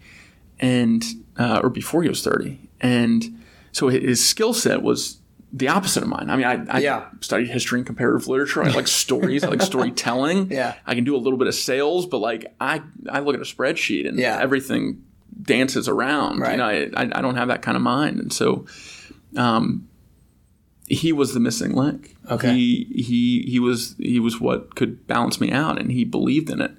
and 0.60 1.04
uh, 1.38 1.62
or 1.64 1.70
before 1.70 2.02
he 2.04 2.10
was 2.10 2.24
thirty, 2.24 2.68
and 2.82 3.39
so 3.72 3.88
his 3.90 4.26
skill 4.26 4.54
set 4.54 4.82
was 4.82 5.18
the 5.52 5.68
opposite 5.68 6.04
of 6.04 6.10
mine. 6.10 6.30
I 6.30 6.36
mean, 6.36 6.46
I, 6.46 6.64
I 6.78 6.80
Yeah. 6.80 7.06
studied 7.22 7.48
history 7.50 7.80
and 7.80 7.86
comparative 7.86 8.28
literature. 8.28 8.62
I 8.64 8.70
like 8.70 8.88
stories. 8.88 9.44
I 9.44 9.48
like 9.48 9.62
storytelling. 9.74 10.52
Yeah. 10.52 10.76
I 10.86 10.94
can 10.96 11.04
do 11.04 11.16
a 11.16 11.18
little 11.18 11.40
bit 11.40 11.48
of 11.48 11.56
sales, 11.56 12.06
but 12.06 12.20
like 12.20 12.54
I, 12.62 12.82
I 13.10 13.20
look 13.22 13.34
at 13.36 13.42
a 13.42 13.46
spreadsheet 13.46 14.08
and 14.08 14.20
Yeah. 14.20 14.38
everything 14.40 15.04
dances 15.42 15.88
around. 15.88 16.40
Right. 16.40 16.52
You 16.52 16.58
know, 16.58 16.66
I, 16.66 16.90
I, 16.96 17.10
I 17.16 17.22
don't 17.22 17.36
have 17.36 17.48
that 17.48 17.62
kind 17.64 17.76
of 17.76 17.82
mind, 17.82 18.20
and 18.20 18.32
so, 18.32 18.66
um, 19.36 19.88
he 20.88 21.14
was 21.14 21.34
the 21.34 21.40
missing 21.40 21.74
link. 21.74 22.16
Okay. 22.30 22.52
He 22.54 22.84
he 22.96 23.46
he 23.48 23.60
was 23.60 23.96
he 24.00 24.20
was 24.20 24.40
what 24.42 24.76
could 24.76 25.06
balance 25.08 25.40
me 25.40 25.52
out, 25.52 25.80
and 25.80 25.92
he 25.92 26.04
believed 26.04 26.50
in 26.50 26.62
it. 26.62 26.72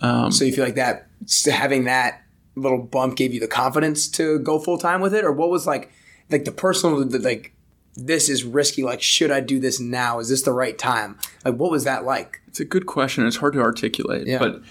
Um, 0.00 0.30
So 0.30 0.44
you 0.44 0.52
feel 0.52 0.64
like 0.64 0.76
that 0.76 1.08
having 1.50 1.84
that 1.84 2.22
little 2.54 2.78
bump 2.78 3.16
gave 3.16 3.34
you 3.34 3.40
the 3.40 3.48
confidence 3.48 4.08
to 4.08 4.38
go 4.40 4.58
full 4.58 4.78
time 4.78 5.00
with 5.00 5.14
it, 5.14 5.24
or 5.24 5.32
what 5.32 5.50
was 5.50 5.66
like 5.66 5.90
like 6.30 6.44
the 6.44 6.52
personal 6.52 7.04
the, 7.04 7.18
like 7.18 7.52
this 7.96 8.28
is 8.28 8.44
risky. 8.44 8.82
Like 8.82 9.02
should 9.02 9.30
I 9.30 9.40
do 9.40 9.58
this 9.58 9.80
now? 9.80 10.18
Is 10.20 10.28
this 10.28 10.42
the 10.42 10.52
right 10.52 10.76
time? 10.78 11.18
Like 11.44 11.56
what 11.56 11.70
was 11.70 11.84
that 11.84 12.04
like? 12.04 12.40
It's 12.48 12.60
a 12.60 12.64
good 12.64 12.86
question. 12.86 13.26
It's 13.26 13.36
hard 13.36 13.52
to 13.54 13.60
articulate, 13.60 14.26
Yeah. 14.26 14.38
but 14.38 14.62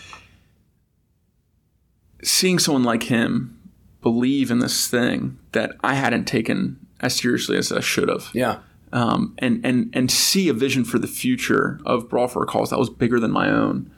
seeing 2.24 2.60
someone 2.60 2.84
like 2.84 3.04
him 3.04 3.58
believe 4.02 4.52
in 4.52 4.60
this 4.60 4.88
thing 4.88 5.38
that 5.52 5.76
I 5.84 5.94
hadn't 5.96 6.26
taken 6.26 6.80
as 7.02 7.16
seriously 7.16 7.58
as 7.58 7.72
I 7.72 7.80
should 7.80 8.10
have, 8.10 8.30
Yeah. 8.34 8.60
um, 8.92 9.34
and 9.40 9.66
and 9.66 9.90
and 9.94 10.12
see 10.12 10.50
a 10.50 10.54
vision 10.54 10.84
for 10.84 11.00
the 11.00 11.08
future 11.08 11.80
of 11.86 12.10
Brawl 12.10 12.28
for 12.28 12.44
a 12.44 12.46
Cause 12.46 12.70
that 12.72 12.80
was 12.80 12.90
bigger 12.90 13.20
than 13.20 13.32
my 13.32 13.50
own, 13.50 13.90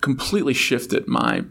completely 0.00 0.54
shifted 0.54 1.08
my 1.08 1.44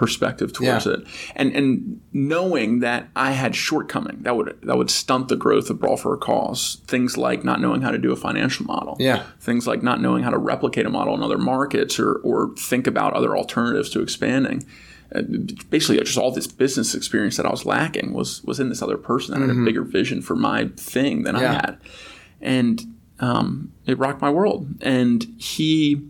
perspective 0.00 0.52
towards 0.52 0.86
Yeah. 0.86 0.94
it. 0.94 1.00
And 1.36 1.54
and 1.54 2.00
knowing 2.12 2.80
that 2.80 3.08
I 3.14 3.32
had 3.32 3.54
shortcoming 3.54 4.18
that 4.22 4.34
would 4.36 4.58
that 4.62 4.76
would 4.76 4.90
stunt 4.90 5.28
the 5.28 5.36
growth 5.36 5.70
of 5.70 5.78
Brawl 5.78 5.96
for 5.96 6.12
a 6.14 6.18
Cause. 6.18 6.78
Things 6.86 7.16
like 7.16 7.44
not 7.44 7.60
knowing 7.60 7.82
how 7.82 7.90
to 7.90 7.98
do 7.98 8.10
a 8.10 8.16
financial 8.16 8.66
model. 8.66 8.96
Yeah. 8.98 9.24
Things 9.40 9.66
like 9.66 9.82
not 9.82 10.00
knowing 10.00 10.22
how 10.24 10.30
to 10.30 10.38
replicate 10.38 10.86
a 10.86 10.90
model 10.90 11.14
in 11.14 11.22
other 11.22 11.38
markets 11.38 12.00
or 12.00 12.14
or 12.24 12.52
think 12.56 12.86
about 12.86 13.12
other 13.12 13.36
alternatives 13.36 13.90
to 13.90 14.00
expanding. 14.00 14.64
Uh, 15.14 15.22
basically, 15.70 15.98
just 15.98 16.16
all 16.16 16.30
this 16.30 16.46
business 16.46 16.94
experience 16.94 17.36
that 17.36 17.44
I 17.44 17.50
was 17.50 17.66
lacking 17.66 18.12
was 18.12 18.42
was 18.44 18.58
in 18.60 18.68
this 18.70 18.80
other 18.80 18.96
person 18.96 19.34
that 19.34 19.46
had 19.46 19.54
a 19.56 19.64
bigger 19.64 19.82
vision 19.82 20.22
for 20.22 20.36
my 20.36 20.68
thing 20.76 21.24
than 21.24 21.34
I 21.36 21.42
had, 21.52 21.78
and 22.40 22.80
um, 23.18 23.72
it 23.86 23.98
rocked 23.98 24.22
my 24.22 24.30
world. 24.30 24.68
And 24.80 25.26
he 25.36 26.00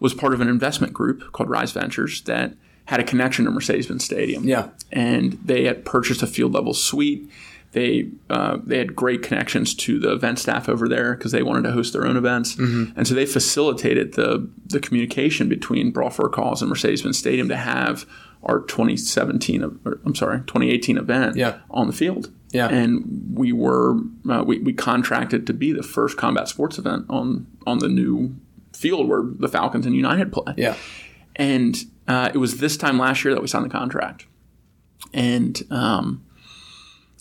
was 0.00 0.14
part 0.14 0.32
of 0.32 0.40
an 0.40 0.48
investment 0.48 0.92
group 0.94 1.30
called 1.32 1.50
Rise 1.50 1.72
Ventures 1.72 2.22
that 2.22 2.54
had 2.88 3.00
a 3.00 3.04
connection 3.04 3.44
to 3.44 3.50
Mercedes-Benz 3.50 4.02
Stadium. 4.04 4.44
Yeah. 4.44 4.68
and 4.90 5.34
they 5.44 5.64
had 5.64 5.84
purchased 5.84 6.22
a 6.22 6.26
field 6.26 6.52
level 6.52 6.72
suite. 6.74 7.28
They 7.72 8.08
uh, 8.30 8.56
they 8.64 8.78
had 8.78 8.96
great 8.96 9.20
connections 9.22 9.74
to 9.74 9.98
the 10.00 10.10
event 10.12 10.38
staff 10.38 10.70
over 10.70 10.88
there 10.88 11.14
because 11.14 11.32
they 11.32 11.42
wanted 11.42 11.64
to 11.64 11.72
host 11.72 11.92
their 11.92 12.06
own 12.06 12.16
events, 12.16 12.56
and 12.56 13.06
so 13.06 13.14
they 13.14 13.26
facilitated 13.26 14.14
the 14.14 14.48
the 14.66 14.80
communication 14.80 15.50
between 15.50 15.90
Brawl 15.90 16.08
for 16.08 16.26
a 16.26 16.30
Cause 16.30 16.62
and 16.62 16.70
Mercedes-Benz 16.70 17.18
Stadium 17.18 17.46
to 17.50 17.56
have 17.58 18.06
our 18.42 18.60
2017, 18.60 19.62
or, 19.84 20.00
I'm 20.06 20.14
sorry, 20.14 20.38
2018 20.46 20.96
event 20.96 21.36
Yeah. 21.36 21.58
on 21.70 21.88
the 21.88 21.92
field. 21.92 22.32
Yeah. 22.52 22.68
and 22.70 23.32
we 23.34 23.52
were 23.52 23.98
uh, 24.30 24.42
we, 24.46 24.60
we 24.60 24.72
contracted 24.72 25.46
to 25.48 25.52
be 25.52 25.70
the 25.72 25.82
first 25.82 26.16
combat 26.16 26.48
sports 26.48 26.78
event 26.78 27.04
on 27.10 27.46
on 27.66 27.80
the 27.80 27.88
new 27.88 28.34
field 28.72 29.06
where 29.10 29.24
the 29.24 29.48
Falcons 29.48 29.84
and 29.84 29.94
United 29.94 30.32
play. 30.32 30.54
Yeah. 30.56 30.76
And 31.36 31.76
uh, 32.08 32.30
it 32.34 32.38
was 32.38 32.58
this 32.58 32.76
time 32.76 32.98
last 32.98 33.24
year 33.24 33.34
that 33.34 33.40
we 33.40 33.46
signed 33.46 33.64
the 33.64 33.68
contract. 33.70 34.26
And 35.12 35.62
um, 35.70 36.24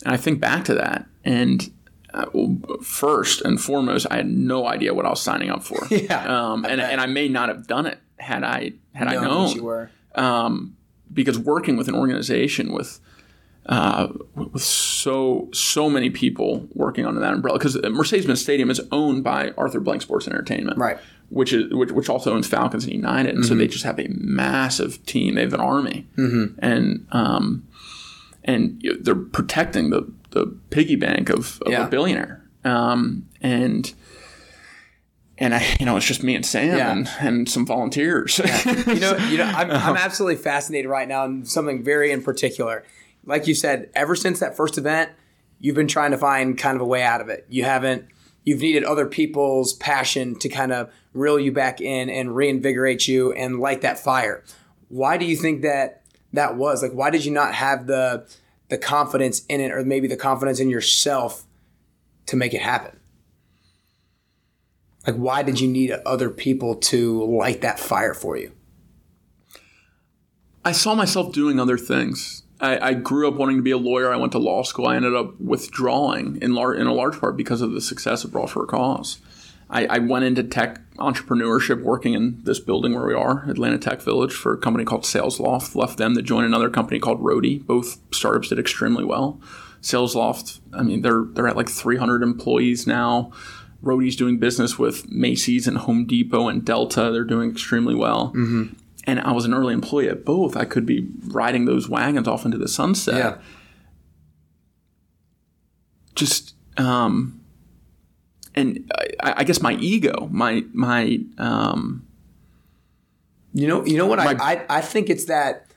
and 0.03 0.13
I 0.13 0.17
think 0.17 0.39
back 0.39 0.65
to 0.65 0.73
that, 0.75 1.05
and 1.23 1.71
uh, 2.13 2.25
well, 2.33 2.57
first 2.81 3.41
and 3.41 3.61
foremost, 3.61 4.07
I 4.09 4.17
had 4.17 4.27
no 4.29 4.67
idea 4.67 4.93
what 4.93 5.05
I 5.05 5.09
was 5.09 5.21
signing 5.21 5.49
up 5.49 5.63
for. 5.63 5.85
Yeah, 5.91 6.25
um, 6.51 6.65
and 6.65 6.81
and 6.81 6.99
I 6.99 7.05
may 7.05 7.27
not 7.27 7.49
have 7.49 7.67
done 7.67 7.85
it 7.85 7.99
had 8.17 8.43
I 8.43 8.73
had 8.93 9.07
I 9.07 9.13
known 9.15 9.55
you 9.55 9.63
were. 9.63 9.91
um, 10.15 10.75
because 11.13 11.37
working 11.37 11.77
with 11.77 11.87
an 11.87 11.95
organization 11.95 12.73
with 12.73 12.99
uh, 13.67 14.07
with 14.35 14.61
so 14.61 15.49
so 15.53 15.89
many 15.89 16.09
people 16.09 16.67
working 16.73 17.05
under 17.05 17.19
that 17.19 17.33
umbrella 17.33 17.57
because 17.59 17.75
Mercedes-Benz 17.81 18.41
Stadium 18.41 18.69
is 18.69 18.79
owned 18.91 19.23
by 19.23 19.51
Arthur 19.57 19.79
Blank 19.79 20.01
Sports 20.01 20.27
Entertainment, 20.27 20.77
Right. 20.77 20.97
Which 21.29 21.51
is 21.51 21.73
which, 21.73 21.91
which 21.91 22.07
also 22.09 22.33
owns 22.33 22.47
Falcons 22.47 22.85
and 22.85 22.93
United, 22.93 23.35
and 23.35 23.45
so 23.45 23.53
they 23.55 23.67
just 23.67 23.83
have 23.83 23.99
a 23.99 24.07
massive 24.09 25.05
team. 25.05 25.35
They 25.35 25.41
have 25.41 25.53
an 25.53 25.59
army, 25.59 26.07
and 26.15 27.05
um, 27.11 27.67
and 28.45 28.81
they're 29.01 29.13
protecting 29.15 29.89
the 29.89 30.09
the 30.31 30.47
piggy 30.69 30.95
bank 30.95 31.29
of, 31.29 31.61
of 31.65 31.71
Yeah. 31.73 31.85
a 31.85 31.89
billionaire, 31.89 32.43
um, 32.63 33.27
and. 33.41 33.93
And 35.39 35.53
I, 35.53 35.63
you 35.79 35.85
know, 35.85 35.95
it's 35.97 36.05
just 36.07 36.23
me 36.23 36.33
and 36.35 36.43
Sam 36.43 36.75
Yeah. 36.77 36.91
and, 36.91 37.07
and 37.19 37.47
some 37.47 37.63
volunteers. 37.63 38.39
You 38.39 38.95
know, 38.99 39.15
you 39.29 39.37
know, 39.37 39.43
I'm, 39.43 39.69
I'm 39.87 39.95
absolutely 39.95 40.41
fascinated 40.41 40.89
right 40.89 41.07
now 41.07 41.25
in 41.25 41.45
something 41.45 41.83
very 41.83 42.11
in 42.11 42.23
particular. 42.23 42.83
Like 43.27 43.45
you 43.45 43.53
said, 43.53 43.91
ever 43.93 44.15
since 44.15 44.39
that 44.39 44.57
first 44.57 44.77
event, 44.77 45.11
you've 45.59 45.75
been 45.75 45.87
trying 45.87 46.11
to 46.11 46.17
find 46.17 46.57
kind 46.57 46.75
of 46.75 46.81
a 46.81 46.85
way 46.85 47.03
out 47.03 47.21
of 47.21 47.29
it. 47.29 47.45
You 47.49 47.65
haven't. 47.65 48.07
You've 48.43 48.61
needed 48.61 48.85
other 48.85 49.05
people's 49.05 49.73
passion 49.73 50.39
to 50.39 50.47
kind 50.47 50.71
of 50.71 50.91
reel 51.13 51.37
you 51.37 51.51
back 51.51 51.81
in 51.81 52.09
and 52.09 52.33
reinvigorate 52.33 53.05
you 53.07 53.33
and 53.33 53.59
light 53.59 53.81
that 53.81 53.99
fire. 53.99 54.43
Why 54.87 55.17
do 55.17 55.25
you 55.25 55.35
think 55.35 55.61
that 55.63 56.03
that 56.31 56.55
was? 56.55 56.81
Like, 56.81 56.93
why 56.93 57.09
did 57.09 57.25
you 57.25 57.31
not 57.31 57.53
have 57.53 57.85
the 57.85 58.25
the 58.69 58.77
confidence 58.77 59.45
in 59.47 59.61
it, 59.61 59.71
or 59.71 59.83
maybe 59.83 60.07
the 60.07 60.17
confidence 60.17 60.59
in 60.59 60.69
yourself 60.69 61.45
to 62.27 62.37
make 62.37 62.53
it 62.53 62.61
happen? 62.61 62.97
Like, 65.05 65.15
why 65.15 65.43
did 65.43 65.59
you 65.59 65.67
need 65.67 65.91
other 66.05 66.29
people 66.29 66.75
to 66.75 67.23
light 67.25 67.61
that 67.61 67.79
fire 67.79 68.13
for 68.13 68.37
you? 68.37 68.53
I 70.63 70.71
saw 70.71 70.95
myself 70.95 71.33
doing 71.33 71.59
other 71.59 71.77
things. 71.77 72.43
I, 72.59 72.89
I, 72.89 72.93
grew 72.93 73.27
up 73.27 73.35
wanting 73.35 73.57
to 73.57 73.61
be 73.61 73.71
a 73.71 73.77
lawyer. 73.77 74.11
I 74.11 74.17
went 74.17 74.31
to 74.31 74.39
law 74.39 74.63
school. 74.63 74.87
I 74.87 74.95
ended 74.95 75.15
up 75.15 75.39
withdrawing 75.39 76.41
in, 76.41 76.55
lar- 76.55 76.73
in 76.73 76.87
a 76.87 76.93
large 76.93 77.19
part 77.19 77.37
because 77.37 77.61
of 77.61 77.71
the 77.71 77.81
success 77.81 78.23
of 78.23 78.31
Brawl 78.31 78.47
for 78.47 78.63
a 78.63 78.67
Cause. 78.67 79.19
I, 79.69 79.85
I, 79.85 79.97
went 79.99 80.23
into 80.23 80.43
tech 80.43 80.79
entrepreneurship 80.95 81.81
working 81.81 82.13
in 82.13 82.41
this 82.43 82.59
building 82.59 82.93
where 82.93 83.05
we 83.05 83.13
are, 83.13 83.43
Atlanta 83.49 83.77
Tech 83.77 84.01
Village, 84.01 84.33
for 84.33 84.53
a 84.53 84.57
company 84.57 84.85
called 84.85 85.03
SalesLoft. 85.03 85.75
Left 85.75 85.97
them 85.97 86.15
to 86.15 86.21
join 86.21 86.45
another 86.45 86.69
company 86.69 86.99
called 86.99 87.21
Roadie. 87.21 87.65
Both 87.65 87.99
startups 88.13 88.49
did 88.49 88.59
extremely 88.59 89.03
well. 89.03 89.41
SalesLoft, 89.81 90.59
I 90.73 90.83
mean, 90.83 91.01
they're 91.01 91.25
they're 91.25 91.47
at 91.47 91.57
like 91.57 91.69
300 91.69 92.23
employees 92.23 92.87
now. 92.87 93.31
Roadie's 93.83 94.15
doing 94.15 94.39
business 94.39 94.79
with 94.79 95.07
Macy's 95.11 95.67
and 95.67 95.77
Home 95.79 96.05
Depot 96.05 96.47
and 96.47 96.65
Delta. 96.65 97.11
They're 97.11 97.23
doing 97.23 97.51
extremely 97.51 97.93
well. 97.93 98.29
Mm-hmm 98.29 98.73
and 99.07 99.21
I 99.21 99.31
was 99.31 99.45
an 99.45 99.53
early 99.53 99.73
employee 99.73 100.09
at 100.09 100.25
both, 100.25 100.57
I 100.57 100.65
could 100.65 100.85
be 100.85 101.07
riding 101.27 101.63
those 101.63 101.87
wagons 101.87 102.27
off 102.27 102.43
into 102.43 102.57
the 102.57 102.67
sunset. 102.67 103.15
Yeah. 103.15 103.37
Just, 106.13 106.55
um, 106.77 107.39
and 108.53 108.91
I, 109.21 109.35
I 109.37 109.43
guess 109.45 109.61
my 109.61 109.73
ego, 109.73 110.27
my 110.31 110.63
my, 110.73 111.19
um, 111.37 112.05
you 113.53 113.67
know, 113.67 113.85
you 113.85 113.97
know 113.97 114.07
what 114.07 114.19
my, 114.19 114.35
I, 114.39 114.53
I 114.53 114.65
I 114.69 114.81
think 114.81 115.09
it's 115.09 115.25
that 115.25 115.67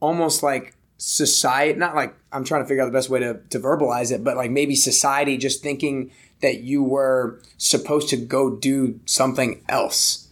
almost 0.00 0.42
like 0.42 0.74
society, 0.98 1.78
not 1.78 1.94
like 1.94 2.14
I'm 2.30 2.44
trying 2.44 2.62
to 2.62 2.68
figure 2.68 2.82
out 2.82 2.86
the 2.86 2.92
best 2.92 3.08
way 3.08 3.20
to 3.20 3.40
to 3.50 3.60
verbalize 3.60 4.12
it, 4.12 4.22
but 4.22 4.36
like 4.36 4.50
maybe 4.50 4.74
society 4.74 5.38
just 5.38 5.62
thinking 5.62 6.10
that 6.40 6.60
you 6.60 6.82
were 6.82 7.40
supposed 7.56 8.08
to 8.10 8.16
go 8.16 8.54
do 8.54 9.00
something 9.06 9.62
else 9.68 10.27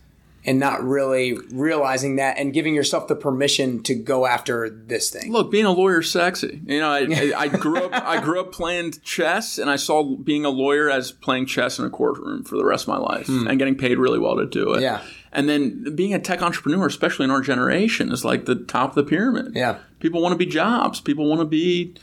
and 0.46 0.60
not 0.60 0.82
really 0.82 1.36
realizing 1.52 2.16
that 2.16 2.38
and 2.38 2.54
giving 2.54 2.74
yourself 2.74 3.08
the 3.08 3.16
permission 3.16 3.82
to 3.82 3.94
go 3.96 4.26
after 4.26 4.70
this 4.70 5.10
thing. 5.10 5.32
Look, 5.32 5.50
being 5.50 5.64
a 5.64 5.72
lawyer 5.72 6.00
is 6.00 6.10
sexy. 6.10 6.62
You 6.64 6.78
know, 6.78 6.88
I, 6.88 7.00
I, 7.10 7.32
I 7.36 7.48
grew 7.48 7.84
up 7.84 7.92
I 7.92 8.20
grew 8.20 8.40
up 8.40 8.52
playing 8.52 8.92
chess, 9.02 9.58
and 9.58 9.68
I 9.68 9.76
saw 9.76 10.16
being 10.16 10.44
a 10.44 10.48
lawyer 10.48 10.88
as 10.88 11.10
playing 11.10 11.46
chess 11.46 11.78
in 11.78 11.84
a 11.84 11.90
courtroom 11.90 12.44
for 12.44 12.56
the 12.56 12.64
rest 12.64 12.84
of 12.84 12.88
my 12.88 12.98
life, 12.98 13.26
hmm. 13.26 13.48
and 13.48 13.58
getting 13.58 13.76
paid 13.76 13.98
really 13.98 14.20
well 14.20 14.36
to 14.36 14.46
do 14.46 14.74
it. 14.74 14.82
Yeah. 14.82 15.02
And 15.32 15.48
then 15.48 15.94
being 15.94 16.14
a 16.14 16.18
tech 16.18 16.40
entrepreneur, 16.40 16.86
especially 16.86 17.24
in 17.24 17.30
our 17.30 17.42
generation, 17.42 18.10
is 18.10 18.24
like 18.24 18.46
the 18.46 18.54
top 18.54 18.90
of 18.90 18.94
the 18.94 19.04
pyramid. 19.04 19.52
Yeah. 19.54 19.78
People 19.98 20.22
want 20.22 20.32
to 20.32 20.38
be 20.38 20.46
Jobs. 20.46 21.00
People 21.00 21.28
want 21.28 21.40
to 21.40 21.44
be 21.44 21.94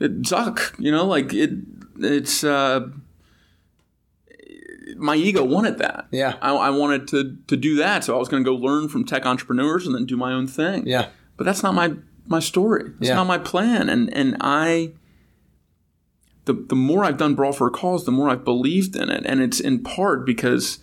Zuck. 0.00 0.74
You 0.78 0.90
know, 0.90 1.04
like 1.04 1.32
it. 1.34 1.50
It's. 1.98 2.42
Uh, 2.42 2.88
my 4.96 5.14
ego 5.14 5.44
wanted 5.44 5.78
that. 5.78 6.06
Yeah. 6.10 6.36
I, 6.40 6.52
I, 6.52 6.70
wanted 6.70 7.08
to 7.08 7.36
to 7.46 7.56
do 7.56 7.76
that, 7.76 8.04
so 8.04 8.14
I 8.14 8.18
was 8.18 8.28
going 8.28 8.44
to 8.44 8.50
go 8.50 8.56
learn 8.56 8.88
from 8.88 9.04
tech 9.04 9.26
entrepreneurs 9.26 9.86
and 9.86 9.94
then 9.94 10.06
do 10.06 10.16
my 10.16 10.32
own 10.32 10.46
thing. 10.46 10.86
Yeah. 10.86 11.08
But 11.36 11.44
that's 11.44 11.62
not 11.62 11.74
my 11.74 11.94
my 12.26 12.40
story. 12.40 12.92
It's 13.00 13.08
yeah. 13.08 13.14
not 13.14 13.26
my 13.26 13.38
plan. 13.38 13.88
And 13.88 14.12
and 14.14 14.36
I 14.40 14.92
the 16.44 16.54
the 16.54 16.76
more 16.76 17.04
I've 17.04 17.16
done 17.16 17.34
Brawl 17.34 17.52
for 17.52 17.66
a 17.66 17.70
Cause, 17.70 18.04
the 18.04 18.12
more 18.12 18.28
I've 18.28 18.44
believed 18.44 18.96
in 18.96 19.10
it, 19.10 19.24
and 19.26 19.40
it's 19.40 19.60
in 19.60 19.82
part 19.82 20.24
because 20.24 20.78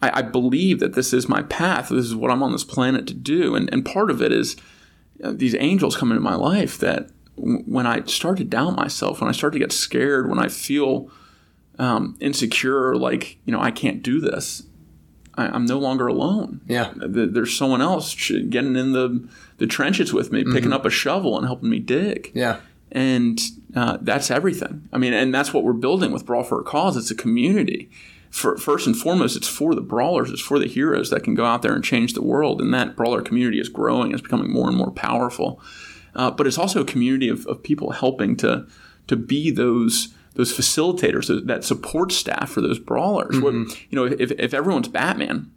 I, 0.00 0.18
I 0.18 0.22
believe 0.22 0.80
that 0.80 0.94
this 0.94 1.12
is 1.12 1.28
my 1.28 1.42
path. 1.42 1.88
This 1.88 2.06
is 2.06 2.16
what 2.16 2.30
I'm 2.30 2.42
on 2.42 2.52
this 2.52 2.64
planet 2.64 3.06
to 3.08 3.14
do, 3.14 3.54
and 3.54 3.72
and 3.72 3.84
part 3.84 4.10
of 4.10 4.22
it 4.22 4.32
is 4.32 4.56
you 5.18 5.26
know, 5.26 5.32
these 5.32 5.54
angels 5.58 5.96
come 5.96 6.10
into 6.10 6.22
my 6.22 6.34
life 6.34 6.78
that 6.78 7.10
when 7.36 7.86
I 7.86 8.04
start 8.04 8.38
to 8.38 8.44
doubt 8.44 8.76
myself, 8.76 9.20
when 9.20 9.28
I 9.28 9.32
start 9.32 9.52
to 9.54 9.58
get 9.58 9.72
scared, 9.72 10.28
when 10.28 10.38
I 10.38 10.48
feel 10.48 11.10
um, 11.82 12.16
insecure, 12.20 12.94
like 12.94 13.38
you 13.44 13.52
know, 13.52 13.60
I 13.60 13.72
can't 13.72 14.04
do 14.04 14.20
this. 14.20 14.62
I, 15.34 15.46
am 15.56 15.64
no 15.64 15.78
longer 15.78 16.06
alone. 16.06 16.60
Yeah, 16.68 16.92
there's 16.94 17.56
someone 17.56 17.82
else 17.82 18.14
getting 18.14 18.76
in 18.76 18.92
the 18.92 19.28
the 19.58 19.66
trenches 19.66 20.12
with 20.12 20.30
me, 20.30 20.44
picking 20.44 20.62
mm-hmm. 20.62 20.74
up 20.74 20.86
a 20.86 20.90
shovel 20.90 21.36
and 21.36 21.44
helping 21.44 21.70
me 21.70 21.80
dig. 21.80 22.30
Yeah, 22.34 22.60
and 22.92 23.40
uh, 23.74 23.98
that's 24.00 24.30
everything. 24.30 24.88
I 24.92 24.98
mean, 24.98 25.12
and 25.12 25.34
that's 25.34 25.52
what 25.52 25.64
we're 25.64 25.72
building 25.72 26.12
with 26.12 26.24
Brawl 26.24 26.44
for 26.44 26.60
a 26.60 26.62
Cause. 26.62 26.96
It's 26.96 27.10
a 27.10 27.16
community. 27.16 27.90
For, 28.30 28.56
first 28.56 28.86
and 28.86 28.96
foremost, 28.96 29.36
it's 29.36 29.48
for 29.48 29.74
the 29.74 29.82
brawlers. 29.82 30.30
It's 30.30 30.40
for 30.40 30.58
the 30.58 30.66
heroes 30.66 31.10
that 31.10 31.22
can 31.22 31.34
go 31.34 31.44
out 31.44 31.60
there 31.60 31.74
and 31.74 31.84
change 31.84 32.14
the 32.14 32.22
world. 32.22 32.62
And 32.62 32.72
that 32.72 32.96
brawler 32.96 33.20
community 33.20 33.60
is 33.60 33.68
growing. 33.68 34.12
It's 34.12 34.22
becoming 34.22 34.50
more 34.50 34.68
and 34.68 34.76
more 34.76 34.90
powerful. 34.90 35.60
Uh, 36.14 36.30
but 36.30 36.46
it's 36.46 36.56
also 36.56 36.80
a 36.80 36.84
community 36.86 37.28
of, 37.28 37.46
of 37.46 37.62
people 37.62 37.90
helping 37.90 38.36
to 38.36 38.66
to 39.08 39.16
be 39.16 39.50
those 39.50 40.14
those 40.34 40.56
facilitators, 40.56 41.46
that 41.46 41.64
support 41.64 42.12
staff 42.12 42.50
for 42.50 42.60
those 42.60 42.78
brawlers. 42.78 43.36
Mm-hmm. 43.36 43.62
What, 43.64 43.86
you 43.90 43.96
know, 43.96 44.04
if, 44.04 44.30
if 44.32 44.54
everyone's 44.54 44.88
Batman, 44.88 45.50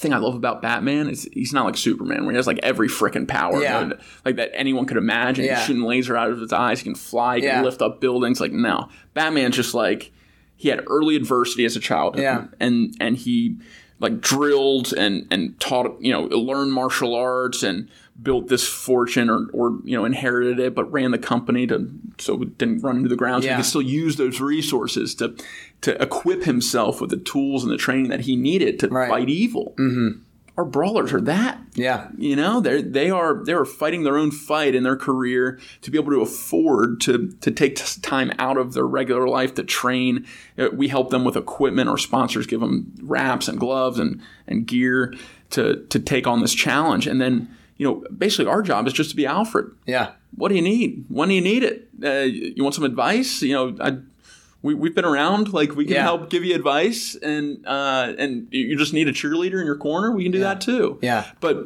thing 0.00 0.12
I 0.14 0.18
love 0.18 0.34
about 0.34 0.62
Batman 0.62 1.08
is 1.08 1.28
he's 1.32 1.52
not 1.52 1.66
like 1.66 1.76
Superman 1.76 2.24
where 2.24 2.32
he 2.32 2.36
has 2.36 2.46
like 2.46 2.58
every 2.62 2.88
freaking 2.88 3.28
power 3.28 3.62
yeah. 3.62 3.92
like 4.24 4.36
that 4.36 4.50
anyone 4.54 4.86
could 4.86 4.96
imagine. 4.96 5.44
Yeah. 5.44 5.56
He's 5.56 5.66
shooting 5.66 5.82
laser 5.82 6.16
out 6.16 6.30
of 6.30 6.40
his 6.40 6.52
eyes. 6.52 6.80
He 6.80 6.84
can 6.84 6.94
fly. 6.94 7.38
He 7.38 7.44
yeah. 7.44 7.56
can 7.56 7.64
lift 7.64 7.82
up 7.82 8.00
buildings. 8.00 8.40
Like 8.40 8.52
no, 8.52 8.88
Batman's 9.14 9.56
just 9.56 9.74
like 9.74 10.10
he 10.56 10.68
had 10.68 10.82
early 10.86 11.16
adversity 11.16 11.64
as 11.64 11.76
a 11.76 11.80
child. 11.80 12.18
Yeah, 12.18 12.46
and 12.58 12.96
and 12.98 13.16
he 13.16 13.58
like 13.98 14.20
drilled 14.20 14.92
and 14.94 15.26
and 15.30 15.60
taught 15.60 16.00
you 16.00 16.12
know 16.12 16.22
learned 16.22 16.72
martial 16.72 17.14
arts 17.14 17.62
and 17.62 17.88
built 18.22 18.48
this 18.48 18.66
fortune 18.66 19.30
or, 19.30 19.48
or 19.52 19.78
you 19.84 19.96
know 19.96 20.04
inherited 20.04 20.58
it 20.58 20.74
but 20.74 20.90
ran 20.92 21.10
the 21.10 21.18
company 21.18 21.66
to 21.66 21.90
so 22.18 22.42
it 22.42 22.58
didn't 22.58 22.80
run 22.80 22.96
into 22.96 23.08
the 23.08 23.16
ground 23.16 23.42
so 23.42 23.48
yeah. 23.48 23.56
he 23.56 23.62
could 23.62 23.68
still 23.68 23.82
use 23.82 24.16
those 24.16 24.40
resources 24.40 25.14
to 25.14 25.34
to 25.80 26.00
equip 26.02 26.44
himself 26.44 27.00
with 27.00 27.10
the 27.10 27.16
tools 27.16 27.62
and 27.62 27.72
the 27.72 27.76
training 27.76 28.08
that 28.08 28.20
he 28.20 28.36
needed 28.36 28.78
to 28.78 28.88
right. 28.88 29.08
fight 29.08 29.28
evil 29.28 29.74
mm-hmm 29.78 30.20
our 30.60 30.64
brawlers 30.66 31.14
are 31.14 31.22
that. 31.22 31.58
Yeah. 31.74 32.08
You 32.18 32.36
know, 32.36 32.60
they 32.60 32.82
they 32.82 33.10
are 33.10 33.42
they 33.44 33.54
are 33.54 33.64
fighting 33.64 34.02
their 34.02 34.18
own 34.18 34.30
fight 34.30 34.74
in 34.74 34.82
their 34.82 34.96
career 34.96 35.58
to 35.80 35.90
be 35.90 35.96
able 35.96 36.12
to 36.12 36.20
afford 36.20 37.00
to 37.02 37.30
to 37.40 37.50
take 37.50 37.80
time 38.02 38.30
out 38.38 38.58
of 38.58 38.74
their 38.74 38.86
regular 38.86 39.26
life 39.26 39.54
to 39.54 39.64
train. 39.64 40.26
Uh, 40.58 40.68
we 40.70 40.88
help 40.88 41.08
them 41.08 41.24
with 41.24 41.34
equipment. 41.34 41.88
Our 41.88 41.96
sponsors 41.96 42.46
give 42.46 42.60
them 42.60 42.92
wraps 43.00 43.48
and 43.48 43.58
gloves 43.58 43.98
and 43.98 44.20
and 44.46 44.66
gear 44.66 45.14
to 45.50 45.86
to 45.86 45.98
take 45.98 46.26
on 46.26 46.40
this 46.42 46.52
challenge. 46.52 47.06
And 47.06 47.22
then 47.22 47.48
you 47.80 47.86
know, 47.86 48.04
basically 48.14 48.44
our 48.44 48.60
job 48.60 48.86
is 48.86 48.92
just 48.92 49.08
to 49.08 49.16
be 49.16 49.24
Alfred. 49.24 49.72
Yeah. 49.86 50.12
What 50.36 50.50
do 50.50 50.54
you 50.54 50.60
need? 50.60 51.06
When 51.08 51.30
do 51.30 51.34
you 51.34 51.40
need 51.40 51.62
it? 51.62 51.88
Uh, 52.04 52.26
you 52.26 52.62
want 52.62 52.74
some 52.74 52.84
advice? 52.84 53.40
You 53.40 53.54
know, 53.54 53.76
I 53.80 54.00
we, 54.60 54.74
we've 54.74 54.94
been 54.94 55.06
around. 55.06 55.54
Like 55.54 55.74
we 55.74 55.86
can 55.86 55.94
yeah. 55.94 56.02
help 56.02 56.28
give 56.28 56.44
you 56.44 56.54
advice, 56.54 57.14
and 57.14 57.66
uh, 57.66 58.12
and 58.18 58.48
you 58.50 58.76
just 58.76 58.92
need 58.92 59.08
a 59.08 59.12
cheerleader 59.12 59.58
in 59.58 59.64
your 59.64 59.78
corner. 59.78 60.12
We 60.12 60.24
can 60.24 60.30
do 60.30 60.40
yeah. 60.40 60.44
that 60.44 60.60
too. 60.60 60.98
Yeah, 61.00 61.30
but 61.40 61.56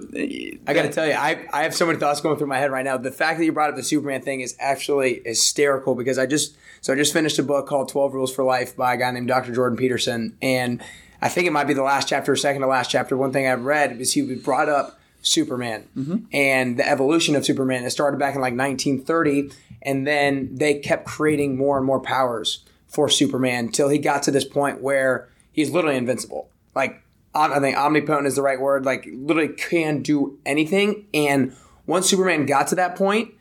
I 0.68 0.72
got 0.72 0.83
to 0.83 0.92
tell 0.92 1.05
you, 1.05 1.14
I 1.14 1.48
I 1.53 1.64
have 1.64 1.74
so 1.74 1.85
many 1.85 1.98
thoughts 1.98 2.20
going 2.20 2.38
through 2.38 2.46
my 2.46 2.59
head 2.59 2.70
right 2.70 2.85
now. 2.85 2.96
The 2.96 3.11
fact 3.11 3.40
that 3.40 3.44
you 3.44 3.50
brought 3.50 3.70
up 3.70 3.77
the 3.77 3.83
Superman 3.83 4.22
thing 4.22 4.40
is 4.40 4.55
actually 4.61 5.20
hysterical 5.24 5.96
because 5.96 6.16
I 6.16 6.27
just 6.27 6.57
so 6.81 6.92
I 6.92 6.96
just 6.96 7.12
finished 7.12 7.40
a 7.40 7.42
book 7.42 7.66
called 7.66 7.88
Twelve 7.88 8.14
Rules 8.14 8.33
for 8.33 8.44
Life 8.44 8.77
by 8.77 8.94
a 8.94 8.96
guy 8.96 9.11
named 9.11 9.27
Dr. 9.27 9.53
Jordan 9.53 9.77
Peterson, 9.77 10.37
and 10.40 10.81
I 11.20 11.29
think 11.29 11.48
it 11.48 11.53
might 11.53 11.64
be 11.64 11.74
the 11.74 11.83
last 11.83 12.09
chapter, 12.09 12.31
or 12.31 12.37
second 12.37 12.62
to 12.62 12.68
last 12.68 12.92
chapter. 12.92 13.16
One 13.16 13.33
thing 13.33 13.48
I've 13.48 13.64
read 13.64 14.00
is 14.00 14.12
he 14.12 14.22
would 14.22 14.44
brought 14.44 14.68
up 14.68 15.00
Superman 15.25 15.89
mm-hmm. 15.97 16.17
and 16.33 16.79
the 16.79 16.89
evolution 16.89 17.35
of 17.35 17.45
Superman. 17.45 17.85
It 17.85 17.91
started 17.91 18.19
back 18.19 18.35
in 18.35 18.41
like 18.41 18.57
1930, 18.57 19.51
and 19.83 20.07
then 20.07 20.55
they 20.55 20.79
kept 20.79 21.07
creating 21.07 21.57
more 21.57 21.77
and 21.77 21.87
more 21.87 22.01
powers 22.01 22.65
for 22.87 23.09
Superman 23.09 23.71
till 23.71 23.89
he 23.89 23.99
got 23.99 24.23
to 24.25 24.31
this 24.31 24.45
point 24.45 24.81
where 24.81 25.29
he's 25.51 25.71
literally 25.71 25.97
invincible. 25.97 26.49
Like 26.75 27.03
I 27.35 27.59
think 27.59 27.77
omnipotent 27.77 28.27
is 28.27 28.37
the 28.37 28.43
right 28.43 28.61
word. 28.61 28.85
Like 28.85 29.09
literally 29.12 29.53
can 29.53 30.03
do 30.03 30.39
anything. 30.47 31.07
And 31.12 31.55
once 31.87 32.09
Superman 32.09 32.47
got 32.47 32.68
to 32.68 32.77
that 32.77 32.97
point, 32.97 33.33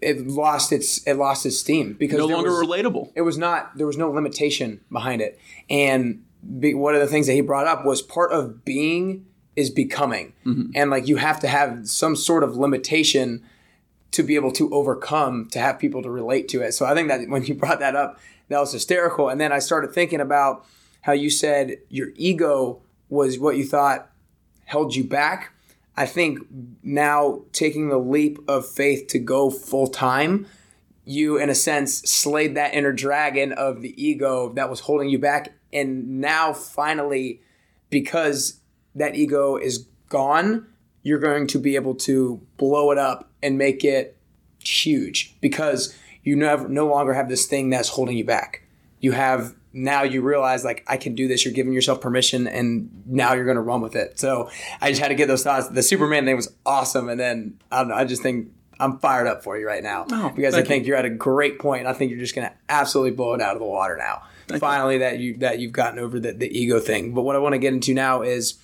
it 0.00 0.26
lost 0.26 0.72
its 0.72 1.04
it 1.06 1.14
lost 1.14 1.44
its 1.44 1.58
steam 1.58 1.94
because 1.94 2.18
no 2.18 2.26
longer 2.26 2.50
was, 2.50 2.66
relatable. 2.66 3.12
It 3.14 3.22
was 3.22 3.36
not. 3.36 3.76
There 3.76 3.86
was 3.86 3.96
no 3.96 4.10
limitation 4.10 4.80
behind 4.90 5.20
it. 5.20 5.38
And 5.68 6.24
be, 6.58 6.72
one 6.72 6.94
of 6.94 7.00
the 7.00 7.08
things 7.08 7.26
that 7.26 7.32
he 7.34 7.40
brought 7.40 7.66
up 7.66 7.84
was 7.84 8.00
part 8.00 8.32
of 8.32 8.64
being 8.64 9.26
is 9.58 9.70
becoming, 9.70 10.32
mm-hmm. 10.46 10.70
and 10.76 10.88
like 10.88 11.08
you 11.08 11.16
have 11.16 11.40
to 11.40 11.48
have 11.48 11.88
some 11.88 12.14
sort 12.14 12.44
of 12.44 12.56
limitation 12.56 13.42
to 14.12 14.22
be 14.22 14.36
able 14.36 14.52
to 14.52 14.72
overcome 14.72 15.48
to 15.50 15.58
have 15.58 15.80
people 15.80 16.00
to 16.00 16.08
relate 16.08 16.46
to 16.48 16.62
it. 16.62 16.72
So 16.72 16.86
I 16.86 16.94
think 16.94 17.08
that 17.08 17.28
when 17.28 17.44
you 17.44 17.54
brought 17.62 17.80
that 17.80 17.96
up, 17.96 18.20
that 18.48 18.60
was 18.60 18.72
hysterical. 18.72 19.28
And 19.28 19.40
then 19.40 19.50
I 19.50 19.58
started 19.58 19.92
thinking 19.92 20.20
about 20.20 20.64
how 21.00 21.12
you 21.12 21.28
said 21.28 21.78
your 21.88 22.10
ego 22.14 22.80
was 23.08 23.36
what 23.40 23.56
you 23.56 23.64
thought 23.64 24.12
held 24.64 24.94
you 24.94 25.02
back. 25.02 25.52
I 25.96 26.06
think 26.06 26.38
now 26.84 27.42
taking 27.52 27.88
the 27.88 27.98
leap 27.98 28.38
of 28.46 28.64
faith 28.64 29.08
to 29.08 29.18
go 29.18 29.50
full 29.50 29.88
time, 29.88 30.46
you 31.04 31.36
in 31.36 31.50
a 31.50 31.54
sense 31.54 31.98
slayed 32.08 32.54
that 32.54 32.74
inner 32.74 32.92
dragon 32.92 33.52
of 33.52 33.82
the 33.82 34.00
ego 34.00 34.52
that 34.52 34.70
was 34.70 34.80
holding 34.80 35.08
you 35.08 35.18
back. 35.18 35.52
And 35.72 36.20
now 36.20 36.52
finally, 36.52 37.40
because 37.90 38.57
that 38.98 39.16
ego 39.16 39.56
is 39.56 39.86
gone, 40.08 40.66
you're 41.02 41.18
going 41.18 41.46
to 41.48 41.58
be 41.58 41.74
able 41.76 41.94
to 41.94 42.40
blow 42.56 42.90
it 42.90 42.98
up 42.98 43.30
and 43.42 43.56
make 43.58 43.84
it 43.84 44.16
huge 44.58 45.34
because 45.40 45.96
you 46.22 46.36
never 46.36 46.68
no 46.68 46.86
longer 46.86 47.12
have 47.14 47.28
this 47.28 47.46
thing 47.46 47.70
that's 47.70 47.88
holding 47.88 48.16
you 48.16 48.24
back. 48.24 48.62
You 49.00 49.12
have 49.12 49.54
now 49.72 50.02
you 50.02 50.22
realize 50.22 50.64
like 50.64 50.84
I 50.88 50.96
can 50.96 51.14
do 51.14 51.28
this. 51.28 51.44
You're 51.44 51.54
giving 51.54 51.72
yourself 51.72 52.00
permission, 52.00 52.46
and 52.48 52.90
now 53.06 53.34
you're 53.34 53.44
going 53.44 53.56
to 53.56 53.62
run 53.62 53.80
with 53.80 53.94
it. 53.94 54.18
So 54.18 54.50
I 54.80 54.90
just 54.90 55.00
had 55.00 55.08
to 55.08 55.14
get 55.14 55.28
those 55.28 55.44
thoughts. 55.44 55.68
The 55.68 55.82
Superman 55.82 56.24
thing 56.24 56.36
was 56.36 56.52
awesome, 56.66 57.08
and 57.08 57.18
then 57.20 57.58
I 57.70 57.78
don't 57.78 57.88
know. 57.88 57.94
I 57.94 58.04
just 58.04 58.22
think 58.22 58.48
I'm 58.80 58.98
fired 58.98 59.26
up 59.26 59.42
for 59.44 59.58
you 59.58 59.66
right 59.66 59.82
now 59.82 60.06
Oh, 60.10 60.32
because 60.34 60.54
I 60.54 60.62
think 60.62 60.86
you. 60.86 60.94
are 60.94 60.96
at 60.96 61.04
a 61.04 61.10
great 61.10 61.58
point. 61.58 61.86
I 61.86 61.92
think 61.92 62.10
you're 62.10 62.20
just 62.20 62.34
going 62.34 62.48
to 62.48 62.54
absolutely 62.68 63.12
blow 63.12 63.34
it 63.34 63.40
out 63.40 63.54
of 63.54 63.60
the 63.60 63.66
water 63.66 63.96
now. 63.96 64.22
Finally, 64.58 64.98
that 64.98 65.18
you 65.18 65.36
that 65.38 65.58
you've 65.60 65.72
gotten 65.72 65.98
over 65.98 66.18
the, 66.18 66.32
the 66.32 66.48
ego 66.58 66.80
thing. 66.80 67.12
But 67.14 67.22
what 67.22 67.36
I 67.36 67.38
want 67.38 67.52
to 67.52 67.58
get 67.58 67.72
into 67.74 67.92
now 67.94 68.22
is 68.22 68.54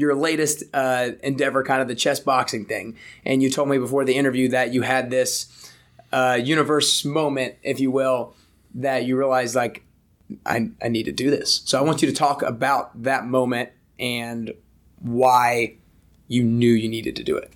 your 0.00 0.14
latest 0.14 0.64
uh, 0.72 1.10
endeavor, 1.22 1.62
kind 1.62 1.82
of 1.82 1.88
the 1.88 1.94
chess 1.94 2.20
boxing 2.20 2.64
thing. 2.64 2.96
And 3.24 3.42
you 3.42 3.50
told 3.50 3.68
me 3.68 3.78
before 3.78 4.04
the 4.04 4.14
interview 4.14 4.48
that 4.48 4.72
you 4.72 4.82
had 4.82 5.10
this 5.10 5.70
uh, 6.12 6.38
universe 6.42 7.04
moment, 7.04 7.56
if 7.62 7.80
you 7.80 7.90
will, 7.90 8.34
that 8.74 9.04
you 9.04 9.16
realized 9.16 9.54
like 9.54 9.82
I, 10.44 10.70
I 10.82 10.88
need 10.88 11.04
to 11.04 11.12
do 11.12 11.30
this. 11.30 11.62
So 11.64 11.78
I 11.78 11.82
want 11.82 12.02
you 12.02 12.08
to 12.08 12.14
talk 12.14 12.42
about 12.42 13.02
that 13.02 13.26
moment 13.26 13.70
and 13.98 14.52
why 15.00 15.76
you 16.28 16.42
knew 16.42 16.72
you 16.72 16.88
needed 16.88 17.16
to 17.16 17.24
do 17.24 17.36
it. 17.36 17.52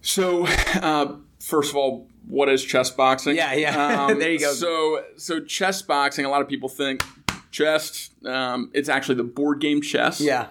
So, 0.00 0.46
uh, 0.74 1.16
first 1.38 1.70
of 1.70 1.76
all, 1.76 2.08
what 2.26 2.48
is 2.48 2.64
chess 2.64 2.90
boxing? 2.90 3.36
Yeah, 3.36 3.52
yeah. 3.54 4.14
There 4.14 4.30
you 4.30 4.38
go. 4.38 4.52
So, 4.52 5.04
so 5.16 5.40
chess 5.40 5.82
boxing. 5.82 6.24
A 6.24 6.28
lot 6.28 6.42
of 6.42 6.48
people 6.48 6.68
think 6.68 7.04
chess. 7.52 8.10
Um, 8.24 8.70
it's 8.74 8.88
actually 8.88 9.14
the 9.16 9.22
board 9.24 9.60
game 9.60 9.80
chess. 9.82 10.20
Yeah. 10.20 10.48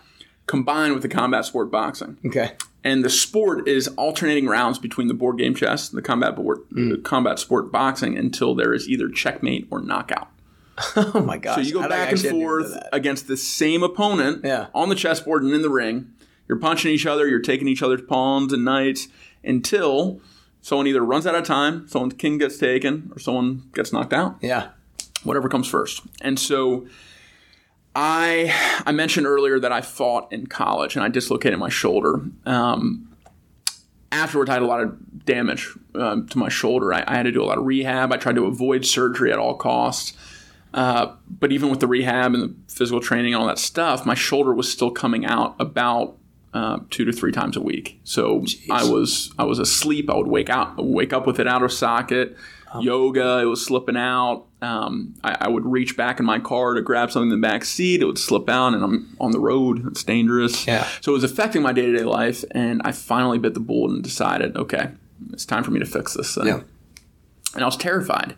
Combined 0.47 0.93
with 0.93 1.01
the 1.01 1.09
combat 1.09 1.45
sport 1.45 1.71
boxing, 1.71 2.17
Okay. 2.25 2.51
and 2.83 3.05
the 3.05 3.09
sport 3.09 3.67
is 3.67 3.87
alternating 3.89 4.47
rounds 4.47 4.79
between 4.79 5.07
the 5.07 5.13
board 5.13 5.37
game 5.37 5.53
chess 5.55 5.89
and 5.89 5.97
the 5.97 6.01
combat 6.01 6.35
board, 6.35 6.59
Mm. 6.73 6.91
the 6.91 6.97
combat 6.97 7.39
sport 7.39 7.71
boxing 7.71 8.17
until 8.17 8.53
there 8.55 8.73
is 8.73 8.89
either 8.89 9.07
checkmate 9.09 9.67
or 9.71 9.81
knockout. 9.81 10.29
Oh 10.97 11.21
my 11.23 11.37
gosh. 11.37 11.55
So 11.55 11.61
you 11.61 11.73
go 11.73 11.81
don't 11.81 11.89
back 11.89 12.09
and 12.09 12.17
actually 12.17 12.29
didn't 12.29 12.39
know 12.41 12.47
forth 12.47 12.77
against 12.91 13.27
the 13.27 13.37
same 13.37 13.83
opponent 13.83 14.41
Yeah. 14.43 14.67
on 14.73 14.89
the 14.89 14.95
chessboard 14.95 15.43
and 15.43 15.53
in 15.53 15.61
the 15.61 15.69
ring. 15.69 16.11
You're 16.49 16.57
punching 16.59 16.91
each 16.91 17.05
other, 17.05 17.27
you're 17.27 17.39
taking 17.39 17.67
each 17.67 17.83
other's 17.83 18.01
pawns 18.01 18.51
and 18.51 18.65
knights 18.65 19.07
until 19.43 20.19
someone 20.61 20.87
either 20.87 21.03
runs 21.03 21.25
out 21.27 21.35
of 21.35 21.43
time, 21.45 21.87
someone's 21.87 22.15
king 22.15 22.37
gets 22.39 22.57
taken, 22.57 23.11
or 23.15 23.19
someone 23.19 23.63
gets 23.73 23.93
knocked 23.93 24.11
out. 24.13 24.37
Yeah. 24.41 24.69
Whatever 25.23 25.49
comes 25.49 25.67
first. 25.67 26.01
And 26.21 26.39
so 26.39 26.87
I 27.95 28.53
I 28.85 28.91
mentioned 28.91 29.27
earlier 29.27 29.59
that 29.59 29.71
I 29.71 29.81
fought 29.81 30.31
in 30.31 30.47
college 30.47 30.95
and 30.95 31.03
I 31.03 31.09
dislocated 31.09 31.59
my 31.59 31.69
shoulder. 31.69 32.21
Um, 32.45 33.15
afterwards, 34.11 34.49
I 34.49 34.53
had 34.53 34.61
a 34.61 34.67
lot 34.67 34.81
of 34.81 35.25
damage 35.25 35.69
um, 35.95 36.27
to 36.27 36.37
my 36.37 36.49
shoulder. 36.49 36.93
I, 36.93 37.03
I 37.07 37.15
had 37.15 37.23
to 37.23 37.31
do 37.31 37.43
a 37.43 37.45
lot 37.45 37.57
of 37.57 37.65
rehab. 37.65 38.11
I 38.11 38.17
tried 38.17 38.35
to 38.35 38.45
avoid 38.45 38.85
surgery 38.85 39.31
at 39.31 39.39
all 39.39 39.55
costs. 39.55 40.13
Uh, 40.73 41.15
but 41.29 41.51
even 41.51 41.69
with 41.69 41.81
the 41.81 41.87
rehab 41.87 42.33
and 42.33 42.43
the 42.43 42.55
physical 42.73 43.01
training 43.01 43.33
and 43.33 43.41
all 43.41 43.47
that 43.47 43.59
stuff, 43.59 44.05
my 44.05 44.15
shoulder 44.15 44.53
was 44.53 44.71
still 44.71 44.89
coming 44.89 45.25
out 45.25 45.55
about 45.59 46.17
uh, 46.53 46.79
two 46.89 47.05
to 47.05 47.11
three 47.11 47.31
times 47.31 47.57
a 47.57 47.61
week. 47.61 47.99
So 48.03 48.45
I 48.69 48.83
was 48.89 49.33
I 49.37 49.43
was 49.43 49.59
asleep. 49.59 50.09
I 50.09 50.15
would 50.15 50.27
wake 50.27 50.49
out, 50.49 50.83
wake 50.83 51.13
up 51.13 51.27
with 51.27 51.39
it 51.39 51.47
out 51.47 51.63
of 51.63 51.71
socket. 51.71 52.37
Yoga, 52.79 53.39
it 53.39 53.45
was 53.45 53.65
slipping 53.65 53.97
out. 53.97 54.45
Um, 54.61 55.15
I, 55.23 55.37
I 55.41 55.47
would 55.49 55.65
reach 55.65 55.97
back 55.97 56.19
in 56.19 56.25
my 56.25 56.39
car 56.39 56.73
to 56.75 56.81
grab 56.81 57.11
something 57.11 57.31
in 57.31 57.41
the 57.41 57.47
back 57.47 57.65
seat. 57.65 58.01
It 58.01 58.05
would 58.05 58.19
slip 58.19 58.49
out, 58.49 58.73
and 58.73 58.83
I'm 58.83 59.15
on 59.19 59.31
the 59.31 59.39
road. 59.39 59.87
It's 59.87 60.03
dangerous. 60.03 60.65
Yeah. 60.67 60.87
So 61.01 61.11
it 61.11 61.15
was 61.15 61.23
affecting 61.23 61.61
my 61.61 61.73
day 61.73 61.87
to 61.87 61.97
day 61.97 62.03
life, 62.03 62.43
and 62.51 62.81
I 62.85 62.91
finally 62.91 63.39
bit 63.39 63.53
the 63.53 63.59
bullet 63.59 63.91
and 63.91 64.03
decided, 64.03 64.55
okay, 64.55 64.91
it's 65.33 65.45
time 65.45 65.63
for 65.63 65.71
me 65.71 65.79
to 65.79 65.85
fix 65.85 66.13
this 66.13 66.35
thing. 66.35 66.47
Yeah. 66.47 66.61
And 67.53 67.63
I 67.63 67.65
was 67.65 67.77
terrified 67.77 68.35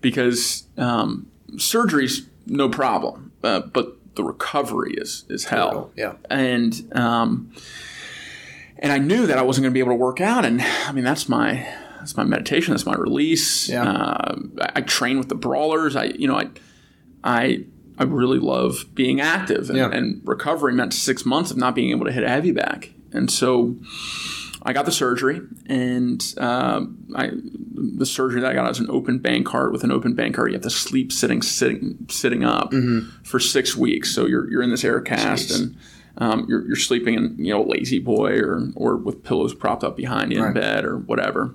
because 0.00 0.64
um, 0.76 1.30
surgery's 1.56 2.28
no 2.46 2.68
problem, 2.68 3.32
uh, 3.42 3.60
but 3.60 3.96
the 4.14 4.22
recovery 4.22 4.94
is 4.96 5.24
is 5.28 5.46
hell. 5.46 5.90
Yeah. 5.96 6.14
And 6.30 6.92
um, 6.94 7.52
and 8.78 8.92
I 8.92 8.98
knew 8.98 9.26
that 9.26 9.38
I 9.38 9.42
wasn't 9.42 9.64
going 9.64 9.72
to 9.72 9.74
be 9.74 9.80
able 9.80 9.92
to 9.92 9.96
work 9.96 10.20
out, 10.20 10.44
and 10.44 10.60
I 10.62 10.92
mean 10.92 11.04
that's 11.04 11.28
my 11.28 11.66
that's 12.04 12.16
my 12.16 12.24
meditation, 12.24 12.72
that's 12.72 12.86
my 12.86 12.94
release. 12.94 13.68
Yeah. 13.68 13.82
Uh, 13.90 14.36
I, 14.60 14.70
I 14.76 14.80
train 14.82 15.18
with 15.18 15.28
the 15.28 15.34
brawlers. 15.34 15.96
I 15.96 16.04
you 16.04 16.28
know 16.28 16.36
I 16.38 16.48
I 17.22 17.64
I 17.98 18.04
really 18.04 18.38
love 18.38 18.86
being 18.94 19.20
active, 19.20 19.68
and, 19.70 19.78
Yeah. 19.78 19.90
and 19.90 20.20
recovery 20.24 20.72
meant 20.74 20.92
six 20.94 21.24
months 21.24 21.50
of 21.50 21.56
not 21.56 21.74
being 21.74 21.90
able 21.90 22.04
to 22.06 22.12
hit 22.12 22.24
a 22.24 22.28
heavy 22.28 22.52
back. 22.52 22.90
and 23.12 23.30
so. 23.30 23.76
I 24.66 24.72
got 24.72 24.86
the 24.86 24.92
surgery, 24.92 25.42
and 25.66 26.24
um, 26.38 26.96
I, 27.14 27.32
the 27.34 28.06
surgery 28.06 28.40
that 28.40 28.50
I 28.50 28.54
got 28.54 28.66
was 28.66 28.78
an 28.80 28.88
open 28.88 29.20
Bankart. 29.20 29.72
With 29.72 29.84
an 29.84 29.92
open 29.92 30.16
Bankart, 30.16 30.46
you 30.46 30.54
have 30.54 30.62
to 30.62 30.70
sleep 30.70 31.12
sitting, 31.12 31.42
sitting, 31.42 32.06
sitting 32.08 32.44
up 32.44 32.72
for 33.24 33.38
six 33.38 33.76
weeks. 33.76 34.14
So 34.14 34.24
you're, 34.24 34.50
you're 34.50 34.62
in 34.62 34.70
this 34.70 34.82
air 34.82 35.02
cast, 35.02 35.50
Jeez. 35.50 35.60
and 35.60 35.76
um, 36.16 36.46
you're, 36.48 36.66
you're 36.66 36.76
sleeping 36.76 37.12
in 37.12 37.36
you 37.38 37.52
know 37.52 37.62
lazy 37.62 37.98
boy 37.98 38.38
or 38.38 38.70
or 38.74 38.96
with 38.96 39.22
pillows 39.22 39.52
propped 39.52 39.84
up 39.84 39.98
behind 39.98 40.32
you 40.32 40.42
in 40.42 40.54
bed 40.54 40.86
or 40.86 40.96
whatever. 40.96 41.54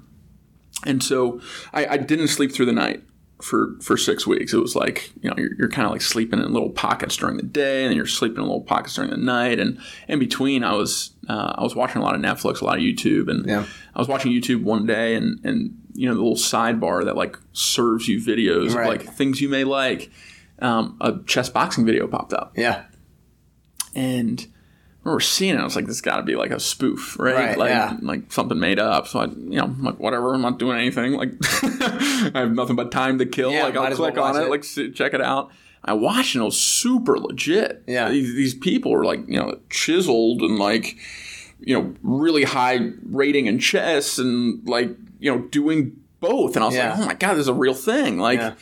And 0.86 1.04
so 1.04 1.42
I, 1.74 1.86
I 1.88 1.98
didn't 1.98 2.28
sleep 2.30 2.52
through 2.54 2.68
the 2.68 2.72
night 2.74 3.04
for 3.42 3.76
for 3.82 3.96
six 3.98 4.28
weeks. 4.28 4.54
It 4.54 4.58
was 4.60 4.76
like 4.76 5.12
you 5.22 5.30
know 5.30 5.36
you're, 5.38 5.54
you're 5.58 5.70
kind 5.70 5.86
of 5.86 5.92
like 5.92 6.02
sleeping 6.02 6.40
in 6.40 6.52
little 6.54 6.70
pockets 6.72 7.16
during 7.18 7.38
the 7.38 7.44
day, 7.44 7.84
and 7.84 7.90
then 7.90 7.96
you're 7.98 8.06
sleeping 8.06 8.38
in 8.38 8.44
little 8.44 8.62
pockets 8.62 8.96
during 8.96 9.10
the 9.12 9.18
night. 9.18 9.60
And 9.60 9.80
in 10.08 10.20
between, 10.20 10.64
I 10.64 10.74
was 10.74 11.12
uh, 11.28 11.54
I 11.58 11.64
was 11.64 11.76
watching 11.76 12.02
a 12.02 12.04
lot 12.04 12.16
of 12.16 12.22
Netflix, 12.22 12.62
a 12.62 12.66
lot 12.66 12.78
of 12.78 12.84
YouTube, 12.84 13.30
and 13.30 13.46
Yeah. 13.46 13.66
I 13.96 14.00
was 14.00 14.08
watching 14.08 14.32
YouTube 14.32 14.64
one 14.64 14.86
day, 14.86 15.16
and 15.16 15.40
and 15.46 15.76
you 15.94 16.08
know 16.08 16.16
the 16.16 16.22
little 16.22 16.36
sidebar 16.38 17.04
that 17.06 17.16
like 17.18 17.38
serves 17.54 18.08
you 18.08 18.20
videos 18.20 18.74
Right. 18.74 18.84
of 19.00 19.06
like 19.06 19.14
things 19.16 19.42
you 19.42 19.50
may 19.50 19.64
like. 19.64 20.10
Um, 20.62 20.98
a 21.00 21.14
chess 21.26 21.48
boxing 21.50 21.86
video 21.86 22.06
popped 22.08 22.34
up, 22.34 22.52
Yeah. 22.58 22.84
and 23.96 24.46
remember 25.04 25.20
seeing 25.22 25.56
it. 25.56 25.60
I 25.60 25.64
was 25.64 25.76
like, 25.76 25.88
"This 25.88 26.02
got 26.02 26.18
to 26.18 26.24
be 26.24 26.36
like 26.36 26.52
a 26.52 26.60
spoof, 26.60 27.18
right? 27.20 27.34
Right, 27.36 27.58
like, 27.58 27.70
yeah. 27.70 27.98
like 28.02 28.32
something 28.32 28.60
made 28.60 28.80
up." 28.80 29.08
So 29.08 29.20
I, 29.20 29.26
you 29.26 29.58
know, 29.58 29.64
I'm 29.66 29.84
like, 29.84 30.00
whatever. 30.00 30.34
I'm 30.34 30.42
not 30.42 30.60
doing 30.60 30.78
anything. 30.78 31.14
Like, 31.14 31.32
I 31.64 32.32
have 32.42 32.52
nothing 32.54 32.76
but 32.76 32.92
time 32.92 33.18
to 33.20 33.26
kill. 33.26 33.52
Yeah, 33.52 33.64
like, 33.64 33.76
I'll 33.78 33.86
as 33.88 34.00
well 34.00 34.12
click 34.12 34.24
on 34.24 34.36
it, 34.36 34.46
it. 34.46 34.50
like, 34.50 34.64
sit, 34.64 34.96
check 34.96 35.14
it 35.14 35.22
out. 35.22 35.52
I 35.84 35.94
watched 35.94 36.36
and 36.36 36.42
it 36.42 36.46
was 36.46 36.60
super 36.60 37.18
legit. 37.18 37.84
Yeah. 37.88 38.10
these, 38.10 38.36
these 38.36 38.54
people 38.54 38.94
are 38.94 39.06
like, 39.06 39.22
you 39.28 39.40
know, 39.40 39.60
chiseled 39.70 40.42
and 40.42 40.60
like, 40.60 40.98
you 41.62 41.74
know, 41.74 41.94
really 42.04 42.44
high 42.44 42.92
rating 43.10 43.46
in 43.46 43.60
chess 43.60 44.18
and 44.18 44.68
like, 44.68 44.90
you 45.22 45.32
know, 45.34 45.44
doing 45.44 45.96
both. 46.20 46.58
And 46.58 46.64
I 46.64 46.68
was 46.68 46.76
Yeah. 46.76 46.90
like, 46.92 47.00
oh 47.00 47.06
my 47.06 47.14
god, 47.14 47.36
this 47.36 47.44
is 47.44 47.48
a 47.48 47.54
real 47.54 47.74
thing. 47.74 48.20
Like, 48.20 48.40
Yeah. 48.40 48.54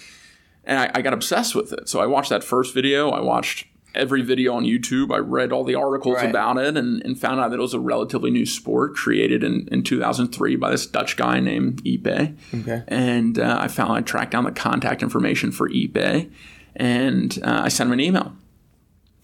and 0.63 0.77
I, 0.77 0.91
I 0.93 1.01
got 1.01 1.13
obsessed 1.13 1.55
with 1.55 1.73
it. 1.73 1.89
So 1.89 1.99
I 1.99 2.05
watched 2.05 2.29
that 2.29 2.43
first 2.43 2.75
video. 2.75 3.09
I 3.09 3.21
watched 3.21 3.65
every 3.97 4.21
video 4.21 4.53
on 4.53 4.63
YouTube. 4.63 5.13
I 5.13 5.17
read 5.17 5.51
all 5.51 5.63
the 5.63 5.75
articles 5.75 6.15
Right. 6.15 6.29
about 6.29 6.57
it 6.57 6.77
and, 6.77 7.01
and 7.03 7.19
found 7.19 7.39
out 7.39 7.49
that 7.49 7.57
it 7.57 7.61
was 7.61 7.73
a 7.73 7.79
relatively 7.79 8.31
new 8.31 8.45
sport 8.45 8.95
created 8.95 9.43
in, 9.43 9.67
in 9.71 9.83
2003 9.83 10.55
by 10.55 10.71
this 10.71 10.85
Dutch 10.85 11.17
guy 11.17 11.39
named 11.39 11.83
Iepe. 11.83 12.37
Okay. 12.61 12.83
And 12.87 13.39
uh, 13.39 13.57
I 13.59 13.67
found 13.67 13.91
I 13.93 14.01
tracked 14.01 14.31
down 14.31 14.43
the 14.45 14.51
contact 14.51 15.01
information 15.03 15.51
for 15.51 15.67
Iepe 15.69 16.31
and 16.75 17.39
uh, 17.43 17.61
I 17.65 17.67
sent 17.69 17.87
him 17.87 17.93
an 17.93 17.99
email. 17.99 18.33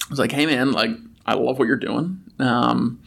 I 0.02 0.10
was 0.10 0.20
like, 0.20 0.32
hey 0.32 0.46
man, 0.46 0.72
like 0.72 0.92
I 1.26 1.36
love 1.36 1.60
what 1.60 1.68
you're 1.68 1.78
doing. 1.78 2.20
Um, 2.40 3.00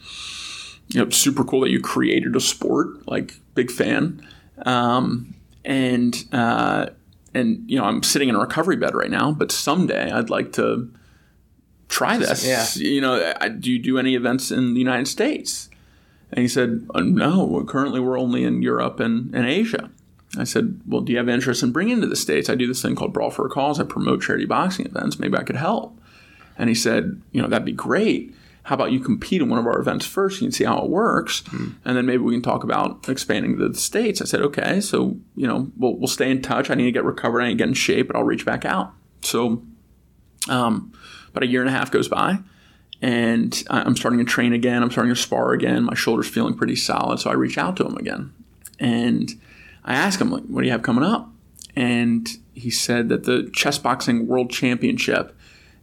you 0.89 1.03
know, 1.03 1.09
super 1.09 1.43
cool 1.43 1.59
that 1.61 1.69
you 1.69 1.81
created 1.81 2.35
a 2.35 2.39
sport. 2.39 3.07
Like, 3.07 3.35
big 3.55 3.69
fan. 3.69 4.25
Um, 4.65 5.35
and 5.65 6.15
uh, 6.31 6.87
and 7.33 7.69
you 7.69 7.77
know, 7.77 7.83
I'm 7.83 8.01
sitting 8.03 8.29
in 8.29 8.35
a 8.35 8.39
recovery 8.39 8.77
bed 8.77 8.95
right 8.95 9.11
now, 9.11 9.31
but 9.33 9.51
someday 9.51 10.09
I'd 10.09 10.29
like 10.29 10.53
to 10.53 10.89
try 11.89 12.17
this. 12.17 12.45
Yeah. 12.45 12.65
You 12.75 13.01
know, 13.01 13.33
do 13.59 13.71
you 13.71 13.79
do 13.79 13.97
any 13.97 14.15
events 14.15 14.51
in 14.51 14.73
the 14.73 14.79
United 14.79 15.07
States? 15.07 15.69
And 16.31 16.41
he 16.41 16.47
said, 16.47 16.87
uh, 16.93 17.01
no. 17.01 17.63
Currently, 17.67 17.99
we're 17.99 18.19
only 18.19 18.43
in 18.43 18.61
Europe 18.61 18.99
and, 18.99 19.33
and 19.33 19.47
Asia. 19.47 19.89
I 20.37 20.43
said, 20.43 20.81
well, 20.85 21.01
do 21.01 21.13
you 21.13 21.17
have 21.17 21.29
interest 21.29 21.63
in 21.63 21.71
bringing 21.71 22.01
to 22.01 22.07
the 22.07 22.15
States? 22.15 22.49
I 22.49 22.55
do 22.55 22.67
this 22.67 22.81
thing 22.81 22.95
called 22.95 23.13
Brawl 23.13 23.31
for 23.31 23.45
a 23.45 23.49
Cause. 23.49 23.79
I 23.79 23.85
promote 23.85 24.21
charity 24.21 24.45
boxing 24.45 24.85
events. 24.85 25.19
Maybe 25.19 25.37
I 25.37 25.43
could 25.43 25.55
help. 25.55 25.97
And 26.57 26.69
he 26.69 26.75
said, 26.75 27.21
you 27.31 27.41
know, 27.41 27.47
that'd 27.47 27.65
be 27.65 27.71
great. 27.71 28.33
How 28.63 28.75
about 28.75 28.91
you 28.91 28.99
compete 28.99 29.41
in 29.41 29.47
one 29.47 29.59
of 29.59 29.65
our 29.65 29.79
events 29.79 30.05
first? 30.05 30.41
You 30.41 30.47
can 30.47 30.51
see 30.51 30.65
how 30.65 30.83
it 30.83 30.89
works, 30.89 31.41
and 31.53 31.95
then 31.95 32.05
maybe 32.05 32.23
we 32.23 32.33
can 32.33 32.41
talk 32.41 32.65
about 32.65 33.07
expanding 33.07 33.57
to 33.57 33.69
the 33.69 33.79
states. 33.79 34.21
I 34.21 34.25
said, 34.25 34.41
okay, 34.41 34.81
so 34.81 35.15
you 35.37 35.47
know, 35.47 35.71
we'll, 35.77 35.95
we'll 35.95 36.09
stay 36.09 36.29
in 36.29 36.41
touch. 36.41 36.69
I 36.69 36.75
need 36.75 36.83
to 36.83 36.91
get 36.91 37.05
recovered. 37.05 37.39
I 37.39 37.47
need 37.47 37.53
to 37.53 37.57
get 37.59 37.69
in 37.69 37.73
shape, 37.73 38.07
but 38.07 38.17
I'll 38.17 38.25
reach 38.25 38.45
back 38.45 38.65
out. 38.65 38.91
So, 39.21 39.63
um, 40.49 40.91
about 41.29 41.43
a 41.43 41.47
year 41.47 41.61
and 41.61 41.69
a 41.69 41.73
half 41.73 41.91
goes 41.91 42.07
by, 42.07 42.39
and 43.01 43.63
I'm 43.69 43.95
starting 43.95 44.19
to 44.19 44.25
train 44.25 44.53
again. 44.53 44.81
I'm 44.83 44.91
starting 44.91 45.13
to 45.13 45.19
spar 45.19 45.53
again. 45.53 45.83
My 45.83 45.95
shoulder's 45.95 46.27
feeling 46.29 46.55
pretty 46.55 46.75
solid. 46.75 47.19
So 47.19 47.29
I 47.29 47.33
reach 47.33 47.57
out 47.57 47.77
to 47.77 47.85
him 47.85 47.97
again, 47.97 48.33
and 48.79 49.31
I 49.83 49.93
ask 49.93 50.19
him 50.19 50.31
like, 50.31 50.43
"What 50.43 50.61
do 50.61 50.65
you 50.67 50.71
have 50.71 50.81
coming 50.81 51.03
up?" 51.03 51.29
And 51.75 52.27
he 52.53 52.71
said 52.71 53.09
that 53.09 53.23
the 53.25 53.49
chess 53.53 53.77
boxing 53.77 54.27
world 54.27 54.49
championship 54.49 55.35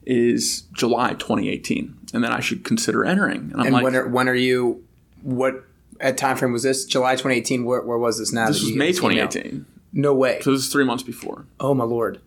is 0.07 0.62
July 0.72 1.11
2018, 1.14 1.97
and 2.12 2.24
that 2.24 2.32
I 2.32 2.40
should 2.40 2.64
consider 2.64 3.05
entering. 3.05 3.51
And 3.53 3.55
I'm 3.55 3.66
And 3.66 3.74
like, 3.74 3.84
when 3.84 3.97
are, 3.97 4.09
when 4.09 4.28
are 4.28 4.34
you? 4.34 4.84
What 5.22 5.64
at 6.01 6.16
time 6.18 6.36
frame 6.36 6.53
was 6.53 6.64
this? 6.64 6.84
July 6.84 7.12
2018. 7.12 7.64
Where, 7.64 7.82
where 7.82 7.99
was 7.99 8.18
this 8.18 8.32
now? 8.32 8.49
this 8.49 8.61
was 8.61 8.74
May 8.74 8.92
came 8.92 9.18
out? 9.18 9.30
2018. 9.30 9.66
No 9.92 10.12
way. 10.14 10.40
So 10.42 10.51
this 10.51 10.62
is 10.62 10.72
three 10.72 10.84
months 10.84 11.05
before. 11.05 11.47
Oh 11.61 11.72
my 11.74 11.84
lord. 11.84 12.20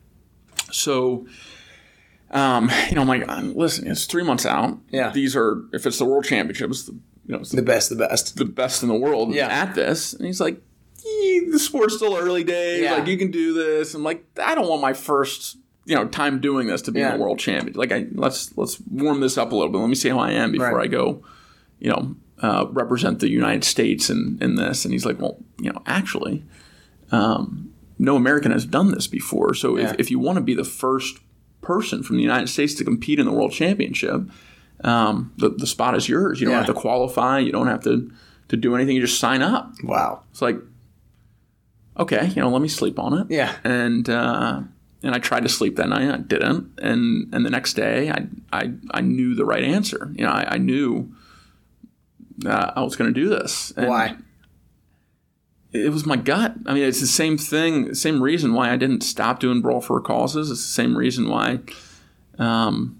So, 0.71 1.27
um, 2.31 2.69
you 2.89 2.95
know, 2.95 3.01
I'm 3.01 3.07
like, 3.07 3.27
uh, 3.27 3.41
listen, 3.41 3.87
it's 3.87 4.05
three 4.05 4.23
months 4.23 4.45
out. 4.45 4.77
Yeah. 4.89 5.11
These 5.11 5.35
are, 5.35 5.63
if 5.73 5.85
it's 5.85 5.97
the 5.99 6.05
world 6.05 6.25
championships, 6.25 6.83
the, 6.83 6.93
you 6.93 7.33
know, 7.33 7.39
it's 7.39 7.51
The 7.51 7.57
the, 7.57 7.61
best. 7.61 7.89
The 7.89 7.95
best. 7.95 8.37
the 8.37 8.45
best 8.45 8.83
in 8.83 8.89
the 8.89 8.95
world 8.95 9.33
Yeah. 9.33 9.47
at 9.47 9.75
this. 9.75 10.13
And 10.13 10.25
he's 10.25 10.39
like, 10.41 10.55
"Eh, 10.99 11.41
the 11.51 11.59
sport's 11.59 11.95
still 11.95 12.15
early 12.15 12.43
days. 12.43 12.81
Yeah. 12.83 12.95
Like, 12.95 13.07
you 13.07 13.17
can 13.17 13.31
do 13.31 13.53
this. 13.53 13.93
I'm 13.93 14.03
like, 14.03 14.23
I 14.41 14.55
don't 14.55 14.67
want 14.67 14.81
my 14.81 14.93
first, 14.93 15.57
you 15.85 15.95
know, 15.95 16.05
time 16.07 16.39
doing 16.39 16.67
this 16.67 16.81
to 16.83 16.91
be 16.91 16.99
Yeah. 17.01 17.15
a 17.15 17.17
world 17.17 17.39
champion. 17.39 17.75
Like, 17.77 17.91
I, 17.91 18.07
let's 18.13 18.55
let's 18.57 18.79
warm 18.91 19.19
this 19.21 19.37
up 19.37 19.51
a 19.51 19.55
little 19.55 19.71
bit. 19.71 19.77
Let 19.79 19.87
me 19.89 19.95
see 19.95 20.09
how 20.09 20.19
I 20.19 20.31
am 20.31 20.51
before 20.51 20.75
Right. 20.75 20.85
I 20.85 20.87
go, 20.87 21.21
you 21.79 21.89
know, 21.89 22.15
uh, 22.41 22.65
represent 22.71 23.19
the 23.19 23.29
United 23.29 23.63
States 23.63 24.09
in, 24.09 24.37
in 24.41 24.55
this. 24.55 24.85
And 24.85 24.93
he's 24.93 25.05
like, 25.05 25.19
well, 25.19 25.37
you 25.59 25.71
know, 25.71 25.81
actually, 25.85 26.43
um, 27.11 27.73
no 27.99 28.15
American 28.15 28.51
has 28.51 28.65
done 28.65 28.91
this 28.91 29.07
before. 29.07 29.53
So 29.53 29.77
Yeah. 29.77 29.89
if, 29.91 29.99
if 29.99 30.11
you 30.11 30.19
want 30.19 30.37
to 30.37 30.41
be 30.41 30.53
the 30.53 30.63
first 30.63 31.17
person 31.61 32.03
from 32.03 32.15
the 32.17 32.21
United 32.23 32.47
States 32.47 32.73
to 32.75 32.83
compete 32.83 33.19
in 33.19 33.25
the 33.25 33.31
World 33.31 33.51
Championship, 33.51 34.21
um, 34.83 35.33
the, 35.37 35.49
the 35.49 35.67
spot 35.67 35.95
is 35.95 36.07
yours. 36.07 36.39
You 36.39 36.45
don't 36.45 36.53
Yeah. 36.53 36.65
have 36.65 36.67
to 36.75 36.79
qualify. 36.79 37.39
You 37.39 37.51
don't 37.51 37.67
have 37.67 37.83
to, 37.83 38.11
to 38.49 38.57
do 38.57 38.75
anything. 38.75 38.95
You 38.95 39.01
just 39.01 39.19
sign 39.19 39.41
up. 39.41 39.73
Wow. 39.83 40.23
It's 40.31 40.41
like, 40.41 40.57
okay, 41.97 42.27
you 42.35 42.41
know, 42.41 42.49
let 42.49 42.61
me 42.61 42.67
sleep 42.67 42.99
on 42.99 43.13
it. 43.17 43.27
Yeah. 43.29 43.55
And 43.63 44.09
uh, 44.09 44.61
and 45.03 45.15
I 45.15 45.19
tried 45.19 45.43
to 45.43 45.49
sleep 45.49 45.75
that 45.77 45.89
night. 45.89 46.09
I 46.13 46.17
didn't. 46.17 46.71
And 46.79 47.33
and 47.33 47.45
the 47.45 47.49
next 47.49 47.73
day, 47.73 48.09
I 48.11 48.27
I, 48.53 48.71
I 48.91 49.01
knew 49.01 49.35
the 49.35 49.45
right 49.45 49.63
answer. 49.63 50.11
You 50.15 50.25
know, 50.25 50.31
I, 50.31 50.55
I 50.55 50.57
knew 50.57 51.11
uh, 52.45 52.71
I 52.75 52.81
was 52.83 52.95
going 52.95 53.13
to 53.13 53.19
do 53.19 53.29
this. 53.29 53.73
And 53.75 53.87
Why? 53.87 54.15
It 55.73 55.91
was 55.91 56.05
my 56.05 56.15
gut. 56.15 56.55
I 56.65 56.73
mean, 56.73 56.83
it's 56.83 57.01
the 57.01 57.07
same 57.07 57.37
thing, 57.37 57.93
same 57.93 58.23
reason 58.23 58.53
why 58.53 58.71
I 58.71 58.77
didn't 58.77 59.01
stop 59.01 59.39
doing 59.39 59.61
brawl 59.61 59.81
for 59.81 59.99
causes. 59.99 60.49
It's 60.49 60.61
the 60.61 60.67
same 60.67 60.97
reason 60.97 61.27
why, 61.27 61.59
um, 62.39 62.99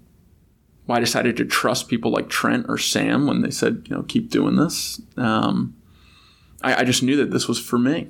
why 0.84 0.96
I 0.96 1.00
decided 1.00 1.36
to 1.38 1.46
trust 1.46 1.88
people 1.88 2.10
like 2.10 2.28
Trent 2.28 2.66
or 2.68 2.76
Sam 2.76 3.26
when 3.26 3.40
they 3.40 3.50
said, 3.50 3.86
you 3.88 3.96
know, 3.96 4.02
keep 4.02 4.30
doing 4.30 4.56
this. 4.56 5.00
Um, 5.16 5.74
I, 6.62 6.80
I 6.80 6.84
just 6.84 7.02
knew 7.02 7.16
that 7.16 7.30
this 7.30 7.48
was 7.48 7.58
for 7.58 7.78
me, 7.78 8.08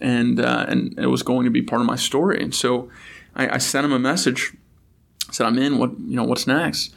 and 0.00 0.40
uh, 0.40 0.64
and 0.68 0.98
it 0.98 1.06
was 1.06 1.22
going 1.22 1.44
to 1.44 1.50
be 1.50 1.62
part 1.62 1.80
of 1.80 1.86
my 1.86 1.96
story. 1.96 2.42
And 2.42 2.54
so, 2.54 2.88
I, 3.34 3.56
I 3.56 3.58
sent 3.58 3.84
him 3.84 3.92
a 3.92 3.98
message, 3.98 4.52
said, 5.30 5.46
"I'm 5.46 5.58
in. 5.58 5.78
What 5.78 5.98
you 5.98 6.16
know? 6.16 6.24
What's 6.24 6.46
next?" 6.46 6.94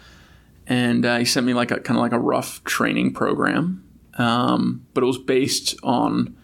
And 0.68 1.06
uh, 1.06 1.18
he 1.18 1.26
sent 1.26 1.46
me 1.46 1.54
like 1.54 1.72
a 1.72 1.80
kind 1.80 1.98
of 1.98 2.02
like 2.02 2.14
a 2.14 2.20
rough 2.20 2.64
training 2.64 3.14
program, 3.14 3.84
um, 4.18 4.86
but 4.94 5.04
it 5.04 5.08
was 5.08 5.18
based 5.18 5.76
on 5.84 6.36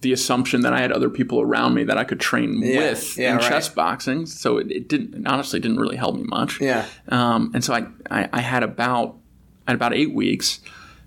the 0.00 0.12
assumption 0.12 0.60
that 0.62 0.72
I 0.72 0.80
had 0.80 0.92
other 0.92 1.10
people 1.10 1.40
around 1.40 1.74
me 1.74 1.84
that 1.84 1.98
I 1.98 2.04
could 2.04 2.20
train 2.20 2.60
Yeah, 2.62 2.78
with 2.90 3.18
yeah, 3.18 3.32
in 3.32 3.36
right. 3.38 3.48
chess 3.48 3.68
boxing. 3.68 4.26
So 4.26 4.58
it, 4.58 4.70
it 4.70 4.88
didn't 4.88 5.14
it 5.14 5.26
honestly 5.26 5.58
didn't 5.60 5.78
really 5.78 5.96
help 5.96 6.14
me 6.16 6.22
much. 6.24 6.60
Yeah. 6.60 6.86
Um, 7.08 7.50
and 7.54 7.64
so 7.64 7.74
I, 7.74 7.86
I, 8.10 8.28
I 8.32 8.40
had 8.40 8.62
about 8.62 9.16
I 9.66 9.72
had 9.72 9.76
about 9.76 9.94
eight 9.94 10.14
weeks 10.14 10.60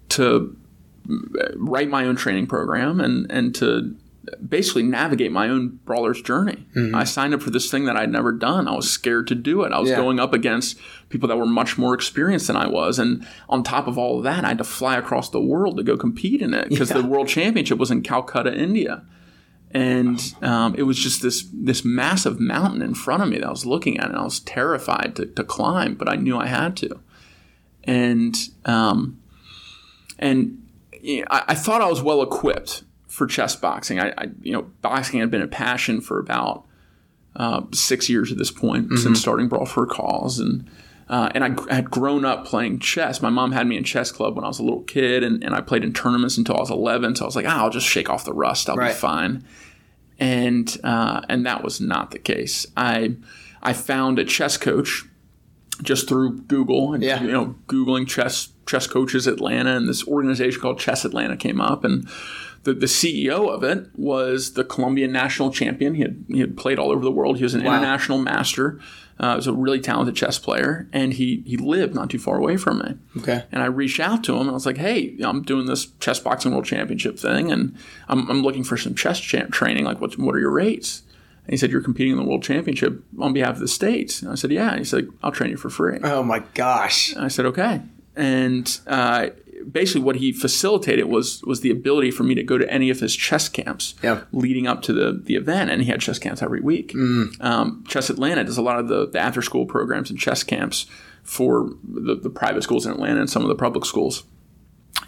to 0.09 0.55
write 1.55 1.89
my 1.89 2.05
own 2.05 2.15
training 2.15 2.47
program 2.47 2.99
and 2.99 3.29
and 3.31 3.55
to 3.55 3.95
basically 4.47 4.83
navigate 4.83 5.31
my 5.31 5.49
own 5.49 5.79
brawler's 5.85 6.21
journey. 6.21 6.67
I 6.93 7.03
signed 7.05 7.33
up 7.33 7.41
for 7.41 7.49
this 7.49 7.71
thing 7.71 7.85
that 7.85 7.97
I'd 7.97 8.11
never 8.11 8.31
done. 8.31 8.67
I 8.67 8.75
was 8.75 8.89
scared 8.89 9.27
to 9.27 9.35
do 9.35 9.63
it. 9.63 9.71
I 9.71 9.79
was 9.79 9.89
Yeah. 9.89 9.95
going 9.95 10.19
up 10.19 10.33
against 10.33 10.77
people 11.09 11.27
that 11.29 11.37
were 11.37 11.45
much 11.47 11.77
more 11.77 11.93
experienced 11.93 12.47
than 12.47 12.55
I 12.55 12.67
was, 12.67 12.99
and 12.99 13.25
on 13.49 13.63
top 13.63 13.87
of 13.87 13.97
all 13.97 14.19
of 14.19 14.23
that, 14.25 14.45
I 14.45 14.49
had 14.49 14.57
to 14.59 14.63
fly 14.63 14.95
across 14.97 15.29
the 15.29 15.41
world 15.41 15.77
to 15.77 15.83
go 15.83 15.97
compete 15.97 16.41
in 16.41 16.53
it 16.53 16.69
because 16.69 16.91
Yeah. 16.91 17.01
the 17.01 17.07
World 17.07 17.27
Championship 17.27 17.77
was 17.79 17.89
in 17.91 18.01
Calcutta, 18.01 18.53
India. 18.55 19.03
And 19.73 20.19
um, 20.41 20.75
it 20.77 20.83
was 20.83 20.97
just 20.99 21.21
this 21.21 21.45
this 21.53 21.85
massive 21.85 22.39
mountain 22.41 22.81
in 22.81 22.93
front 22.93 23.23
of 23.23 23.29
me 23.29 23.37
that 23.37 23.47
I 23.47 23.49
was 23.51 23.65
looking 23.65 23.97
at, 23.99 24.09
and 24.09 24.17
I 24.17 24.23
was 24.23 24.41
terrified 24.41 25.13
to, 25.15 25.25
to 25.25 25.43
climb, 25.45 25.95
but 25.95 26.09
I 26.09 26.15
knew 26.17 26.37
I 26.37 26.47
had 26.47 26.75
to. 26.77 26.99
And 27.85 28.35
um, 28.65 29.19
and 30.19 30.61
you 31.01 31.21
know, 31.21 31.27
I, 31.31 31.43
I 31.49 31.55
thought 31.55 31.81
I 31.81 31.87
was 31.89 32.01
well 32.01 32.21
equipped 32.21 32.83
for 33.11 33.27
chess 33.27 33.55
boxing. 33.55 33.99
I, 33.99 34.13
I 34.17 34.27
you 34.41 34.53
know 34.53 34.63
boxing 34.81 35.19
had 35.19 35.29
been 35.29 35.41
a 35.41 35.47
passion 35.47 35.99
for 36.01 36.17
about 36.19 36.65
uh, 37.35 37.61
six 37.73 38.09
years 38.09 38.31
at 38.31 38.37
this 38.37 38.51
point 38.51 38.97
since 38.99 39.19
starting 39.19 39.47
Brawl 39.47 39.65
for 39.65 39.83
a 39.83 39.87
Cause, 39.87 40.39
and 40.39 40.69
uh, 41.09 41.29
and 41.35 41.43
I, 41.43 41.55
I 41.69 41.75
had 41.75 41.91
grown 41.91 42.23
up 42.25 42.45
playing 42.45 42.79
chess. 42.79 43.21
My 43.21 43.29
mom 43.29 43.51
had 43.51 43.67
me 43.67 43.75
in 43.77 43.83
chess 43.83 44.11
club 44.11 44.35
when 44.35 44.45
I 44.45 44.47
was 44.47 44.59
a 44.59 44.63
little 44.63 44.83
kid, 44.83 45.23
and, 45.23 45.43
and 45.43 45.53
I 45.53 45.59
played 45.61 45.83
in 45.83 45.91
tournaments 45.93 46.37
until 46.37 46.55
I 46.55 46.59
was 46.61 46.71
eleven. 46.71 47.15
So 47.15 47.25
I 47.25 47.27
was 47.27 47.35
like, 47.35 47.45
ah, 47.47 47.59
I'll 47.63 47.69
just 47.69 47.87
shake 47.87 48.09
off 48.09 48.23
the 48.25 48.33
rust. 48.33 48.69
I'll 48.69 48.75
Right. 48.77 48.89
be 48.89 48.93
fine. 48.93 49.43
And 50.19 50.77
uh, 50.83 51.21
and 51.29 51.45
that 51.45 51.63
was 51.63 51.81
not 51.81 52.11
the 52.11 52.19
case. 52.19 52.65
I 52.77 53.15
I 53.61 53.73
found 53.73 54.19
a 54.19 54.25
chess 54.25 54.55
coach 54.57 55.05
just 55.81 56.07
through 56.07 56.37
Google 56.43 56.93
and 56.93 57.01
Yeah. 57.03 57.21
you 57.21 57.31
know 57.31 57.55
googling 57.67 58.07
chess 58.07 58.49
chess 58.67 58.85
coaches 58.87 59.25
Atlanta 59.25 59.75
and 59.75 59.89
this 59.89 60.07
organization 60.07 60.61
called 60.61 60.79
Chess 60.79 61.03
Atlanta 61.05 61.35
came 61.35 61.59
up 61.59 61.83
and 61.83 62.07
the, 62.63 62.73
the 62.73 62.85
CEO 62.85 63.49
of 63.49 63.63
it 63.63 63.87
was 63.95 64.53
the 64.53 64.63
Colombian 64.63 65.11
national 65.11 65.51
champion. 65.51 65.95
He 65.95 66.01
had 66.01 66.25
he 66.27 66.39
had 66.39 66.57
played 66.57 66.77
all 66.79 66.91
over 66.91 67.03
the 67.03 67.11
world. 67.11 67.37
He 67.37 67.43
was 67.43 67.53
an 67.55 67.63
Wow. 67.63 67.77
international 67.77 68.19
master. 68.19 68.79
Uh, 69.19 69.31
he 69.31 69.35
was 69.35 69.47
a 69.47 69.53
really 69.53 69.79
talented 69.79 70.15
chess 70.15 70.39
player, 70.39 70.87
and 70.91 71.13
he 71.13 71.43
he 71.45 71.55
lived 71.57 71.93
not 71.93 72.09
too 72.09 72.17
far 72.17 72.37
away 72.37 72.57
from 72.57 72.79
me. 72.79 73.21
Okay. 73.21 73.43
And 73.51 73.61
I 73.61 73.67
reached 73.67 73.99
out 73.99 74.23
to 74.25 74.33
him 74.33 74.41
and 74.41 74.49
I 74.49 74.53
was 74.53 74.65
like, 74.65 74.77
hey, 74.77 75.15
I'm 75.23 75.43
doing 75.43 75.65
this 75.67 75.87
chess 75.99 76.19
boxing 76.19 76.51
world 76.51 76.65
championship 76.65 77.19
thing 77.19 77.51
and 77.51 77.75
I'm, 78.07 78.29
I'm 78.31 78.41
looking 78.41 78.63
for 78.63 78.77
some 78.77 78.95
chess 78.95 79.19
cha- 79.19 79.45
training. 79.51 79.85
Like, 79.85 80.01
what, 80.01 80.17
what 80.17 80.33
are 80.35 80.39
your 80.39 80.49
rates? 80.51 81.03
And 81.45 81.53
he 81.53 81.57
said, 81.57 81.71
you're 81.71 81.81
competing 81.81 82.13
in 82.13 82.17
the 82.19 82.25
world 82.25 82.41
championship 82.43 83.03
on 83.19 83.33
behalf 83.33 83.55
of 83.55 83.59
the 83.59 83.67
states. 83.67 84.21
And 84.21 84.31
I 84.31 84.35
said, 84.35 84.51
yeah. 84.51 84.69
And 84.69 84.79
he 84.79 84.85
said, 84.85 85.07
I'll 85.23 85.31
train 85.31 85.49
you 85.51 85.57
for 85.57 85.69
free. 85.69 85.99
Oh 86.03 86.23
my 86.23 86.39
gosh. 86.53 87.13
And 87.13 87.23
I 87.25 87.27
said, 87.27 87.45
okay. 87.47 87.81
And 88.15 88.79
uh, 88.87 89.29
basically, 89.69 90.01
what 90.01 90.17
he 90.17 90.31
facilitated 90.31 91.05
was 91.05 91.41
was 91.43 91.61
the 91.61 91.71
ability 91.71 92.11
for 92.11 92.23
me 92.23 92.35
to 92.35 92.43
go 92.43 92.57
to 92.57 92.69
any 92.71 92.89
of 92.89 92.99
his 92.99 93.15
chess 93.15 93.49
camps 93.49 93.95
Yeah. 94.03 94.21
leading 94.31 94.67
up 94.67 94.81
to 94.83 94.93
the, 94.93 95.19
the 95.23 95.35
event. 95.35 95.69
And 95.71 95.81
he 95.81 95.89
had 95.89 96.01
chess 96.01 96.19
camps 96.19 96.41
every 96.41 96.61
week. 96.61 96.93
Um, 97.39 97.83
chess 97.87 98.09
Atlanta 98.09 98.43
does 98.43 98.57
a 98.57 98.61
lot 98.61 98.79
of 98.79 98.87
the, 98.87 99.07
the 99.09 99.19
after 99.19 99.41
school 99.41 99.65
programs 99.65 100.09
and 100.09 100.19
chess 100.19 100.43
camps 100.43 100.85
for 101.23 101.69
the, 101.83 102.15
the 102.15 102.29
private 102.29 102.63
schools 102.63 102.85
in 102.85 102.91
Atlanta 102.91 103.19
and 103.19 103.29
some 103.29 103.41
of 103.43 103.47
the 103.49 103.55
public 103.55 103.85
schools. 103.85 104.23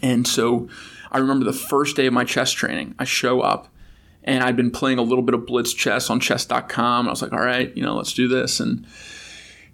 And 0.02 0.26
so 0.26 0.68
I 1.10 1.18
remember 1.18 1.44
the 1.44 1.52
first 1.52 1.96
day 1.96 2.06
of 2.06 2.12
my 2.12 2.24
chess 2.24 2.50
training, 2.52 2.94
I 2.98 3.04
show 3.04 3.40
up 3.40 3.68
and 4.22 4.42
I'd 4.42 4.56
been 4.56 4.70
playing 4.70 4.98
a 4.98 5.02
little 5.02 5.22
bit 5.22 5.34
of 5.34 5.46
blitz 5.46 5.72
chess 5.74 6.08
on 6.10 6.18
chess.com. 6.20 7.06
I 7.06 7.10
was 7.10 7.20
like, 7.22 7.32
all 7.32 7.40
right, 7.44 7.74
you 7.76 7.82
know, 7.82 7.94
let's 7.96 8.12
do 8.12 8.26
this. 8.28 8.58
And 8.60 8.86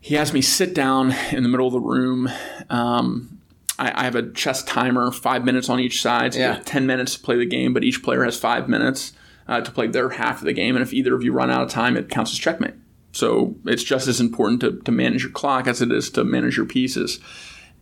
he 0.01 0.15
has 0.17 0.33
me 0.33 0.41
sit 0.41 0.75
down 0.75 1.13
in 1.31 1.43
the 1.43 1.49
middle 1.49 1.67
of 1.67 1.73
the 1.73 1.81
room. 1.81 2.29
Um, 2.69 3.40
I, 3.81 4.03
I 4.03 4.05
have 4.05 4.15
a 4.15 4.31
chess 4.31 4.63
timer, 4.63 5.11
five 5.11 5.45
minutes 5.45 5.69
on 5.69 5.81
each 5.81 6.01
side. 6.03 6.35
So 6.35 6.41
you 6.41 6.47
have 6.47 6.65
10 6.65 6.87
minutes 6.87 7.15
to 7.17 7.21
play 7.21 7.37
the 7.37 7.47
game, 7.47 7.73
but 7.73 7.83
each 7.83 8.03
player 8.03 8.23
has 8.25 8.39
five 8.39 8.69
minutes 8.69 9.13
uh, 9.49 9.61
to 9.63 9.71
play 9.71 9.87
their 9.89 10.11
half 10.11 10.39
of 10.39 10.45
the 10.45 10.53
game. 10.53 10.77
And 10.77 10.83
if 10.83 10.93
either 10.93 11.15
of 11.15 11.25
you 11.25 11.33
run 11.33 11.51
out 11.51 11.63
of 11.63 11.71
time, 11.71 11.97
it 11.97 12.11
counts 12.11 12.31
as 12.31 12.39
checkmate. 12.39 12.75
So 13.13 13.57
it's 13.65 13.83
just 13.83 14.07
as 14.07 14.21
important 14.21 14.61
to, 14.61 14.81
to 14.83 14.93
manage 14.93 15.23
your 15.23 15.33
clock 15.33 15.67
as 15.67 15.83
it 15.83 15.91
is 15.91 16.11
to 16.11 16.23
manage 16.23 16.57
your 16.57 16.67
pieces. 16.67 17.19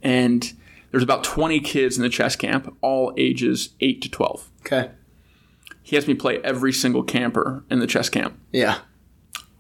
And 0.02 0.50
there's 0.90 1.02
about 1.02 1.24
20 1.24 1.60
kids 1.60 1.96
in 1.96 2.02
the 2.02 2.08
chess 2.08 2.36
camp, 2.36 2.74
all 2.80 3.12
ages 3.18 3.70
8 3.80 4.00
to 4.02 4.10
12. 4.10 4.50
Okay. 4.60 4.90
He 5.82 5.96
has 5.96 6.06
me 6.06 6.14
play 6.14 6.38
every 6.38 6.72
single 6.72 7.02
camper 7.02 7.64
in 7.70 7.80
the 7.80 7.86
chess 7.86 8.08
camp. 8.08 8.38
Yeah. 8.52 8.78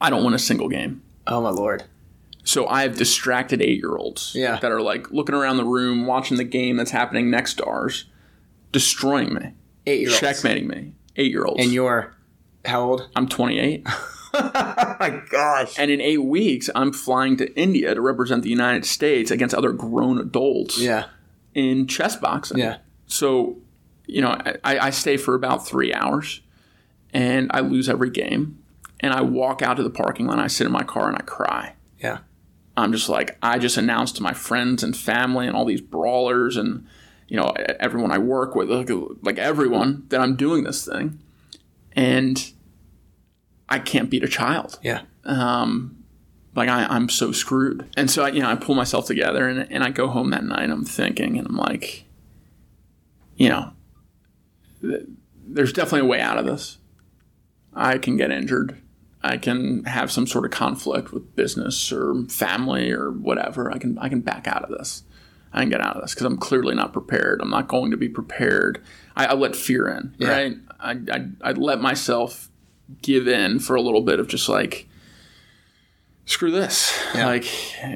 I 0.00 0.08
don't 0.08 0.24
win 0.24 0.34
a 0.34 0.38
single 0.38 0.68
game. 0.68 1.02
Oh 1.26 1.40
my 1.42 1.50
lord. 1.50 1.84
So 2.44 2.66
I 2.66 2.82
have 2.82 2.96
distracted 2.96 3.60
eight 3.60 3.78
year 3.78 3.96
olds 3.96 4.32
Yeah. 4.34 4.58
that 4.60 4.70
are 4.72 4.80
like 4.80 5.10
looking 5.10 5.34
around 5.34 5.58
the 5.58 5.64
room, 5.64 6.06
watching 6.06 6.36
the 6.38 6.44
game 6.44 6.76
that's 6.76 6.90
happening 6.92 7.30
next 7.30 7.54
to 7.54 7.64
ours, 7.64 8.06
destroying 8.72 9.34
me, 9.34 9.52
Eight 9.86 10.00
year 10.00 10.08
olds. 10.10 10.20
checkmating 10.20 10.66
me. 10.68 10.92
Eight 11.16 11.30
year 11.30 11.44
olds. 11.44 11.62
And 11.62 11.72
you're 11.72 12.14
how 12.64 12.82
old? 12.82 13.08
I'm 13.16 13.28
28. 13.28 13.86
Oh 14.34 14.96
my 15.00 15.22
gosh. 15.30 15.78
and 15.78 15.90
in 15.90 16.02
eight 16.02 16.22
weeks, 16.22 16.68
I'm 16.74 16.92
flying 16.92 17.38
to 17.38 17.52
India 17.58 17.94
to 17.94 18.00
represent 18.00 18.42
the 18.42 18.50
United 18.50 18.84
States 18.84 19.30
against 19.30 19.54
other 19.54 19.72
grown 19.72 20.18
adults 20.20 20.78
Yeah. 20.78 21.06
in 21.54 21.86
chess 21.86 22.14
boxing. 22.14 22.58
Yeah. 22.58 22.76
So, 23.06 23.56
you 24.06 24.20
know, 24.20 24.36
I, 24.62 24.78
I 24.78 24.90
stay 24.90 25.16
for 25.16 25.34
about 25.34 25.66
three 25.66 25.94
hours 25.94 26.42
and 27.14 27.50
I 27.54 27.60
lose 27.60 27.88
every 27.88 28.10
game. 28.10 28.62
And 29.00 29.14
I 29.14 29.22
walk 29.22 29.62
out 29.62 29.78
to 29.78 29.82
the 29.82 29.90
parking 29.90 30.26
lot, 30.26 30.38
I 30.38 30.46
sit 30.46 30.66
in 30.66 30.72
my 30.72 30.82
car 30.84 31.08
and 31.08 31.16
I 31.16 31.22
cry. 31.22 31.72
Yeah. 31.98 32.18
I'm 32.78 32.92
just 32.92 33.08
like, 33.08 33.36
I 33.42 33.58
just 33.58 33.76
announced 33.76 34.16
to 34.16 34.22
my 34.22 34.32
friends 34.32 34.82
and 34.82 34.96
family 34.96 35.46
and 35.46 35.56
all 35.56 35.64
these 35.64 35.80
brawlers 35.80 36.56
and, 36.56 36.86
you 37.26 37.36
know, 37.36 37.52
everyone 37.80 38.10
I 38.10 38.18
work 38.18 38.54
with, 38.54 38.70
like, 38.70 38.90
like 39.22 39.38
everyone, 39.38 40.04
that 40.08 40.20
I'm 40.20 40.36
doing 40.36 40.64
this 40.64 40.84
thing. 40.84 41.18
And 41.92 42.52
I 43.68 43.78
can't 43.78 44.10
beat 44.10 44.24
a 44.24 44.28
child. 44.28 44.78
Yeah. 44.82 45.02
Um, 45.24 46.04
like 46.54 46.68
I, 46.68 46.84
I'm 46.84 47.08
so 47.08 47.32
screwed. 47.32 47.88
And 47.96 48.10
so 48.10 48.24
I, 48.24 48.28
you 48.28 48.40
know, 48.40 48.50
I 48.50 48.54
pull 48.54 48.74
myself 48.74 49.06
together 49.06 49.48
and, 49.48 49.70
and 49.70 49.84
I 49.84 49.90
go 49.90 50.08
home 50.08 50.30
that 50.30 50.44
night. 50.44 50.70
I'm 50.70 50.84
thinking, 50.84 51.38
and 51.38 51.46
I'm 51.46 51.56
like, 51.56 52.04
you 53.36 53.48
know, 53.48 53.72
th- 54.80 55.06
there's 55.46 55.72
definitely 55.72 56.06
a 56.06 56.10
way 56.10 56.20
out 56.20 56.38
of 56.38 56.46
this. 56.46 56.78
I 57.74 57.98
can 57.98 58.16
get 58.16 58.30
injured. 58.30 58.80
I 59.22 59.36
can 59.36 59.84
have 59.84 60.12
some 60.12 60.26
sort 60.26 60.44
of 60.44 60.50
conflict 60.52 61.12
with 61.12 61.34
business 61.34 61.90
or 61.92 62.24
family 62.28 62.90
or 62.92 63.10
whatever. 63.10 63.70
I 63.72 63.78
can 63.78 63.98
I 63.98 64.08
can 64.08 64.20
back 64.20 64.46
out 64.46 64.62
of 64.64 64.70
this. 64.70 65.02
I 65.52 65.60
can 65.60 65.70
get 65.70 65.80
out 65.80 65.96
of 65.96 66.02
this 66.02 66.14
because 66.14 66.26
I'm 66.26 66.36
clearly 66.36 66.74
not 66.74 66.92
prepared. 66.92 67.40
I'm 67.40 67.50
not 67.50 67.68
going 67.68 67.90
to 67.90 67.96
be 67.96 68.08
prepared. 68.08 68.82
I, 69.16 69.26
I 69.26 69.34
let 69.34 69.56
fear 69.56 69.88
in, 69.88 70.14
Yeah. 70.18 70.28
right? 70.30 70.56
I, 70.78 70.90
I 71.10 71.28
I 71.42 71.52
let 71.52 71.80
myself 71.80 72.48
give 73.02 73.26
in 73.26 73.58
for 73.58 73.74
a 73.74 73.80
little 73.82 74.02
bit 74.02 74.20
of 74.20 74.28
just 74.28 74.48
like 74.48 74.88
screw 76.26 76.50
this. 76.50 76.96
Yeah. 77.14 77.26
Like 77.26 77.46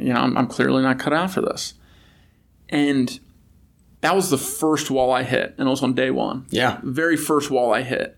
you 0.03 0.13
know, 0.13 0.21
I'm, 0.21 0.37
I'm 0.37 0.47
clearly 0.47 0.83
not 0.83 0.99
cut 0.99 1.13
out 1.13 1.31
for 1.31 1.41
this. 1.43 1.75
And 2.69 3.21
that 4.01 4.17
was 4.17 4.31
the 4.31 4.39
first 4.39 4.91
wall 4.91 5.13
I 5.13 5.23
hit, 5.23 5.55
and 5.59 5.69
it 5.69 5.71
was 5.71 5.83
on 5.83 5.93
day 5.95 6.11
one 6.11 6.47
Yeah. 6.51 6.81
very 6.83 7.17
first 7.17 7.51
wall 7.51 7.73
I 7.73 7.83
hit. 7.83 8.17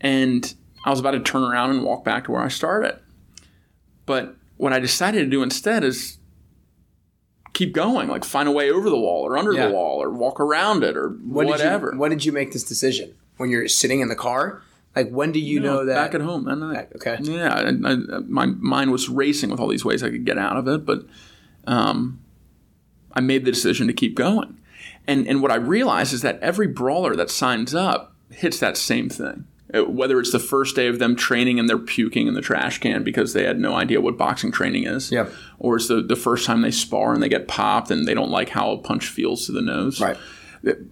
And 0.00 0.54
I 0.86 0.90
was 0.90 1.00
about 1.00 1.10
to 1.10 1.20
turn 1.20 1.42
around 1.42 1.70
and 1.70 1.82
walk 1.84 2.04
back 2.04 2.24
to 2.24 2.32
where 2.32 2.40
I 2.42 2.48
started. 2.48 2.98
But 4.06 4.36
what 4.56 4.72
I 4.72 4.78
decided 4.78 5.18
to 5.24 5.26
do 5.26 5.42
instead 5.42 5.82
is 5.84 6.18
keep 7.52 7.72
going, 7.72 8.08
like 8.08 8.24
find 8.24 8.48
a 8.48 8.52
way 8.52 8.70
over 8.70 8.88
the 8.88 8.98
wall 8.98 9.26
or 9.26 9.36
under 9.36 9.52
Yeah. 9.52 9.66
the 9.68 9.74
wall 9.74 10.02
or 10.02 10.10
walk 10.10 10.38
around 10.40 10.84
it 10.84 10.96
or 10.96 11.08
When 11.08 11.46
whatever. 11.48 11.88
Did 11.90 11.94
you, 11.96 12.00
when 12.00 12.10
did 12.10 12.24
you 12.24 12.32
make 12.32 12.52
this 12.52 12.62
decision? 12.64 13.14
When 13.36 13.50
you're 13.50 13.68
sitting 13.68 14.00
in 14.00 14.08
the 14.08 14.14
car? 14.16 14.62
Like 14.94 15.10
when 15.10 15.32
do 15.32 15.40
you 15.40 15.60
know 15.60 15.84
that? 15.84 15.94
back 15.94 16.14
at 16.14 16.20
home 16.22 16.48
I 16.48 16.54
know 16.54 16.68
that 16.68 16.74
night. 16.74 16.88
okay. 16.96 17.18
Yeah, 17.20 17.52
I, 17.52 17.68
I, 17.68 17.96
my 18.28 18.46
mind 18.46 18.92
was 18.92 19.08
racing 19.08 19.50
with 19.50 19.60
all 19.60 19.68
these 19.68 19.84
ways 19.84 20.02
I 20.02 20.10
could 20.10 20.24
get 20.24 20.38
out 20.38 20.56
of 20.56 20.68
it, 20.68 20.86
but 20.86 21.00
um, 21.66 22.20
I 23.12 23.20
made 23.20 23.44
the 23.44 23.50
decision 23.52 23.86
to 23.88 23.92
keep 23.92 24.14
going. 24.14 24.58
And 25.06 25.26
and 25.26 25.42
what 25.42 25.50
I 25.50 25.56
realized 25.56 26.12
is 26.14 26.22
that 26.22 26.38
every 26.40 26.66
brawler 26.66 27.14
that 27.16 27.30
signs 27.30 27.74
up 27.74 28.14
hits 28.30 28.58
that 28.60 28.76
same 28.76 29.08
thing. 29.08 29.46
Uh, 29.74 29.82
Whether 29.84 30.20
it's 30.20 30.30
the 30.32 30.38
first 30.38 30.76
day 30.76 30.86
of 30.86 30.98
them 30.98 31.16
training 31.16 31.58
and 31.58 31.68
they're 31.68 31.76
puking 31.78 32.28
in 32.28 32.34
the 32.34 32.40
trash 32.40 32.78
can 32.78 33.02
because 33.02 33.32
they 33.32 33.44
had 33.44 33.58
no 33.58 33.74
idea 33.74 34.00
what 34.00 34.16
boxing 34.16 34.52
training 34.52 34.84
is, 34.86 35.10
Yep. 35.10 35.32
or 35.58 35.76
it's 35.76 35.88
the, 35.88 36.00
the 36.02 36.14
first 36.16 36.46
time 36.46 36.62
they 36.62 36.70
spar 36.70 37.12
and 37.12 37.22
they 37.22 37.28
get 37.28 37.48
popped 37.48 37.90
and 37.90 38.06
they 38.06 38.14
don't 38.14 38.30
like 38.30 38.50
how 38.50 38.70
a 38.70 38.78
punch 38.78 39.08
feels 39.08 39.46
to 39.46 39.52
the 39.52 39.60
nose 39.62 40.00
Right. 40.00 40.16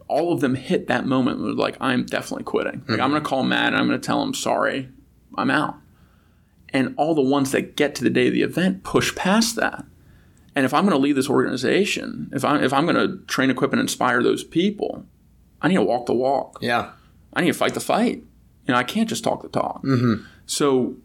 all 0.08 0.32
of 0.32 0.40
them 0.40 0.54
hit 0.56 0.88
that 0.88 1.06
moment 1.06 1.40
where 1.40 1.52
like 1.52 1.76
I'm 1.80 2.04
definitely 2.04 2.44
quitting. 2.44 2.82
Like 2.88 3.00
I'm 3.00 3.10
gonna 3.10 3.20
call 3.20 3.42
Matt 3.44 3.68
and 3.68 3.76
I'm 3.76 3.86
gonna 3.86 3.98
tell 3.98 4.22
him 4.22 4.34
sorry, 4.34 4.88
I'm 5.36 5.50
out. 5.50 5.76
And 6.72 6.94
all 6.96 7.14
the 7.14 7.22
ones 7.22 7.52
that 7.52 7.76
get 7.76 7.94
to 7.96 8.04
the 8.04 8.10
day 8.10 8.26
of 8.26 8.32
the 8.32 8.42
event 8.42 8.82
push 8.82 9.14
past 9.14 9.54
that. 9.56 9.84
And 10.56 10.64
if 10.64 10.74
I'm 10.74 10.84
gonna 10.84 10.98
lead 10.98 11.12
this 11.16 11.30
organization, 11.30 12.30
if 12.32 12.44
I'm 12.44 12.62
if 12.62 12.72
I'm 12.72 12.86
gonna 12.86 13.18
train, 13.28 13.50
equip, 13.50 13.72
and 13.72 13.80
inspire 13.80 14.22
those 14.22 14.42
people, 14.44 15.06
I 15.62 15.68
need 15.68 15.76
to 15.76 15.82
walk 15.82 16.06
the 16.06 16.14
walk. 16.14 16.58
Yeah. 16.60 16.90
I 17.32 17.40
need 17.42 17.48
to 17.52 17.54
fight 17.54 17.74
the 17.74 17.80
fight. 17.80 18.22
You 18.66 18.72
know, 18.72 18.78
I 18.78 18.84
can't 18.84 19.08
just 19.08 19.24
talk 19.24 19.42
the 19.42 19.48
talk. 19.48 19.82
Mm-hmm. 19.84 20.24
So, 20.46 20.96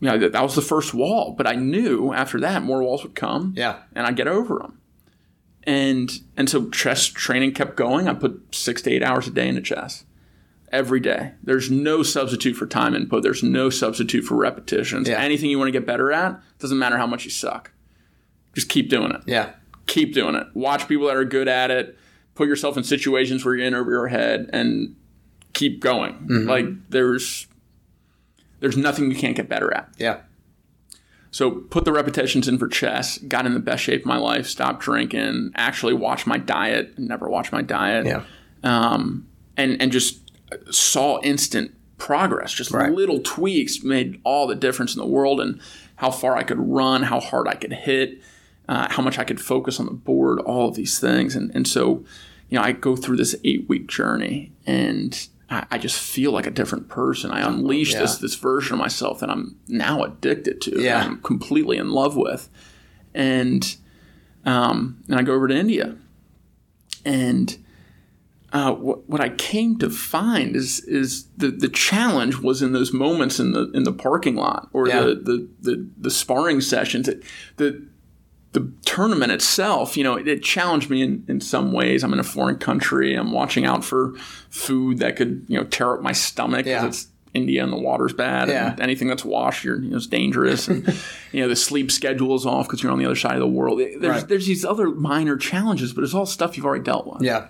you 0.00 0.08
know, 0.10 0.18
that, 0.18 0.32
that 0.32 0.42
was 0.42 0.54
the 0.54 0.62
first 0.62 0.92
wall. 0.94 1.34
But 1.36 1.46
I 1.46 1.54
knew 1.54 2.12
after 2.12 2.40
that 2.40 2.62
more 2.62 2.82
walls 2.82 3.02
would 3.02 3.14
come 3.14 3.54
Yeah. 3.56 3.80
and 3.94 4.06
I'd 4.06 4.16
get 4.16 4.28
over 4.28 4.58
them. 4.58 4.80
And 5.64 6.10
and 6.36 6.48
so 6.48 6.70
chess 6.70 7.06
training 7.06 7.52
kept 7.52 7.76
going. 7.76 8.08
I 8.08 8.14
put 8.14 8.54
six 8.54 8.80
to 8.82 8.90
eight 8.90 9.02
hours 9.02 9.28
a 9.28 9.30
day 9.30 9.46
into 9.46 9.60
chess 9.60 10.04
every 10.72 11.00
day. 11.00 11.32
There's 11.42 11.70
no 11.70 12.02
substitute 12.02 12.54
for 12.54 12.66
time 12.66 12.94
input. 12.94 13.22
There's 13.22 13.42
no 13.42 13.68
substitute 13.68 14.22
for 14.24 14.36
repetitions. 14.36 15.06
Yeah. 15.08 15.20
Anything 15.20 15.50
you 15.50 15.58
want 15.58 15.68
to 15.68 15.72
get 15.72 15.86
better 15.86 16.10
at 16.12 16.40
doesn't 16.58 16.78
matter 16.78 16.96
how 16.96 17.06
much 17.06 17.24
you 17.24 17.30
suck. 17.30 17.72
Just 18.54 18.68
keep 18.70 18.88
doing 18.88 19.12
it. 19.12 19.20
Yeah. 19.26 19.50
Keep 19.86 20.14
doing 20.14 20.34
it. 20.34 20.46
Watch 20.54 20.88
people 20.88 21.06
that 21.08 21.16
are 21.16 21.24
good 21.24 21.46
at 21.48 21.70
it. 21.70 21.98
Put 22.34 22.48
yourself 22.48 22.76
in 22.78 22.82
situations 22.84 23.44
where 23.44 23.54
you're 23.54 23.66
in 23.66 23.74
over 23.74 23.90
your 23.90 24.08
head 24.08 24.48
and 24.52 24.96
keep 25.52 25.80
going. 25.80 26.14
Mm-hmm. 26.14 26.48
Like 26.48 26.66
there's 26.90 27.46
there's 28.60 28.76
nothing 28.76 29.10
you 29.10 29.16
can't 29.16 29.36
get 29.36 29.48
better 29.48 29.72
at. 29.74 29.88
Yeah. 29.98 30.20
So 31.32 31.50
put 31.52 31.84
the 31.84 31.92
repetitions 31.92 32.48
in 32.48 32.58
for 32.58 32.66
chess, 32.66 33.18
got 33.18 33.46
in 33.46 33.54
the 33.54 33.60
best 33.60 33.82
shape 33.84 34.00
of 34.00 34.06
my 34.06 34.16
life, 34.16 34.46
stopped 34.46 34.80
drinking, 34.80 35.52
actually 35.54 35.94
watched 35.94 36.26
my 36.26 36.38
diet, 36.38 36.98
never 36.98 37.28
watched 37.28 37.52
my 37.52 37.62
diet. 37.62 38.04
Yeah. 38.06 38.24
Um, 38.64 39.28
and, 39.56 39.80
and 39.80 39.92
just 39.92 40.18
saw 40.70 41.20
instant 41.22 41.72
progress. 41.98 42.52
Just 42.52 42.72
Right. 42.72 42.90
little 42.92 43.20
tweaks 43.20 43.84
made 43.84 44.20
all 44.24 44.46
the 44.48 44.56
difference 44.56 44.94
in 44.94 45.00
the 45.00 45.06
world 45.06 45.40
and 45.40 45.60
how 45.96 46.10
far 46.10 46.36
I 46.36 46.42
could 46.42 46.58
run, 46.58 47.04
how 47.04 47.20
hard 47.20 47.46
I 47.46 47.54
could 47.54 47.74
hit, 47.74 48.20
uh, 48.68 48.88
how 48.90 49.02
much 49.02 49.18
I 49.18 49.24
could 49.24 49.40
focus 49.40 49.78
on 49.78 49.86
the 49.86 49.92
board, 49.92 50.40
all 50.40 50.68
of 50.68 50.74
these 50.74 50.98
things. 50.98 51.36
And, 51.36 51.52
and 51.54 51.68
so, 51.68 52.04
you 52.48 52.58
know, 52.58 52.62
I 52.62 52.72
go 52.72 52.96
through 52.96 53.18
this 53.18 53.36
eight 53.44 53.68
week 53.68 53.86
journey 53.86 54.50
and 54.66 55.28
I, 55.50 55.66
I 55.72 55.78
just 55.78 55.98
feel 56.00 56.32
like 56.32 56.46
a 56.46 56.50
different 56.50 56.88
person. 56.88 57.30
I 57.30 57.40
unleash 57.46 57.94
this 57.94 58.14
Yeah. 58.14 58.18
this 58.22 58.34
version 58.36 58.74
of 58.74 58.78
myself 58.78 59.20
that 59.20 59.30
I'm 59.30 59.56
now 59.68 60.02
addicted 60.04 60.60
to. 60.62 60.80
Yeah. 60.80 61.02
I'm 61.04 61.20
completely 61.22 61.76
in 61.76 61.90
love 61.90 62.16
with. 62.16 62.48
And 63.14 63.76
um, 64.44 65.02
and 65.08 65.16
I 65.16 65.22
go 65.22 65.34
over 65.34 65.48
to 65.48 65.54
India. 65.56 65.96
And 67.04 67.56
uh, 68.52 68.72
what, 68.72 69.08
what 69.08 69.20
I 69.20 69.28
came 69.30 69.78
to 69.78 69.90
find 69.90 70.56
is 70.56 70.80
is 70.84 71.26
the, 71.36 71.50
the 71.50 71.68
challenge 71.68 72.36
was 72.38 72.62
in 72.62 72.72
those 72.72 72.92
moments 72.92 73.38
in 73.40 73.52
the 73.52 73.70
in 73.72 73.84
the 73.84 73.92
parking 73.92 74.36
lot 74.36 74.68
or 74.72 74.88
Yeah. 74.88 75.00
the, 75.00 75.14
the, 75.14 75.48
the 75.60 75.88
the 75.98 76.10
sparring 76.10 76.60
sessions. 76.60 77.08
It, 77.08 77.22
the 77.56 77.86
the 78.52 78.70
tournament 78.84 79.30
itself, 79.32 79.96
you 79.96 80.02
know, 80.04 80.16
it, 80.16 80.26
it 80.26 80.42
challenged 80.42 80.90
me 80.90 81.02
in, 81.02 81.24
in 81.28 81.40
some 81.40 81.72
ways. 81.72 82.02
I'm 82.02 82.12
in 82.12 82.18
a 82.18 82.24
foreign 82.24 82.56
country. 82.56 83.14
I'm 83.14 83.30
watching 83.32 83.64
out 83.64 83.84
for 83.84 84.14
food 84.48 84.98
that 84.98 85.16
could, 85.16 85.44
you 85.48 85.56
know, 85.58 85.64
tear 85.64 85.94
up 85.94 86.02
my 86.02 86.12
stomach 86.12 86.64
because 86.64 86.82
Yeah. 86.82 86.88
it's 86.88 87.06
India 87.32 87.62
and 87.62 87.72
the 87.72 87.78
water's 87.78 88.12
bad. 88.12 88.48
Yeah. 88.48 88.72
And 88.72 88.80
anything 88.80 89.06
that's 89.06 89.24
washed, 89.24 89.62
you're, 89.62 89.80
you 89.80 89.90
know, 89.90 89.96
it's 89.98 90.08
dangerous. 90.08 90.66
And, 90.66 90.84
you 91.32 91.40
know, 91.42 91.48
the 91.48 91.54
sleep 91.54 91.92
schedule 91.92 92.34
is 92.34 92.44
off 92.44 92.66
because 92.66 92.82
you're 92.82 92.90
on 92.90 92.98
the 92.98 93.04
other 93.04 93.14
side 93.14 93.34
of 93.34 93.40
the 93.40 93.46
world. 93.46 93.78
There's, 93.78 94.02
Right. 94.02 94.28
there's 94.28 94.46
these 94.48 94.64
other 94.64 94.88
minor 94.90 95.36
challenges, 95.36 95.92
but 95.92 96.02
it's 96.02 96.12
all 96.14 96.26
stuff 96.26 96.56
you've 96.56 96.66
already 96.66 96.82
dealt 96.82 97.06
with 97.06 97.22
Yeah. 97.22 97.46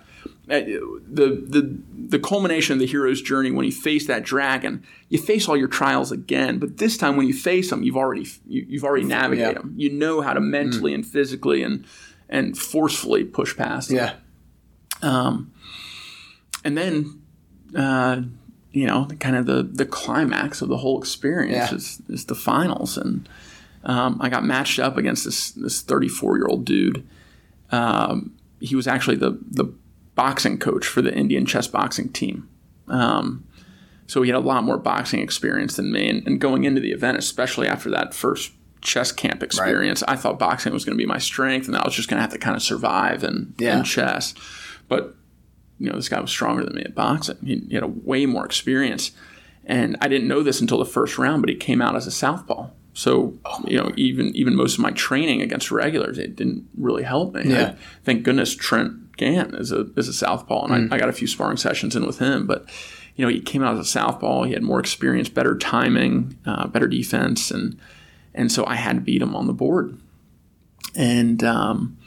Uh, 0.51 0.59
the 0.59 1.43
the 1.47 1.79
the 2.09 2.19
culmination 2.19 2.73
of 2.73 2.79
the 2.79 2.85
hero's 2.85 3.21
journey 3.21 3.51
when 3.51 3.65
you 3.65 3.71
face 3.71 4.05
that 4.07 4.21
dragon 4.23 4.83
you 5.09 5.17
face 5.17 5.47
all 5.47 5.55
your 5.55 5.67
trials 5.69 6.11
again 6.11 6.59
but 6.59 6.77
this 6.77 6.97
time 6.97 7.15
when 7.15 7.25
you 7.25 7.33
face 7.33 7.69
them 7.69 7.83
you've 7.83 7.95
already 7.95 8.25
you, 8.47 8.65
you've 8.67 8.83
already 8.83 9.05
navigated 9.05 9.55
Yeah. 9.55 9.61
them 9.61 9.73
you 9.77 9.89
know 9.89 10.19
how 10.21 10.33
to 10.33 10.41
mentally 10.41 10.93
and 10.93 11.05
physically 11.05 11.63
and 11.63 11.85
and 12.29 12.57
forcefully 12.57 13.23
push 13.25 13.55
past 13.55 13.89
them. 13.89 13.97
Yeah. 13.97 14.13
and 16.63 16.77
then 16.77 17.21
uh, 17.75 18.21
you 18.71 18.85
know 18.87 19.07
kind 19.19 19.35
of 19.35 19.45
the 19.45 19.63
the 19.63 19.85
climax 19.85 20.61
of 20.61 20.69
the 20.69 20.77
whole 20.77 20.99
experience 20.99 21.71
Yeah. 21.71 21.75
is, 21.75 22.01
is 22.09 22.25
the 22.25 22.35
finals 22.35 22.97
and 22.97 23.27
um, 23.83 24.17
I 24.21 24.29
got 24.29 24.43
matched 24.45 24.79
up 24.79 24.97
against 24.97 25.25
this 25.25 25.51
this 25.51 25.81
34 25.81 26.37
year 26.37 26.47
old 26.47 26.65
dude 26.65 27.07
um, 27.71 28.33
he 28.59 28.75
was 28.75 28.87
actually 28.87 29.15
the 29.17 29.39
the 29.49 29.73
boxing 30.23 30.57
coach 30.57 30.85
for 30.85 31.01
the 31.01 31.13
Indian 31.13 31.45
chess 31.45 31.67
boxing 31.67 32.09
team 32.19 32.47
um, 32.87 33.43
so 34.07 34.21
he 34.21 34.29
had 34.29 34.37
a 34.37 34.47
lot 34.53 34.63
more 34.63 34.77
boxing 34.77 35.19
experience 35.21 35.75
than 35.77 35.91
me 35.91 36.09
and, 36.09 36.27
and 36.27 36.41
going 36.41 36.63
into 36.63 36.81
the 36.81 36.91
event 36.91 37.17
especially 37.17 37.67
after 37.67 37.89
that 37.89 38.13
first 38.13 38.51
chess 38.81 39.11
camp 39.11 39.41
experience 39.43 40.03
I 40.13 40.15
thought 40.15 40.37
boxing 40.39 40.73
was 40.73 40.83
going 40.85 40.97
to 40.97 41.03
be 41.05 41.07
my 41.15 41.19
strength 41.19 41.67
and 41.67 41.75
I 41.75 41.83
was 41.85 41.95
just 41.95 42.09
going 42.09 42.17
to 42.17 42.21
have 42.21 42.33
to 42.33 42.39
kind 42.39 42.55
of 42.55 42.63
survive 42.63 43.23
in, 43.23 43.53
Yeah. 43.57 43.77
in 43.77 43.83
chess 43.83 44.33
but 44.87 45.15
you 45.79 45.89
know, 45.89 45.95
this 45.95 46.09
guy 46.09 46.19
was 46.19 46.29
stronger 46.29 46.63
than 46.63 46.75
me 46.75 46.83
at 46.83 46.93
boxing. 46.93 47.37
He, 47.43 47.55
he 47.69 47.73
had 47.73 47.81
a 47.83 47.87
way 47.87 48.27
more 48.27 48.45
experience. 48.45 49.11
And 49.65 49.97
I 49.99 50.07
didn't 50.09 50.27
know 50.27 50.43
this 50.43 50.61
until 50.61 50.77
the 50.77 50.85
first 50.85 51.17
round, 51.17 51.41
but 51.41 51.49
he 51.49 51.55
came 51.55 51.81
out 51.81 51.95
as 51.95 52.05
a 52.05 52.11
southpaw. 52.11 52.69
So, 52.93 53.33
you 53.65 53.77
know, 53.77 53.91
even 53.97 54.27
even 54.35 54.55
most 54.55 54.75
of 54.75 54.81
my 54.81 54.91
training 54.91 55.41
against 55.41 55.71
regulars, 55.71 56.19
it 56.19 56.35
didn't 56.35 56.67
really 56.77 57.01
help 57.01 57.33
me. 57.33 57.41
Yeah. 57.45 57.69
I, 57.69 57.75
thank 58.03 58.21
goodness 58.21 58.53
Trent 58.55 58.93
Gant 59.17 59.53
is 59.55 59.71
a 59.71 59.87
is 59.97 60.07
a 60.07 60.13
southpaw, 60.13 60.65
and 60.65 60.91
I, 60.91 60.95
I 60.95 60.99
got 60.99 61.09
a 61.09 61.13
few 61.13 61.27
sparring 61.27 61.57
sessions 61.57 61.95
in 61.95 62.05
with 62.05 62.19
him. 62.19 62.47
But 62.47 62.65
you 63.15 63.25
know, 63.25 63.31
he 63.31 63.41
came 63.41 63.63
out 63.63 63.73
as 63.73 63.79
a 63.79 63.89
southpaw. 63.89 64.43
He 64.43 64.53
had 64.53 64.63
more 64.63 64.79
experience, 64.79 65.29
better 65.29 65.57
timing, 65.57 66.37
uh, 66.45 66.67
better 66.67 66.87
defense, 66.87 67.51
and 67.51 67.79
and 68.33 68.51
so 68.51 68.65
I 68.65 68.75
had 68.75 68.95
to 68.95 69.01
beat 69.01 69.21
him 69.21 69.35
on 69.35 69.47
the 69.47 69.53
board. 69.53 69.99
And 70.95 71.43
um, 71.43 71.97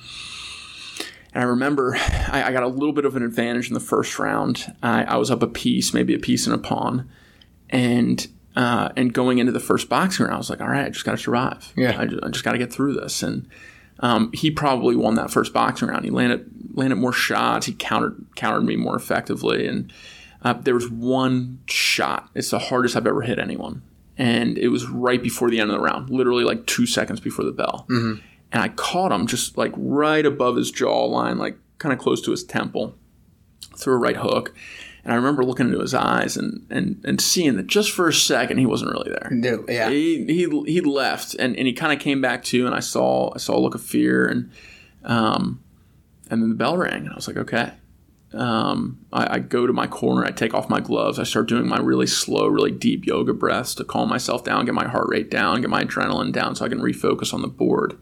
and 1.33 1.43
I 1.43 1.47
remember 1.47 1.97
I, 1.97 2.45
I 2.47 2.53
got 2.53 2.63
a 2.63 2.69
little 2.69 2.93
bit 2.93 3.05
of 3.05 3.17
an 3.17 3.23
advantage 3.23 3.69
in 3.69 3.75
the 3.75 3.81
first 3.81 4.19
round. 4.19 4.75
I, 4.83 5.05
I 5.05 5.17
was 5.17 5.31
up 5.31 5.43
a 5.43 5.47
piece, 5.47 5.93
maybe 5.95 6.15
a 6.15 6.19
piece 6.19 6.47
and 6.47 6.55
a 6.55 6.59
pawn, 6.59 7.09
and 7.71 8.27
uh, 8.57 8.91
and 8.97 9.13
going 9.13 9.39
into 9.39 9.53
the 9.53 9.61
first 9.61 9.89
boxing 9.89 10.25
round, 10.25 10.35
I 10.35 10.39
was 10.39 10.51
like, 10.51 10.61
all 10.61 10.69
right, 10.69 10.87
I 10.87 10.89
just 10.89 11.05
got 11.05 11.13
to 11.13 11.19
survive. 11.19 11.73
Yeah. 11.77 11.99
I 11.99 12.07
just, 12.07 12.25
I 12.25 12.29
just 12.29 12.45
got 12.45 12.53
to 12.53 12.59
get 12.59 12.73
through 12.73 12.95
this. 12.95 13.23
And 13.23 13.49
um, 14.05 14.31
he 14.35 14.51
probably 14.51 14.95
won 14.95 15.15
that 15.15 15.31
first 15.31 15.55
boxing 15.55 15.89
round. 15.89 16.05
He 16.05 16.11
landed 16.11 16.47
landed 16.75 16.97
more 16.97 17.13
shots. 17.13 17.65
He 17.65 17.73
countered 17.73 18.23
countered 18.37 18.65
me 18.65 18.77
more 18.77 18.97
effectively. 18.97 19.67
And 19.67 19.91
uh, 20.43 20.53
there 20.53 20.75
was 20.75 20.91
one 20.91 21.61
shot. 21.67 22.29
It's 22.35 22.51
the 22.51 22.59
hardest 22.59 22.97
I've 22.97 23.07
ever 23.07 23.23
hit 23.23 23.39
anyone. 23.39 23.83
And 24.19 24.59
it 24.59 24.69
was 24.69 24.87
right 24.87 25.23
before 25.23 25.49
the 25.49 25.59
end 25.59 25.71
of 25.71 25.77
the 25.79 25.83
round, 25.83 26.11
literally 26.11 26.45
like 26.45 26.67
two 26.67 26.85
seconds 26.85 27.19
before 27.19 27.47
the 27.47 27.51
bell. 27.51 27.87
And 28.53 28.63
I 28.63 28.69
caught 28.69 29.11
him 29.11 29.27
just 29.27 29.57
like 29.57 29.73
right 29.75 30.27
above 30.27 30.57
his 30.57 30.71
jawline, 30.71 31.39
like 31.39 31.57
kind 31.79 31.95
of 31.95 31.99
close 31.99 32.21
to 32.23 32.31
his 32.31 32.45
temple, 32.45 32.95
threw 33.75 33.95
a 33.95 33.99
right 33.99 34.19
hook. 34.19 34.55
And 35.05 35.13
I 35.13 35.17
remember 35.17 35.45
looking 35.45 35.67
into 35.67 35.81
his 35.81 35.93
eyes 35.93 36.37
and, 36.37 36.67
and, 36.71 37.05
and 37.05 37.21
seeing 37.21 37.57
that 37.57 37.67
just 37.67 37.93
for 37.93 38.09
a 38.09 38.13
second 38.13 38.57
he 38.57 38.67
wasn't 38.67 38.93
really 38.93 39.11
there. 39.11 39.29
No, 39.31 39.65
yeah. 39.69 39.91
He 39.91 40.25
he 40.25 40.63
he 40.67 40.81
left 40.81 41.35
and, 41.35 41.57
and 41.57 41.67
he 41.67 41.73
kind 41.75 41.93
of 41.93 41.99
came 41.99 42.21
back 42.21 42.43
too 42.43 42.67
and 42.67 42.75
I 42.75 42.81
saw 42.81 43.33
I 43.35 43.39
saw 43.39 43.57
a 43.57 43.61
look 43.61 43.75
of 43.75 43.83
fear 43.83 44.27
and 44.27 44.51
um 45.05 45.63
and 46.31 46.43
then 46.43 46.49
the 46.49 46.57
bell 46.57 46.79
rang 46.79 47.03
and 47.05 47.11
I 47.11 47.15
was 47.15 47.29
like 47.29 47.37
okay 47.37 47.73
um, 48.33 48.99
I, 49.13 49.35
I 49.35 49.39
go 49.39 49.65
to 49.65 49.73
my 49.73 49.87
corner 49.87 50.25
I 50.25 50.31
take 50.33 50.55
off 50.55 50.69
my 50.69 50.81
gloves 50.81 51.21
I 51.21 51.23
start 51.23 51.49
doing 51.49 51.69
my 51.69 51.79
really 51.79 52.07
slow 52.07 52.49
really 52.49 52.73
deep 52.73 53.07
yoga 53.07 53.33
breaths 53.33 53.77
to 53.77 53.85
calm 53.85 54.09
myself 54.09 54.43
down 54.43 54.65
get 54.65 54.75
my 54.75 54.89
heart 54.89 55.07
rate 55.09 55.31
down 55.31 55.61
get 55.61 55.71
my 55.71 55.85
adrenaline 55.85 56.33
down 56.33 56.57
so 56.57 56.65
I 56.65 56.69
can 56.69 56.81
refocus 56.81 57.33
on 57.33 57.43
the 57.43 57.49
board 57.49 57.97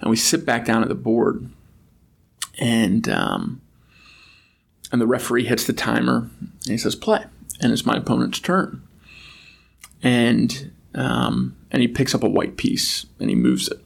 and 0.00 0.08
we 0.08 0.16
sit 0.16 0.46
back 0.46 0.64
down 0.64 0.82
at 0.82 0.88
the 0.88 0.94
board 0.94 1.50
and 2.58 3.06
um, 3.08 3.60
and 4.94 5.00
the 5.00 5.08
referee 5.08 5.44
hits 5.44 5.66
the 5.66 5.72
timer 5.72 6.30
and 6.38 6.52
he 6.66 6.78
says 6.78 6.94
play. 6.94 7.24
And 7.60 7.72
it's 7.72 7.84
my 7.84 7.96
opponent's 7.96 8.38
turn. 8.38 8.80
And 10.04 10.70
um, 10.94 11.56
and 11.72 11.82
he 11.82 11.88
picks 11.88 12.14
up 12.14 12.22
a 12.22 12.28
white 12.28 12.56
piece 12.56 13.04
and 13.18 13.28
he 13.28 13.34
moves 13.34 13.66
it. 13.66 13.84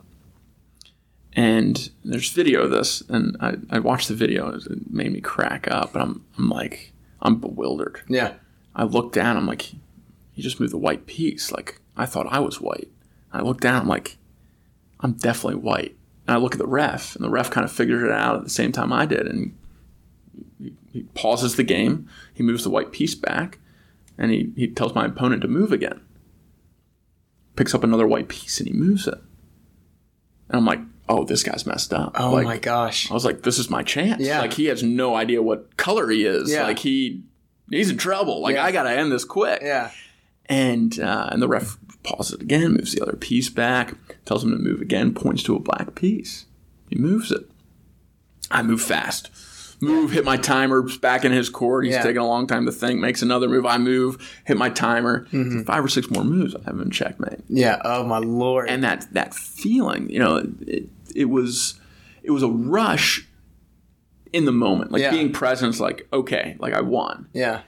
And 1.32 1.88
there's 2.04 2.30
video 2.30 2.64
of 2.64 2.70
this 2.72 3.02
and 3.09 3.38
I, 3.40 3.54
I 3.70 3.78
watched 3.78 4.09
the 4.09 4.14
video. 4.14 4.52
And 4.52 4.66
it 4.66 4.90
made 4.90 5.11
me 5.11 5.22
crack 5.22 5.66
up. 5.70 5.94
And 5.94 6.02
I'm, 6.02 6.24
I'm 6.36 6.50
like 6.50 6.92
I'm 7.22 7.40
bewildered. 7.40 8.02
Yeah. 8.06 8.34
I 8.76 8.84
look 8.84 9.14
down. 9.14 9.38
I'm 9.38 9.46
like 9.46 9.72
he 10.32 10.42
just 10.42 10.61
moved 10.61 10.74
the 10.74 10.76
white 10.76 11.06
piece. 11.06 11.50
Like 11.50 11.80
I 11.96 12.04
thought 12.04 12.26
I 12.30 12.40
was 12.40 12.61
white. 12.61 12.90
I 13.32 13.40
look 13.40 13.62
down. 13.62 13.80
I'm 13.80 13.88
like 13.88 14.18
I'm 15.00 15.12
definitely 15.12 15.61
white. 15.61 15.96
And 16.26 16.36
I 16.36 16.38
look 16.38 16.52
at 16.52 16.59
the 16.59 16.66
ref 16.66 17.16
and 17.16 17.24
the 17.24 17.30
ref 17.30 17.50
kind 17.50 17.64
of 17.64 17.72
figured 17.72 18.04
it 18.04 18.12
out 18.12 18.36
at 18.36 18.44
the 18.44 18.50
same 18.50 18.72
time 18.72 18.92
I 18.92 19.06
did. 19.06 19.26
And 19.26 19.54
he, 20.61 20.74
he 20.93 21.03
pauses 21.14 21.57
the 21.57 21.62
game 21.62 22.09
he 22.34 22.43
moves 22.43 22.64
the 22.64 22.70
white 22.70 22.93
piece 22.93 23.14
back 23.14 23.59
and 24.16 24.30
he, 24.30 24.53
he 24.57 24.68
tells 24.68 24.95
my 24.95 25.07
opponent 25.07 25.43
to 25.43 25.49
move 25.49 25.72
again 25.72 26.01
picks 27.57 27.74
up 27.74 27.84
another 27.84 28.07
white 28.07 28.28
piece 28.28 28.59
and 28.59 28.68
he 28.68 28.74
moves 28.74 29.07
it 29.07 29.18
and 30.49 30.57
I'm 30.59 30.64
like 30.64 30.80
oh 31.09 31.24
this 31.24 31.43
guy's 31.43 31.66
messed 31.66 31.93
up 31.93 32.12
Oh 32.18 32.32
like, 32.32 32.45
my 32.45 32.59
gosh. 32.59 33.11
I 33.11 33.14
was 33.14 33.24
like, 33.24 33.43
this 33.43 33.59
is 33.59 33.70
my 33.70 33.82
chance. 33.82 34.22
Yeah. 34.22 34.41
Like 34.41 34.53
he 34.53 34.66
has 34.66 34.82
no 34.82 35.14
idea 35.14 35.43
what 35.43 35.76
color 35.76 36.09
he 36.11 36.24
is. 36.26 36.51
Yeah. 36.53 36.64
Like 36.64 36.78
he 36.78 37.22
he's 37.70 37.91
in 37.91 37.97
trouble. 37.97 38.43
Like 38.43 38.55
Yeah. 38.57 38.64
I 38.64 38.72
gotta 38.72 38.91
end 38.91 39.11
this 39.11 39.24
quick. 39.24 39.61
Yeah. 39.62 39.91
And 40.47 40.99
uh, 41.01 41.28
and 41.30 41.41
the 41.43 41.49
ref 41.49 41.78
pauses 42.03 42.34
it 42.34 42.43
again, 42.43 42.72
moves 42.72 42.93
the 42.95 43.03
other 43.03 43.16
piece 43.16 43.49
back, 43.51 43.95
tells 44.24 44.45
him 44.45 44.51
to 44.51 44.57
move 44.59 44.80
again, 44.80 45.14
points 45.14 45.43
to 45.45 45.57
a 45.57 45.61
black 45.61 45.95
piece. 45.95 46.47
He 46.89 46.97
moves 46.97 47.30
it. 47.30 47.51
I 48.51 48.62
move 48.62 48.80
fast. 48.80 49.30
Move, 49.81 50.11
hit 50.11 50.24
my 50.24 50.37
timer, 50.37 50.83
back 51.01 51.24
in 51.24 51.31
his 51.33 51.49
court. 51.49 51.85
He's 51.85 51.95
Yeah. 51.95 52.03
taking 52.03 52.18
a 52.18 52.26
long 52.26 52.47
time 52.49 52.66
to 52.66 52.72
think, 52.72 53.01
makes 53.01 53.22
another 53.22 53.49
move. 53.49 53.64
I 53.64 53.79
move, 53.79 54.18
hit 54.45 54.57
my 54.57 54.70
timer. 54.70 55.26
Mm-hmm. 55.33 55.62
Five 55.62 55.85
or 55.85 55.89
six 55.89 56.11
more 56.11 56.24
moves. 56.24 56.55
I 56.57 56.61
have 56.64 56.81
him 56.81 56.91
checkmate 56.91 57.41
Yeah. 57.49 57.81
Oh 57.85 58.05
my 58.05 58.18
lord. 58.18 58.68
and 58.68 58.83
that 58.83 59.07
that 59.12 59.35
feeling, 59.35 60.11
you 60.11 60.18
know, 60.18 60.45
it, 60.66 60.89
it 61.14 61.26
was 61.26 61.79
it 62.22 62.31
was 62.33 62.43
a 62.43 62.49
rush 62.49 63.26
in 64.33 64.45
the 64.45 64.53
moment, 64.53 64.93
like 64.93 65.03
Yeah. 65.03 65.11
being 65.11 65.33
present. 65.33 65.74
is 65.74 65.81
like 65.81 66.07
okay, 66.12 66.57
like 66.59 66.74
I 66.74 66.81
won. 66.81 67.29
yeah. 67.33 67.61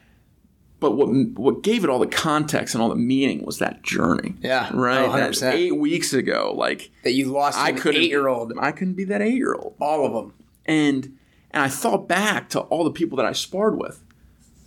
But 0.81 0.93
what 0.97 1.09
what 1.37 1.63
gave 1.63 1.85
it 1.85 1.91
all 1.91 1.99
the 1.99 2.07
context 2.07 2.75
and 2.75 2.83
all 2.83 2.89
the 2.89 2.95
meaning 2.97 3.45
was 3.45 3.59
that 3.59 3.83
journey. 3.83 4.35
Yeah. 4.41 4.71
right. 4.75 5.05
Oh, 5.05 5.11
100%. 5.11 5.53
eight 5.53 5.77
weeks 5.77 6.13
ago, 6.15 6.55
like 6.57 6.91
That 7.05 7.13
you 7.13 7.27
lost 7.27 7.59
I 7.59 7.69
an 7.71 7.77
couldn't 7.77 8.01
eight 8.03 8.09
year 8.11 8.27
old. 8.29 8.53
I 8.59 8.73
couldn't 8.73 8.95
be 8.95 9.05
that 9.05 9.21
eight 9.23 9.35
year 9.35 9.53
old, 9.55 9.75
All 9.79 10.05
of 10.07 10.13
them. 10.15 10.33
and 10.67 11.17
and 11.53 11.63
I 11.63 11.69
thought 11.69 12.09
back 12.09 12.49
to 12.51 12.61
all 12.61 12.85
the 12.85 12.91
people 12.91 13.17
that 13.17 13.27
I 13.27 13.33
sparred 13.33 13.79
with. 13.79 14.03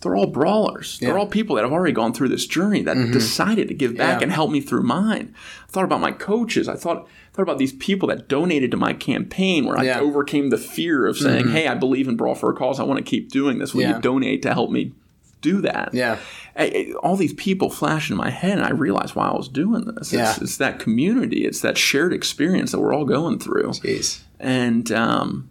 They're 0.00 0.16
all 0.16 0.26
brawlers. 0.26 0.98
They're 0.98 1.16
all 1.16 1.26
people 1.26 1.56
that 1.56 1.62
have 1.62 1.72
already 1.72 1.94
gone 1.94 2.12
through 2.12 2.28
this 2.28 2.46
journey 2.46 2.82
that 2.82 2.94
decided 3.10 3.68
to 3.68 3.74
give 3.74 3.96
back 3.96 4.20
Yeah. 4.20 4.24
and 4.24 4.32
help 4.32 4.50
me 4.50 4.60
through 4.60 4.82
mine. 4.82 5.34
I 5.66 5.72
thought 5.72 5.84
about 5.84 6.02
my 6.02 6.12
coaches. 6.12 6.68
I 6.68 6.74
thought 6.74 7.08
thought 7.32 7.42
about 7.42 7.56
these 7.56 7.72
people 7.72 8.08
that 8.08 8.28
donated 8.28 8.70
to 8.72 8.76
my 8.76 8.92
campaign 8.92 9.64
where 9.64 9.78
I 9.78 9.84
Yeah. 9.84 9.96
Mm-hmm. 10.00 10.06
overcame 10.06 10.50
the 10.50 10.58
fear 10.58 11.06
of 11.06 11.16
saying, 11.16 11.48
"Hey, 11.48 11.66
I 11.68 11.74
believe 11.74 12.06
in 12.06 12.16
Brawl 12.16 12.34
for 12.34 12.50
a 12.50 12.54
Cause. 12.54 12.78
I 12.78 12.82
want 12.82 12.98
to 12.98 13.02
keep 13.02 13.30
doing 13.30 13.58
this. 13.58 13.72
Will 13.74 13.80
Yeah. 13.82 13.96
you 13.96 14.02
donate 14.02 14.42
to 14.42 14.52
help 14.52 14.70
me 14.70 14.92
do 15.40 15.62
that?" 15.62 15.94
Yeah. 15.94 16.18
All 17.02 17.16
these 17.16 17.32
people 17.32 17.70
flash 17.70 18.10
in 18.10 18.16
my 18.18 18.28
head, 18.30 18.58
and 18.58 18.66
I 18.66 18.70
realized 18.72 19.16
why 19.16 19.28
I 19.28 19.34
was 19.34 19.48
doing 19.48 19.86
this. 19.86 20.12
It's, 20.12 20.12
Yeah. 20.12 20.34
it's 20.40 20.58
that 20.58 20.78
community. 20.78 21.46
It's 21.46 21.60
that 21.62 21.78
shared 21.78 22.12
experience 22.12 22.72
that 22.72 22.78
we're 22.80 22.92
all 22.94 23.06
going 23.06 23.38
through, 23.38 23.70
Jeez. 23.70 24.20
and 24.38 24.92
um, 24.92 25.48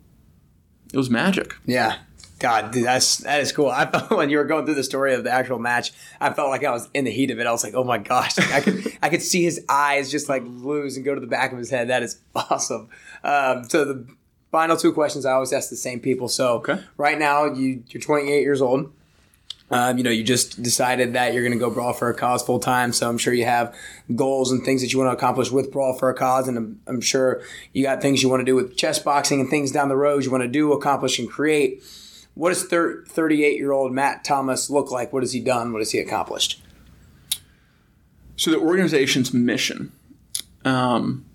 it 0.93 0.97
was 0.97 1.09
magic. 1.09 1.55
Yeah. 1.65 1.97
God, 2.39 2.71
dude, 2.71 2.85
that's 2.85 3.17
that 3.19 3.39
is 3.39 3.51
cool. 3.53 3.69
I 3.69 3.85
felt 3.91 4.11
when 4.11 4.29
you 4.29 4.37
were 4.37 4.43
going 4.43 4.65
through 4.65 4.75
the 4.75 4.83
story 4.83 5.13
of 5.13 5.23
the 5.23 5.31
actual 5.31 5.59
match, 5.59 5.93
I 6.19 6.31
felt 6.33 6.49
like 6.49 6.63
I 6.65 6.71
was 6.71 6.89
in 6.93 7.05
the 7.05 7.11
heat 7.11 7.31
of 7.31 7.39
it. 7.39 7.47
I 7.47 7.51
was 7.51 7.63
like, 7.63 7.73
oh 7.73 7.83
my 7.85 7.97
gosh, 7.97 8.37
Like, 8.37 8.51
I 8.51 8.59
could 8.61 8.97
I 9.01 9.09
could 9.09 9.21
see 9.21 9.43
his 9.43 9.63
eyes 9.69 10.11
just 10.11 10.27
like 10.29 10.43
lose 10.45 10.95
and 10.97 11.05
go 11.05 11.15
to 11.15 11.21
the 11.21 11.27
back 11.27 11.51
of 11.53 11.57
his 11.57 11.69
head. 11.69 11.87
That 11.89 12.03
is 12.03 12.19
awesome. 12.35 12.89
Um, 13.23 13.63
so 13.69 13.85
the 13.85 14.07
final 14.51 14.75
two 14.75 14.91
questions 14.91 15.25
I 15.25 15.31
always 15.31 15.53
ask 15.53 15.69
the 15.69 15.77
same 15.77 15.99
people. 16.01 16.27
So 16.27 16.55
Okay. 16.57 16.79
right 16.97 17.17
now 17.17 17.45
you 17.45 17.83
you're 17.87 18.01
28 18.01 18.41
years 18.41 18.61
old. 18.61 18.91
Um, 19.73 19.97
you 19.97 20.03
know, 20.03 20.11
you 20.11 20.23
just 20.23 20.61
decided 20.61 21.13
that 21.13 21.33
you're 21.33 21.41
going 21.41 21.57
to 21.57 21.59
go 21.59 21.71
brawl 21.71 21.93
for 21.93 22.07
a 22.09 22.13
cause 22.13 22.43
full 22.43 22.59
time. 22.59 22.93
So 22.93 23.09
I'm 23.09 23.17
sure 23.17 23.33
you 23.33 23.45
have 23.45 23.73
goals 24.15 24.51
and 24.51 24.63
things 24.63 24.81
that 24.81 24.93
you 24.93 24.99
want 24.99 25.09
to 25.09 25.13
accomplish 25.17 25.49
with 25.51 25.71
brawl 25.71 25.97
for 25.97 26.09
a 26.09 26.13
cause, 26.13 26.47
and 26.47 26.57
I'm, 26.57 26.79
I'm 26.85 27.01
sure 27.01 27.41
you 27.73 27.81
got 27.83 27.99
things 28.01 28.21
you 28.21 28.29
want 28.29 28.41
to 28.41 28.45
do 28.45 28.55
with 28.55 28.77
chess 28.77 28.99
boxing 28.99 29.41
and 29.41 29.49
things 29.49 29.71
down 29.71 29.89
the 29.89 29.95
road 29.95 30.25
you 30.25 30.31
want 30.31 30.43
to 30.43 30.47
do, 30.47 30.71
accomplish, 30.73 31.17
and 31.17 31.27
create. 31.29 31.83
What 32.35 32.49
does 32.49 32.63
38 32.65 33.57
year 33.57 33.71
old 33.71 33.91
Matt 33.93 34.23
Thomas 34.23 34.69
look 34.69 34.91
like? 34.91 35.11
What 35.11 35.23
has 35.23 35.33
he 35.33 35.39
done? 35.39 35.71
What 35.73 35.79
has 35.79 35.91
he 35.91 35.99
accomplished? 35.99 36.61
So 38.35 38.51
the 38.51 38.57
organization's 38.59 39.33
mission. 39.33 39.91
Um, 40.65 41.25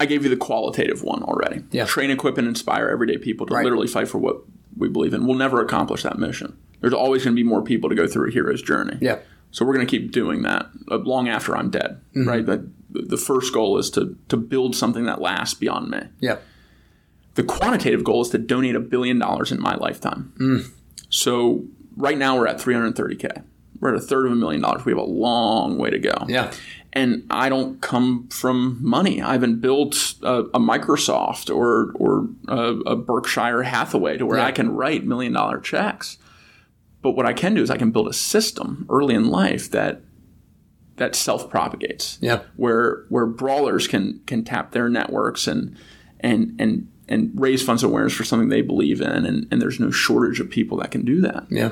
I 0.00 0.06
gave 0.06 0.22
you 0.22 0.30
the 0.30 0.36
qualitative 0.36 1.02
one 1.02 1.22
already. 1.22 1.64
Yeah. 1.70 1.86
Train, 1.86 2.10
equip, 2.10 2.38
and 2.38 2.46
inspire 2.46 2.88
everyday 2.88 3.18
people 3.18 3.46
to 3.46 3.54
Right. 3.54 3.64
literally 3.64 3.88
fight 3.88 4.08
for 4.08 4.18
what 4.18 4.42
we 4.78 4.88
believe 4.88 5.14
in. 5.14 5.26
We'll 5.26 5.36
never 5.36 5.60
accomplish 5.60 6.02
that 6.02 6.18
mission. 6.18 6.56
There's 6.80 6.94
always 6.94 7.24
going 7.24 7.34
to 7.36 7.42
be 7.42 7.48
more 7.48 7.62
people 7.62 7.88
to 7.90 7.96
go 7.96 8.06
through 8.06 8.28
a 8.28 8.32
hero's 8.32 8.62
journey. 8.62 8.98
Yeah. 9.00 9.18
So 9.50 9.64
we're 9.64 9.74
going 9.74 9.86
to 9.86 9.90
keep 9.90 10.12
doing 10.12 10.42
that 10.42 10.66
uh, 10.90 10.98
long 10.98 11.28
after 11.28 11.56
I'm 11.56 11.70
dead. 11.70 12.00
Mm-hmm. 12.14 12.28
Right. 12.28 12.46
That 12.46 12.68
the 12.90 13.16
first 13.16 13.52
goal 13.52 13.78
is 13.78 13.90
to 13.90 14.16
to 14.28 14.36
build 14.36 14.76
something 14.76 15.04
that 15.04 15.20
lasts 15.20 15.54
beyond 15.54 15.90
me. 15.90 16.00
Yeah. 16.20 16.38
The 17.34 17.42
quantitative 17.44 18.04
goal 18.04 18.22
is 18.22 18.30
to 18.30 18.38
donate 18.38 18.74
a 18.74 18.80
billion 18.80 19.18
dollars 19.18 19.52
in 19.52 19.60
my 19.60 19.76
lifetime. 19.76 20.32
Mm. 20.40 20.70
So 21.08 21.64
right 21.96 22.18
now 22.18 22.36
we're 22.36 22.48
at 22.48 22.58
330k. 22.58 23.42
We're 23.80 23.94
at 23.94 23.96
a 23.96 24.04
third 24.04 24.26
of 24.26 24.32
a 24.32 24.36
million 24.36 24.60
dollars. 24.60 24.84
We 24.84 24.92
have 24.92 24.98
a 24.98 25.04
long 25.04 25.78
way 25.78 25.90
to 25.90 25.98
go. 25.98 26.14
Yeah. 26.28 26.52
And 26.92 27.24
I 27.30 27.48
don't 27.50 27.80
come 27.82 28.28
from 28.28 28.78
money. 28.80 29.20
I 29.20 29.32
haven't 29.32 29.60
built 29.60 30.14
a, 30.22 30.40
a 30.54 30.58
Microsoft 30.58 31.54
or 31.54 31.92
or 31.96 32.28
a, 32.48 32.92
a 32.92 32.96
Berkshire 32.96 33.62
Hathaway 33.62 34.16
to 34.18 34.24
where 34.26 34.38
Yeah. 34.38 34.46
I 34.46 34.52
can 34.52 34.70
write 34.74 35.04
million 35.04 35.32
dollar 35.34 35.60
checks. 35.60 36.16
But 37.02 37.12
what 37.12 37.26
I 37.26 37.32
can 37.32 37.54
do 37.54 37.62
is 37.62 37.70
I 37.70 37.76
can 37.76 37.90
build 37.90 38.08
a 38.08 38.12
system 38.12 38.86
early 38.90 39.14
in 39.14 39.28
life 39.28 39.70
that 39.70 40.00
that 40.96 41.14
self 41.14 41.48
propagates 41.50 42.18
Yeah. 42.20 42.40
where 42.56 43.04
where 43.10 43.26
brawlers 43.26 43.86
can 43.86 44.20
can 44.26 44.42
tap 44.42 44.72
their 44.72 44.88
networks 44.88 45.46
and 45.46 45.76
and 46.20 46.56
and 46.58 46.88
and 47.08 47.30
raise 47.34 47.62
funds 47.62 47.82
awareness 47.82 48.14
for 48.14 48.24
something 48.24 48.48
they 48.48 48.62
believe 48.62 49.00
in 49.00 49.24
and, 49.26 49.46
and 49.50 49.62
there's 49.62 49.78
no 49.78 49.90
shortage 49.90 50.40
of 50.40 50.50
people 50.50 50.78
that 50.78 50.90
can 50.90 51.04
do 51.04 51.20
that 51.20 51.46
Yeah. 51.50 51.70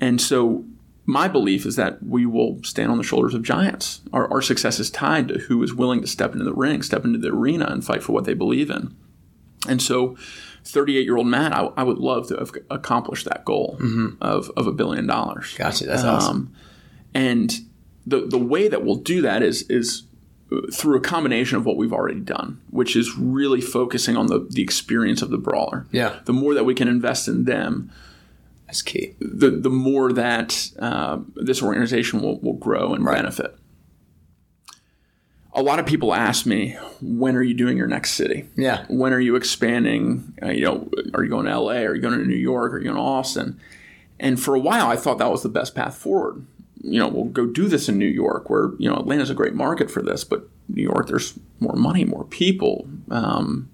and 0.00 0.20
so 0.20 0.64
my 1.06 1.26
belief 1.26 1.66
is 1.66 1.76
that 1.76 2.02
we 2.02 2.24
will 2.26 2.62
stand 2.62 2.90
on 2.90 2.98
the 2.98 3.04
shoulders 3.04 3.34
of 3.34 3.42
giants 3.42 4.00
our, 4.12 4.30
our 4.32 4.42
success 4.42 4.78
is 4.78 4.90
tied 4.90 5.28
to 5.28 5.38
who 5.40 5.62
is 5.62 5.74
willing 5.74 6.00
to 6.00 6.06
step 6.06 6.32
into 6.32 6.44
the 6.44 6.52
ring 6.54 6.82
step 6.82 7.04
into 7.04 7.18
the 7.18 7.28
arena 7.28 7.66
and 7.66 7.84
fight 7.84 8.02
for 8.02 8.12
what 8.12 8.24
they 8.24 8.34
believe 8.34 8.70
in 8.70 8.94
and 9.68 9.82
so 9.82 10.16
38 10.64 11.02
year 11.04 11.16
old 11.16 11.26
matt 11.26 11.52
I, 11.54 11.70
I 11.76 11.82
would 11.82 11.98
love 11.98 12.28
to 12.28 12.36
have 12.36 12.52
accomplished 12.70 13.24
that 13.26 13.44
goal 13.44 13.78
of, 14.20 14.50
of 14.56 14.66
a 14.66 14.72
billion 14.72 15.06
dollars 15.06 15.54
Gotcha. 15.56 15.86
That's 15.86 16.04
awesome. 16.04 16.36
um, 16.36 16.54
and 17.14 17.52
the 18.06 18.26
the 18.26 18.38
way 18.38 18.68
that 18.68 18.84
we'll 18.84 18.96
do 18.96 19.20
that 19.22 19.42
is 19.42 19.62
is 19.68 20.04
uh, 20.52 20.60
through 20.72 20.96
a 20.96 21.00
combination 21.00 21.56
of 21.58 21.66
what 21.66 21.76
we've 21.76 21.92
already 21.92 22.18
done, 22.20 22.60
which 22.70 22.96
is 22.96 23.16
really 23.16 23.60
focusing 23.60 24.16
on 24.16 24.26
the 24.26 24.46
the 24.50 24.62
experience 24.62 25.22
of 25.22 25.30
the 25.30 25.38
brawler. 25.38 25.86
Yeah. 25.92 26.20
The 26.24 26.32
more 26.32 26.54
that 26.54 26.64
we 26.64 26.74
can 26.74 26.88
invest 26.88 27.28
in 27.28 27.44
them, 27.44 27.90
That's 28.70 28.82
key. 28.82 29.16
The 29.18 29.50
the 29.50 29.68
more 29.68 30.12
that 30.12 30.70
uh, 30.78 31.18
this 31.34 31.60
organization 31.60 32.22
will, 32.22 32.38
will 32.38 32.52
grow 32.52 32.94
and 32.94 33.04
Right. 33.04 33.16
benefit. 33.16 33.56
A 35.52 35.62
lot 35.62 35.80
of 35.80 35.86
people 35.86 36.14
ask 36.14 36.46
me, 36.46 36.76
when 37.02 37.34
are 37.34 37.42
you 37.42 37.54
doing 37.54 37.76
your 37.76 37.88
next 37.88 38.12
city? 38.12 38.48
Yeah. 38.56 38.84
When 38.88 39.12
are 39.12 39.18
you 39.18 39.34
expanding? 39.34 40.32
Uh, 40.40 40.50
you 40.50 40.64
know, 40.64 40.88
are 41.12 41.24
you 41.24 41.30
going 41.30 41.46
to 41.46 41.58
LA? 41.58 41.78
Are 41.82 41.96
you 41.96 42.00
going 42.00 42.16
to 42.16 42.24
New 42.24 42.36
York? 42.36 42.72
Are 42.72 42.78
you 42.78 42.84
going 42.84 42.94
to 42.94 43.02
Austin? 43.02 43.58
And 44.20 44.40
for 44.40 44.54
a 44.54 44.60
while, 44.60 44.86
I 44.86 44.94
thought 44.94 45.18
that 45.18 45.32
was 45.32 45.42
the 45.42 45.48
best 45.48 45.74
path 45.74 45.96
forward. 45.96 46.46
You 46.80 47.00
know, 47.00 47.08
we'll 47.08 47.24
go 47.24 47.46
do 47.46 47.66
this 47.66 47.88
in 47.88 47.98
New 47.98 48.06
York, 48.06 48.48
where 48.48 48.70
you 48.78 48.88
know 48.88 48.94
Atlanta's 48.98 49.30
a 49.30 49.34
great 49.34 49.54
market 49.54 49.90
for 49.90 50.00
this, 50.02 50.22
but 50.22 50.48
New 50.68 50.82
York, 50.84 51.08
there's 51.08 51.36
more 51.58 51.74
money, 51.74 52.04
more 52.04 52.24
people. 52.24 52.88
Um, 53.10 53.69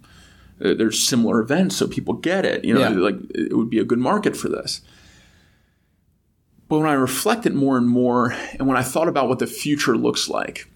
there's 0.58 0.98
similar 1.06 1.40
events, 1.40 1.76
so 1.76 1.86
people 1.86 2.14
get 2.14 2.44
it. 2.44 2.64
You 2.64 2.74
know, 2.74 2.80
Yeah. 2.80 2.88
like 2.90 3.16
it 3.34 3.56
would 3.56 3.70
be 3.70 3.78
a 3.78 3.84
good 3.84 3.98
market 3.98 4.36
for 4.36 4.48
this. 4.48 4.80
But 6.68 6.78
when 6.78 6.88
I 6.88 6.94
reflected 6.94 7.54
more 7.54 7.76
and 7.78 7.88
more, 7.88 8.32
and 8.58 8.66
when 8.66 8.76
I 8.76 8.82
thought 8.82 9.06
about 9.08 9.28
what 9.28 9.38
the 9.38 9.46
future 9.46 9.96
looks 9.96 10.28
like, 10.28 10.68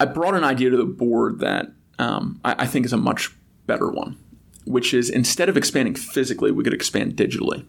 I 0.00 0.04
brought 0.06 0.34
an 0.34 0.44
idea 0.44 0.70
to 0.70 0.76
the 0.76 0.84
board 0.84 1.38
that 1.40 1.68
um, 1.98 2.40
I, 2.44 2.54
I 2.60 2.66
think 2.66 2.86
is 2.86 2.92
a 2.92 2.96
much 2.96 3.30
better 3.66 3.88
one, 3.88 4.16
which 4.64 4.92
is 4.92 5.08
instead 5.08 5.48
of 5.48 5.56
expanding 5.56 5.94
physically, 5.94 6.50
we 6.50 6.64
could 6.64 6.74
expand 6.74 7.14
digitally. 7.16 7.64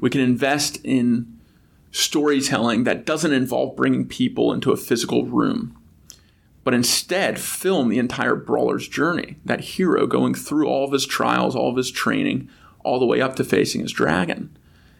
We 0.00 0.08
can 0.08 0.22
invest 0.22 0.78
in 0.84 1.38
storytelling 1.90 2.84
that 2.84 3.04
doesn't 3.04 3.32
involve 3.34 3.76
bringing 3.76 4.06
people 4.08 4.52
into 4.54 4.72
a 4.72 4.76
physical 4.76 5.26
room, 5.26 5.76
but 6.66 6.74
instead 6.74 7.38
film 7.38 7.88
the 7.88 7.98
entire 8.00 8.34
brawler's 8.34 8.88
journey, 8.88 9.36
that 9.44 9.60
hero 9.60 10.04
going 10.04 10.34
through 10.34 10.66
all 10.66 10.84
of 10.84 10.90
his 10.90 11.06
trials, 11.06 11.54
all 11.54 11.70
of 11.70 11.76
his 11.76 11.92
training, 11.92 12.48
all 12.80 12.98
the 12.98 13.06
way 13.06 13.20
up 13.20 13.36
to 13.36 13.44
facing 13.44 13.82
his 13.82 13.92
dragon. 13.92 14.50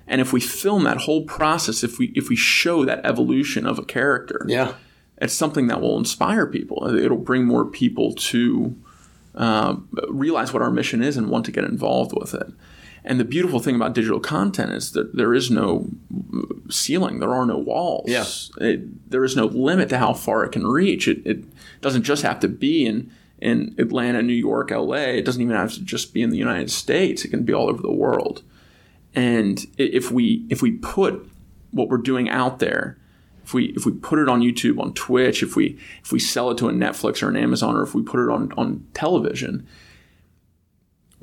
And 0.07 0.21
if 0.21 0.33
we 0.33 0.41
film 0.41 0.85
that 0.85 0.99
whole 0.99 1.25
process, 1.25 1.83
if 1.83 1.99
we 1.99 2.13
if 2.15 2.29
we 2.29 2.37
show 2.37 2.85
that 2.85 3.05
evolution 3.05 3.67
of 3.67 3.81
a 3.81 3.85
character, 3.85 4.45
Yeah. 4.49 4.75
it's 5.19 5.35
something 5.35 5.67
that 5.67 5.81
will 5.81 5.99
inspire 5.99 6.47
people. 6.47 6.87
It'll 6.97 7.17
bring 7.17 7.45
more 7.45 7.65
people 7.65 8.15
to 8.15 8.77
uh, 9.35 9.75
realize 10.09 10.53
what 10.53 10.63
our 10.63 10.71
mission 10.71 11.03
is 11.03 11.17
and 11.17 11.29
want 11.29 11.45
to 11.47 11.53
get 11.53 11.65
involved 11.65 12.13
with 12.17 12.33
it. 12.33 12.47
And 13.07 13.21
the 13.21 13.25
beautiful 13.25 13.61
thing 13.61 13.77
about 13.77 13.95
digital 13.95 14.19
content 14.19 14.73
is 14.73 14.91
that 14.93 15.17
there 15.17 15.33
is 15.33 15.49
no 15.49 15.89
uh, 16.35 16.43
ceiling, 16.69 17.21
there 17.21 17.33
are 17.33 17.47
no 17.47 17.57
walls. 17.57 18.07
Yeah. 18.09 18.25
It, 18.59 19.11
there 19.11 19.25
is 19.25 19.37
no 19.37 19.47
limit 19.47 19.89
to 19.91 19.99
how 19.99 20.13
far 20.13 20.45
it 20.45 20.51
can 20.51 20.67
reach. 20.67 21.07
It, 21.07 21.25
it 21.25 21.45
doesn't 21.81 22.03
just 22.03 22.25
have 22.25 22.41
to 22.41 22.49
be 22.49 22.85
in, 22.85 23.13
in 23.39 23.77
Atlanta, 23.79 24.23
New 24.23 24.33
York, 24.33 24.73
LA. 24.73 24.97
It 24.97 25.25
doesn't 25.25 25.41
even 25.41 25.55
have 25.55 25.73
to 25.75 25.83
just 25.83 26.13
be 26.13 26.21
in 26.21 26.31
the 26.31 26.37
United 26.37 26.69
States. 26.71 27.25
It 27.25 27.29
can 27.29 27.45
be 27.45 27.55
all 27.55 27.69
over 27.69 27.81
the 27.81 27.93
world. 27.93 28.43
And 29.15 29.65
if 29.79 30.11
we 30.11 30.45
if 30.51 30.61
we 30.61 30.73
put 30.73 31.27
what 31.71 31.89
we're 31.89 31.97
doing 31.97 32.29
out 32.29 32.59
there, 32.59 32.99
if 33.45 33.55
we 33.55 33.67
if 33.77 33.87
we 33.87 33.93
put 33.93 34.19
it 34.19 34.29
on 34.29 34.43
YouTube, 34.43 34.79
on 34.79 34.93
Twitch, 34.93 35.43
if 35.43 35.57
we 35.57 35.79
if 36.03 36.13
we 36.13 36.19
sell 36.19 36.51
it 36.51 36.59
to 36.59 36.69
a 36.69 36.73
Netflix 36.73 37.23
or 37.23 37.29
an 37.29 37.37
Amazon, 37.37 37.77
or 37.77 37.83
if 37.83 37.95
we 37.95 38.03
put 38.03 38.21
it 38.21 38.31
on 38.31 38.53
on 38.59 38.87
television, 38.93 39.67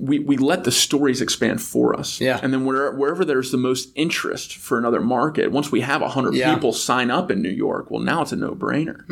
we, 0.09 0.19
we 0.19 0.37
let 0.37 0.63
the 0.63 0.71
stories 0.71 1.21
expand 1.21 1.61
for 1.61 1.97
us. 1.97 2.19
Yeah. 2.19 2.39
And 2.43 2.51
then 2.51 2.65
where, 2.65 2.91
wherever 2.91 3.23
there's 3.23 3.51
the 3.51 3.57
most 3.57 3.89
interest 3.95 4.55
for 4.57 4.77
another 4.77 4.99
market, 4.99 5.51
once 5.51 5.71
we 5.71 5.81
have 5.81 6.01
100 6.01 6.33
Yeah. 6.33 6.53
people 6.53 6.73
sign 6.73 7.09
up 7.11 7.31
in 7.31 7.41
New 7.41 7.49
York, 7.49 7.89
well, 7.91 8.01
now 8.01 8.21
it's 8.23 8.31
a 8.31 8.35
no 8.35 8.53
brainer. 8.55 9.05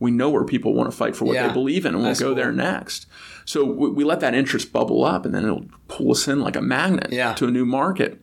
We 0.00 0.10
know 0.10 0.28
where 0.30 0.44
people 0.44 0.74
want 0.74 0.90
to 0.90 0.96
fight 0.96 1.14
for 1.16 1.24
what 1.24 1.32
Mm. 1.32 1.40
Yeah. 1.40 1.48
they 1.48 1.54
believe 1.54 1.86
in, 1.86 1.94
and 1.94 1.98
we'll 1.98 2.08
That's 2.10 2.20
go 2.20 2.26
cool. 2.28 2.34
there 2.34 2.52
next. 2.52 3.06
So 3.46 3.64
we, 3.64 3.88
we 3.90 4.04
let 4.04 4.20
that 4.20 4.34
interest 4.34 4.72
bubble 4.72 5.04
up, 5.04 5.24
and 5.24 5.34
then 5.34 5.44
it'll 5.44 5.66
pull 5.88 6.10
us 6.10 6.28
in 6.28 6.40
like 6.40 6.56
a 6.56 6.62
magnet 6.62 7.08
Yeah. 7.12 7.32
to 7.34 7.46
a 7.46 7.50
new 7.50 7.64
market. 7.64 8.20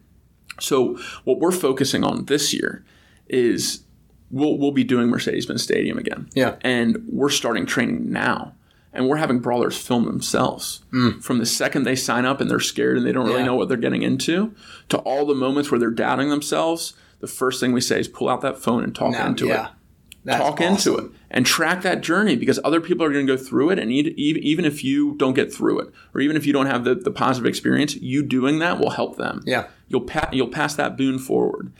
So 0.59 0.97
what 1.24 1.39
we're 1.39 1.51
focusing 1.51 2.03
on 2.03 2.26
this 2.26 2.53
year 2.53 2.86
is 3.28 3.84
we'll, 4.30 4.57
we'll 4.59 4.72
be 4.72 4.84
doing 4.84 5.07
Mercedes-Benz 5.07 5.63
Stadium 5.63 5.97
again. 5.97 6.30
Yeah. 6.36 6.55
And 6.61 7.03
we're 7.09 7.30
starting 7.30 7.65
training 7.65 8.11
now. 8.11 8.53
And 8.94 9.08
we're 9.08 9.18
having 9.18 9.39
brawlers 9.39 9.78
film 9.78 10.04
themselves 10.06 10.82
from 11.22 11.38
the 11.38 11.46
second 11.46 11.84
they 11.84 11.96
sign 11.96 12.26
up 12.26 12.42
and 12.42 12.50
they're 12.50 12.60
scared 12.60 12.98
and 12.98 13.06
they 13.06 13.12
don't 13.14 13.26
really 13.26 13.38
Mm. 13.38 13.39
Yeah. 13.42 13.46
know 13.46 13.56
what 13.56 13.70
they're 13.70 13.78
getting 13.78 14.02
into 14.04 14.54
to 14.89 14.98
all 15.00 15.26
the 15.26 15.34
moments 15.36 15.72
where 15.72 15.80
they're 15.80 15.89
doubting 15.92 16.30
themselves. 16.30 16.94
The 17.22 17.28
first 17.28 17.60
thing 17.62 17.72
we 17.72 17.80
say 17.82 18.00
is 18.02 18.08
pull 18.10 18.28
out 18.28 18.42
that 18.42 18.58
phone 18.58 18.84
and 18.84 18.94
talk 18.94 19.12
Now, 19.14 19.28
into 19.28 19.48
yeah. 19.48 19.68
it. 19.68 19.72
That's 20.24 20.38
talk 20.44 20.62
awesome. 20.62 20.68
into 20.68 20.98
it 20.98 21.12
and 21.32 21.46
track 21.48 21.82
that 21.82 22.02
journey 22.02 22.36
because 22.36 22.60
other 22.64 22.80
people 22.82 23.04
are 23.06 23.12
going 23.12 23.26
to 23.26 23.36
go 23.38 23.42
through 23.42 23.72
it. 23.72 23.80
And 23.80 23.92
even 23.92 24.66
if 24.66 24.84
you 24.84 25.16
don't 25.16 25.34
get 25.34 25.52
through 25.54 25.80
it, 25.80 25.92
or 26.14 26.22
even 26.22 26.36
if 26.38 26.46
you 26.46 26.54
don't 26.54 26.68
have 26.68 26.84
the, 26.84 26.94
the 26.94 27.10
positive 27.12 27.48
experience, 27.48 27.96
you 27.96 28.22
doing 28.22 28.60
that 28.60 28.78
will 28.78 28.92
help 28.92 29.18
them 29.18 29.42
Yeah. 29.48 29.66
you'll 29.88 30.02
pa- 30.02 30.30
you'll 30.32 30.50
pass 30.50 30.76
that 30.76 30.96
boon 30.98 31.18
forward, 31.18 31.72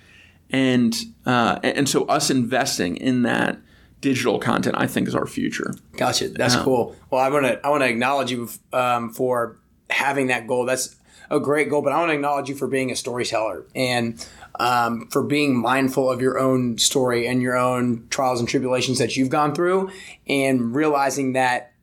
and 0.50 0.96
uh, 1.26 1.60
and 1.64 1.88
so 1.88 2.06
us 2.06 2.30
investing 2.32 2.98
in 2.98 3.22
that 3.24 3.60
digital 4.02 4.40
content, 4.40 4.76
I 4.78 4.88
think, 4.88 5.08
is 5.08 5.16
our 5.16 5.28
future. 5.28 5.74
Gotcha. 5.96 6.30
That's 6.30 6.56
cool. 6.56 6.96
Well, 7.10 7.22
I 7.22 7.30
want 7.30 7.46
to 7.46 7.66
I 7.66 7.70
want 7.70 7.84
to 7.84 7.90
acknowledge 7.90 8.32
you 8.32 8.50
um, 8.74 9.14
for 9.14 9.58
having 9.90 10.28
that 10.28 10.48
goal. 10.48 10.66
That's 10.66 10.96
a 11.30 11.40
great 11.40 11.70
goal, 11.70 11.82
but 11.82 11.94
I 11.94 12.00
want 12.00 12.10
to 12.10 12.16
acknowledge 12.16 12.50
you 12.50 12.56
for 12.56 12.68
being 12.68 12.92
a 12.92 12.96
storyteller 12.96 13.64
and 13.74 14.28
um, 14.60 15.08
for 15.08 15.24
being 15.24 15.58
mindful 15.58 16.12
of 16.12 16.20
your 16.20 16.38
own 16.38 16.78
story 16.78 17.26
and 17.26 17.42
your 17.42 17.56
own 17.56 18.08
trials 18.10 18.40
and 18.40 18.50
tribulations 18.50 19.00
that 19.00 19.16
you've 19.16 19.30
gone 19.30 19.56
through, 19.56 19.92
and 20.28 20.76
realizing 20.76 21.34
that 21.34 21.74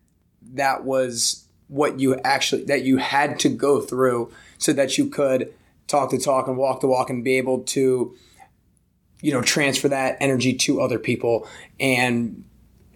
that 0.54 0.84
was 0.84 1.46
what 1.68 2.00
you 2.00 2.16
actually 2.24 2.64
that 2.64 2.82
you 2.82 2.96
had 2.98 3.38
to 3.38 3.48
go 3.48 3.80
through 3.80 4.32
so 4.58 4.72
that 4.72 4.98
you 4.98 5.08
could 5.08 5.52
talk 5.86 6.10
the 6.10 6.18
talk 6.18 6.48
and 6.48 6.56
walk 6.56 6.80
the 6.80 6.86
walk 6.86 7.08
and 7.10 7.24
be 7.24 7.36
able 7.36 7.60
to 7.62 8.14
you 9.20 9.32
know 9.32 9.42
transfer 9.42 9.88
that 9.88 10.16
energy 10.20 10.54
to 10.54 10.80
other 10.80 10.98
people 10.98 11.48
and 11.80 12.44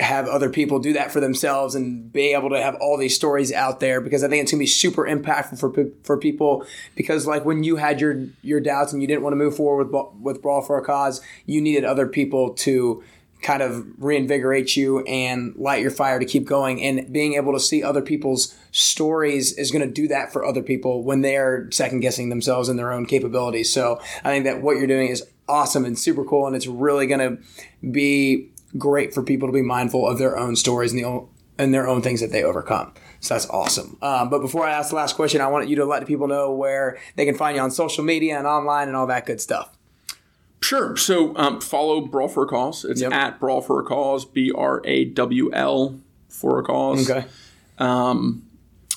have 0.01 0.27
other 0.27 0.51
people 0.51 0.79
do 0.79 0.95
that 0.95 1.13
for 1.13 1.21
themselves 1.21 1.75
and 1.75 2.13
be 2.13 2.33
able 2.33 2.51
to 2.51 2.61
have 2.61 2.75
all 2.77 2.97
these 2.97 3.15
stories 3.15 3.53
out 3.53 3.81
there 3.81 4.01
because 4.01 4.25
I 4.25 4.29
think 4.29 4.43
it's 4.43 4.51
gonna 4.51 4.61
be 4.61 4.67
super 4.67 5.05
impactful 5.05 5.61
for 5.61 5.73
for 6.03 6.19
people 6.19 6.67
because 6.95 7.27
like 7.27 7.45
when 7.45 7.63
you 7.63 7.77
had 7.77 8.01
your 8.01 8.27
your 8.43 8.61
doubts 8.61 8.93
and 8.93 9.01
you 9.01 9.09
didn't 9.09 9.23
want 9.23 9.33
to 9.33 9.39
move 9.39 9.57
forward 9.57 9.93
with 9.93 10.07
with 10.21 10.43
brawl 10.43 10.63
for 10.63 10.79
a 10.79 10.85
cause, 10.85 11.21
you 11.47 11.61
needed 11.61 11.85
other 11.85 12.07
people 12.07 12.55
to 12.55 13.03
kind 13.43 13.63
of 13.63 13.85
reinvigorate 13.99 14.77
you 14.77 15.01
and 15.01 15.55
light 15.57 15.83
your 15.83 15.91
fire 15.91 16.21
to 16.21 16.25
keep 16.25 16.45
going. 16.45 16.81
And 16.81 17.13
being 17.13 17.35
able 17.35 17.53
to 17.53 17.61
see 17.61 17.83
other 17.83 18.01
people's 18.01 18.57
stories 18.71 19.53
is 19.59 19.73
going 19.73 19.87
to 19.87 19.93
do 19.93 20.07
that 20.09 20.33
for 20.33 20.45
other 20.45 20.63
people 20.63 21.03
when 21.03 21.23
they're 21.23 21.69
second 21.73 22.01
guessing 22.01 22.29
themselves 22.29 22.69
and 22.69 22.79
their 22.79 22.93
own 22.93 23.05
capabilities. 23.05 23.71
So 23.73 24.01
i 24.25 24.31
think 24.31 24.45
that 24.45 24.63
what 24.63 24.77
you're 24.77 24.87
doing 24.87 25.09
is 25.09 25.27
awesome 25.49 25.85
and 25.85 25.99
super 25.99 26.25
cool 26.25 26.47
and 26.47 26.55
it's 26.57 26.67
really 26.67 27.07
going 27.07 27.21
to 27.21 27.43
be 27.91 28.49
great 28.79 29.13
for 29.13 29.23
people 29.23 29.49
to 29.49 29.53
be 29.53 29.63
mindful 29.63 30.09
of 30.09 30.19
their 30.19 30.39
own 30.39 30.57
stories 30.57 30.93
and, 30.93 31.03
the 31.05 31.25
and 31.59 31.75
their 31.75 31.87
own 31.89 32.01
things 32.01 32.21
that 32.21 32.31
they 32.31 32.43
overcome 32.43 32.93
so 33.21 33.35
that's 33.35 33.49
awesome 33.51 33.97
um, 34.03 34.31
but 34.31 34.39
before 34.41 34.65
i 34.67 34.71
ask 34.73 34.91
the 34.91 34.97
last 34.97 35.15
question 35.17 35.41
i 35.41 35.47
want 35.47 35.69
you 35.69 35.77
to 35.77 35.85
let 35.85 36.01
the 36.01 36.07
people 36.07 36.27
know 36.29 36.53
where 36.53 36.99
they 37.17 37.25
can 37.25 37.35
find 37.35 37.57
you 37.57 37.63
on 37.63 37.71
social 37.71 38.03
media 38.05 38.39
and 38.39 38.47
online 38.47 38.89
and 38.89 38.97
all 38.97 39.07
that 39.07 39.27
good 39.27 39.41
stuff 39.41 39.77
Sure. 40.61 40.97
So 40.97 41.37
um, 41.37 41.61
follow 41.61 42.01
Brawl 42.03 42.29
for 42.29 42.45
a 42.45 42.47
Cause. 42.47 42.85
It's 42.85 43.01
Yep. 43.01 43.13
at 43.13 43.41
Brawl 43.41 43.61
for 43.63 43.81
a 43.81 43.85
Cause. 43.85 44.25
B 44.25 44.53
R 44.55 44.81
A 44.85 45.07
W 45.07 45.53
L 45.53 45.99
for 46.29 46.61
a 46.61 46.63
Cause. 46.63 47.11
okay 47.11 47.27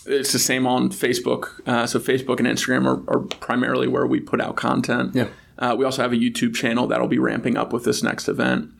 It's 0.08 0.32
the 0.32 0.38
same 0.40 0.68
on 0.68 0.90
Facebook. 0.90 1.68
Uh, 1.68 1.88
so 1.88 2.00
Facebook 2.00 2.38
and 2.38 2.48
Instagram 2.48 2.86
are, 2.86 3.12
are 3.12 3.20
primarily 3.22 3.88
where 3.88 4.06
we 4.06 4.20
put 4.20 4.40
out 4.40 4.56
content. 4.56 5.16
Yeah. 5.16 5.28
Uh, 5.58 5.76
we 5.78 5.86
also 5.86 6.02
have 6.02 6.14
a 6.14 6.18
YouTube 6.18 6.56
channel 6.56 6.88
that'll 6.88 7.08
be 7.08 7.20
ramping 7.20 7.58
up 7.58 7.72
with 7.72 7.84
this 7.84 8.04
next 8.04 8.28
event. 8.28 8.72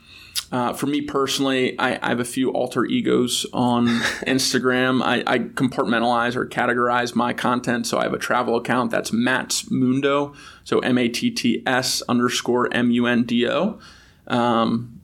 Uh, 0.52 0.74
for 0.74 0.86
me 0.86 1.02
personally, 1.02 1.78
I, 1.80 1.98
I 2.02 2.10
have 2.10 2.20
a 2.20 2.26
few 2.26 2.52
alter 2.52 2.86
egos 2.86 3.46
on 3.52 3.88
Instagram. 4.28 5.02
I, 5.04 5.24
I 5.26 5.40
compartmentalize 5.40 6.36
or 6.36 6.46
categorize 6.46 7.16
my 7.16 7.34
content. 7.34 7.88
So 7.88 7.98
I 7.98 8.04
have 8.04 8.14
a 8.14 8.20
travel 8.20 8.56
account 8.56 8.92
that's 8.92 9.12
Matt's 9.12 9.70
Mundo. 9.72 10.34
So 10.64 10.80
M 10.80 10.98
A 10.98 11.10
T 11.10 11.32
T 11.32 11.64
S 11.66 12.02
underscore 12.04 12.72
M 12.74 12.92
U 12.92 13.08
N 13.08 13.24
D 13.24 13.48
O. 13.50 13.80
Um, 14.28 15.02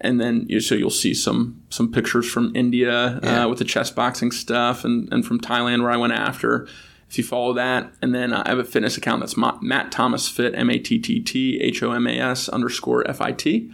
and 0.00 0.20
then 0.20 0.46
you, 0.48 0.60
so 0.60 0.74
you'll 0.74 0.90
see 0.90 1.14
some 1.14 1.62
some 1.70 1.90
pictures 1.90 2.30
from 2.30 2.54
India 2.54 3.18
uh, 3.22 3.46
with 3.48 3.58
the 3.58 3.64
chess 3.64 3.90
boxing 3.90 4.30
stuff, 4.30 4.84
and, 4.84 5.10
and 5.12 5.24
from 5.24 5.40
Thailand 5.40 5.82
where 5.82 5.90
I 5.90 5.96
went 5.96 6.12
after. 6.12 6.68
If 7.14 7.18
you 7.18 7.24
follow 7.24 7.52
that, 7.52 7.92
and 8.02 8.12
then 8.12 8.32
I 8.32 8.48
have 8.48 8.58
a 8.58 8.64
fitness 8.64 8.96
account 8.96 9.20
that's 9.20 9.36
Ma- 9.36 9.56
Matt 9.62 9.92
Thomas 9.92 10.28
Fit 10.28 10.52
M 10.56 10.68
A 10.68 10.80
T 10.80 10.98
T 10.98 11.20
T 11.20 11.60
H 11.60 11.80
O 11.84 11.92
M 11.92 12.08
A 12.08 12.18
S 12.18 12.48
underscore 12.48 13.08
F 13.08 13.20
I 13.20 13.30
T. 13.30 13.70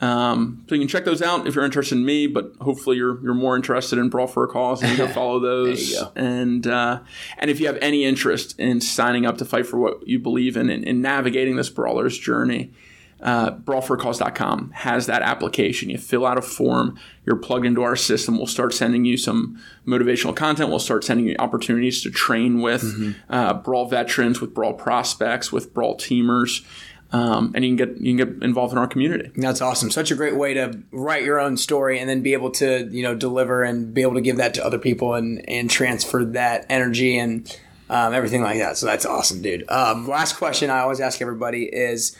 Um, 0.00 0.64
so 0.68 0.74
you 0.74 0.80
can 0.80 0.88
check 0.88 1.04
those 1.04 1.20
out 1.20 1.46
if 1.46 1.54
you're 1.54 1.66
interested 1.66 1.96
in 1.96 2.04
me, 2.04 2.26
but 2.26 2.52
hopefully 2.62 2.96
you're 2.96 3.22
you're 3.22 3.34
more 3.34 3.56
interested 3.56 3.98
in 3.98 4.08
Brawl 4.08 4.26
for 4.26 4.42
a 4.42 4.48
Cause 4.48 4.82
and 4.82 4.90
you 4.90 4.96
go 4.96 5.06
follow 5.12 5.38
those. 5.38 5.92
go. 5.92 6.12
And 6.16 6.66
uh, 6.66 7.00
and 7.36 7.50
if 7.50 7.60
you 7.60 7.66
have 7.66 7.78
any 7.82 8.04
interest 8.04 8.58
in 8.58 8.80
signing 8.80 9.26
up 9.26 9.36
to 9.38 9.44
fight 9.44 9.66
for 9.66 9.78
what 9.78 10.08
you 10.08 10.18
believe 10.18 10.56
in 10.56 10.70
and, 10.70 10.82
and 10.88 11.02
navigating 11.02 11.56
this 11.56 11.68
brawler's 11.68 12.18
journey, 12.18 12.72
uh, 13.22 13.52
brawlforacause.com 13.52 14.72
has 14.72 15.06
that 15.06 15.22
application. 15.22 15.90
You 15.90 15.98
fill 15.98 16.26
out 16.26 16.38
a 16.38 16.42
form, 16.42 16.98
you're 17.24 17.36
plugged 17.36 17.66
into 17.66 17.82
our 17.82 17.96
system. 17.96 18.36
We'll 18.36 18.46
start 18.46 18.74
sending 18.74 19.04
you 19.04 19.16
some 19.16 19.60
motivational 19.86 20.34
content. 20.34 20.70
We'll 20.70 20.80
start 20.80 21.04
sending 21.04 21.26
you 21.26 21.36
opportunities 21.38 22.02
to 22.02 22.10
train 22.10 22.60
with 22.60 22.82
mm-hmm. 22.82 23.32
uh, 23.32 23.54
Brawl 23.54 23.86
veterans, 23.86 24.40
with 24.40 24.54
Brawl 24.54 24.74
prospects, 24.74 25.52
with 25.52 25.72
Brawl 25.72 25.96
teamers. 25.96 26.64
Um, 27.12 27.52
and 27.54 27.62
you 27.62 27.76
can 27.76 27.76
get 27.76 28.00
you 28.00 28.16
can 28.16 28.28
get 28.34 28.42
involved 28.42 28.72
in 28.72 28.78
our 28.78 28.86
community. 28.86 29.30
That's 29.36 29.60
awesome. 29.60 29.90
Such 29.90 30.10
a 30.10 30.14
great 30.14 30.34
way 30.34 30.54
to 30.54 30.80
write 30.92 31.24
your 31.24 31.38
own 31.38 31.58
story 31.58 32.00
and 32.00 32.08
then 32.08 32.22
be 32.22 32.32
able 32.32 32.50
to 32.52 32.88
you 32.90 33.02
know 33.02 33.14
deliver 33.14 33.62
and 33.62 33.92
be 33.92 34.00
able 34.00 34.14
to 34.14 34.22
give 34.22 34.38
that 34.38 34.54
to 34.54 34.64
other 34.64 34.78
people 34.78 35.14
and 35.14 35.46
and 35.46 35.68
transfer 35.68 36.24
that 36.24 36.64
energy 36.70 37.18
and 37.18 37.54
um, 37.90 38.14
everything 38.14 38.40
like 38.40 38.58
that. 38.58 38.78
So 38.78 38.86
that's 38.86 39.04
awesome, 39.04 39.42
dude. 39.42 39.70
Um, 39.70 40.08
last 40.08 40.36
question 40.36 40.70
I 40.70 40.80
always 40.80 41.00
ask 41.00 41.20
everybody 41.20 41.64
is 41.64 42.16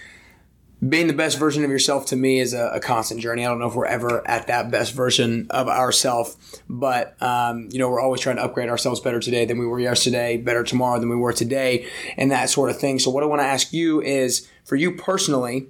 being 0.86 1.06
the 1.06 1.12
best 1.12 1.38
version 1.38 1.64
of 1.64 1.70
yourself 1.70 2.06
to 2.06 2.16
me 2.16 2.40
is 2.40 2.52
a, 2.52 2.72
a, 2.74 2.80
constant 2.80 3.20
journey. 3.20 3.46
I 3.46 3.48
don't 3.48 3.60
know 3.60 3.68
if 3.68 3.74
we're 3.74 3.86
ever 3.86 4.26
at 4.26 4.48
that 4.48 4.70
best 4.70 4.94
version 4.94 5.46
of 5.50 5.68
ourselves, 5.68 6.36
but 6.68 7.20
um, 7.22 7.68
you 7.70 7.78
know 7.78 7.88
we're 7.88 8.00
always 8.00 8.20
trying 8.20 8.36
to 8.36 8.42
upgrade 8.42 8.68
ourselves 8.68 8.98
better 8.98 9.20
today 9.20 9.44
than 9.44 9.58
we 9.58 9.66
were 9.66 9.78
yesterday, 9.78 10.36
better 10.36 10.64
tomorrow 10.64 10.98
than 10.98 11.08
we 11.08 11.16
were 11.16 11.32
today, 11.32 11.86
and 12.16 12.32
that 12.32 12.50
sort 12.50 12.68
of 12.68 12.78
thing. 12.78 12.98
So 12.98 13.10
what 13.10 13.22
I 13.22 13.26
want 13.26 13.40
to 13.40 13.46
ask 13.46 13.72
you 13.72 14.02
is, 14.02 14.48
for 14.64 14.74
you 14.74 14.96
personally, 14.96 15.68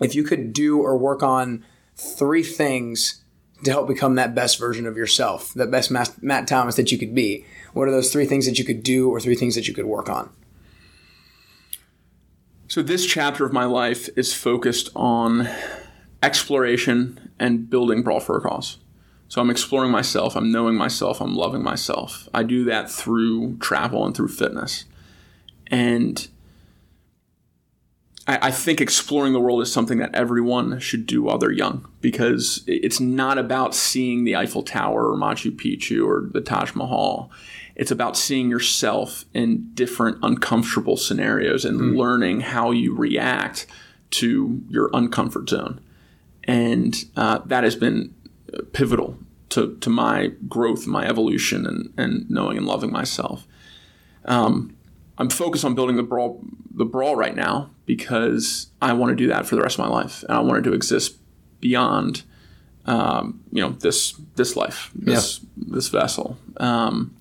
if 0.00 0.14
you 0.14 0.22
could 0.22 0.52
do 0.52 0.80
or 0.80 0.96
work 0.96 1.22
on 1.22 1.64
three 1.96 2.44
things 2.44 3.22
to 3.64 3.70
help 3.70 3.88
become 3.88 4.14
that 4.14 4.34
best 4.34 4.58
version 4.58 4.86
of 4.86 4.96
yourself, 4.96 5.52
that 5.54 5.70
best 5.70 5.90
Matt 5.90 6.46
Thomas 6.46 6.76
that 6.76 6.92
you 6.92 6.98
could 6.98 7.14
be, 7.14 7.44
what 7.72 7.88
are 7.88 7.92
those 7.92 8.12
three 8.12 8.26
things 8.26 8.46
that 8.46 8.58
you 8.58 8.64
could 8.64 8.82
do 8.82 9.10
or 9.10 9.20
three 9.20 9.34
things 9.34 9.54
that 9.56 9.66
you 9.66 9.74
could 9.74 9.86
work 9.86 10.08
on? 10.08 10.30
So, 12.72 12.80
this 12.80 13.04
chapter 13.04 13.44
of 13.44 13.52
my 13.52 13.66
life 13.66 14.08
is 14.16 14.32
focused 14.32 14.88
on 14.96 15.46
exploration 16.22 17.30
and 17.38 17.68
building 17.68 18.02
Brawl 18.02 18.18
for 18.18 18.38
a 18.38 18.40
Cause. 18.40 18.78
So, 19.28 19.42
I'm 19.42 19.50
exploring 19.50 19.90
myself, 19.90 20.34
I'm 20.34 20.50
knowing 20.50 20.74
myself, 20.76 21.20
I'm 21.20 21.34
loving 21.34 21.62
myself. 21.62 22.30
I 22.32 22.44
do 22.44 22.64
that 22.64 22.90
through 22.90 23.58
travel 23.58 24.06
and 24.06 24.16
through 24.16 24.28
fitness. 24.28 24.86
And 25.66 26.26
I, 28.26 28.38
I 28.46 28.50
think 28.50 28.80
exploring 28.80 29.34
the 29.34 29.40
world 29.40 29.60
is 29.60 29.70
something 29.70 29.98
that 29.98 30.14
everyone 30.14 30.80
should 30.80 31.06
do 31.06 31.24
while 31.24 31.36
they're 31.36 31.52
young 31.52 31.86
because 32.00 32.64
it's 32.66 33.00
not 33.00 33.36
about 33.36 33.74
seeing 33.74 34.24
the 34.24 34.34
Eiffel 34.34 34.62
Tower 34.62 35.10
or 35.12 35.18
Machu 35.18 35.50
Picchu 35.50 36.06
or 36.06 36.30
the 36.32 36.40
Taj 36.40 36.74
Mahal 36.74 37.30
it's 37.74 37.90
about 37.90 38.16
seeing 38.16 38.50
yourself 38.50 39.24
in 39.32 39.70
different 39.74 40.18
uncomfortable 40.22 40.96
scenarios 40.96 41.64
and 41.64 41.80
mm. 41.80 41.96
learning 41.96 42.40
how 42.40 42.70
you 42.70 42.94
react 42.94 43.66
to 44.10 44.62
your 44.68 44.90
uncomfort 44.90 45.48
zone. 45.48 45.80
And 46.44 47.04
uh, 47.16 47.38
that 47.46 47.64
has 47.64 47.76
been 47.76 48.14
pivotal 48.72 49.16
to, 49.50 49.76
to 49.76 49.90
my 49.90 50.32
growth, 50.48 50.86
my 50.86 51.06
evolution, 51.06 51.66
and, 51.66 51.92
and 51.96 52.30
knowing 52.30 52.58
and 52.58 52.66
loving 52.66 52.90
myself. 52.90 53.46
Um, 54.24 54.76
I'm 55.18 55.30
focused 55.30 55.64
on 55.64 55.74
building 55.74 55.96
the 55.96 56.02
brawl, 56.02 56.40
the 56.74 56.84
brawl 56.84 57.16
right 57.16 57.34
now 57.34 57.70
because 57.86 58.68
I 58.80 58.92
want 58.94 59.10
to 59.10 59.16
do 59.16 59.28
that 59.28 59.46
for 59.46 59.56
the 59.56 59.62
rest 59.62 59.78
of 59.78 59.84
my 59.84 59.90
life, 59.90 60.22
and 60.24 60.32
I 60.32 60.40
wanted 60.40 60.64
to 60.64 60.72
exist 60.72 61.16
beyond, 61.60 62.22
um, 62.86 63.42
you 63.52 63.62
know, 63.62 63.70
this 63.70 64.12
this 64.36 64.56
life, 64.56 64.90
this 64.94 65.40
yeah. 65.40 65.74
this 65.74 65.88
vessel. 65.88 66.38
Um, 66.58 67.14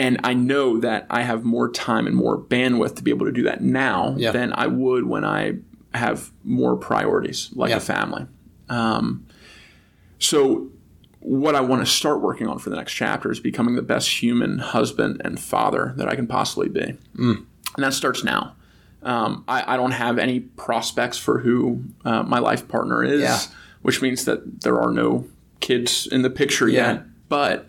and 0.00 0.18
I 0.24 0.32
know 0.32 0.80
that 0.80 1.06
I 1.10 1.20
have 1.20 1.44
more 1.44 1.70
time 1.70 2.06
and 2.06 2.16
more 2.16 2.38
bandwidth 2.38 2.96
to 2.96 3.02
be 3.02 3.10
able 3.10 3.26
to 3.26 3.32
do 3.32 3.42
that 3.42 3.60
now 3.60 4.14
yeah. 4.16 4.30
than 4.30 4.54
I 4.54 4.66
would 4.66 5.04
when 5.04 5.26
I 5.26 5.56
have 5.92 6.30
more 6.42 6.74
priorities 6.74 7.50
like 7.52 7.68
yeah. 7.68 7.76
a 7.76 7.80
family. 7.80 8.26
Um, 8.70 9.26
so, 10.18 10.70
what 11.18 11.54
I 11.54 11.60
want 11.60 11.84
to 11.84 11.92
start 11.92 12.22
working 12.22 12.46
on 12.48 12.58
for 12.58 12.70
the 12.70 12.76
next 12.76 12.94
chapter 12.94 13.30
is 13.30 13.40
becoming 13.40 13.76
the 13.76 13.82
best 13.82 14.22
human 14.22 14.58
husband 14.58 15.20
and 15.22 15.38
father 15.38 15.92
that 15.98 16.08
I 16.08 16.14
can 16.14 16.26
possibly 16.26 16.70
be. 16.70 16.96
Mm. 17.16 17.44
And 17.74 17.84
that 17.84 17.92
starts 17.92 18.24
now. 18.24 18.56
Um, 19.02 19.44
I, 19.48 19.74
I, 19.74 19.76
don't 19.76 19.90
have 19.90 20.18
any 20.18 20.40
prospects 20.40 21.18
for 21.18 21.40
who 21.40 21.84
uh, 22.06 22.22
my 22.22 22.38
life 22.38 22.68
partner 22.68 23.04
is, 23.04 23.20
yeah. 23.20 23.38
which 23.82 24.00
means 24.00 24.24
that 24.24 24.62
there 24.62 24.80
are 24.80 24.90
no 24.92 25.26
kids 25.60 26.06
in 26.06 26.22
the 26.22 26.30
picture 26.30 26.68
yet. 26.68 27.02
But 27.28 27.66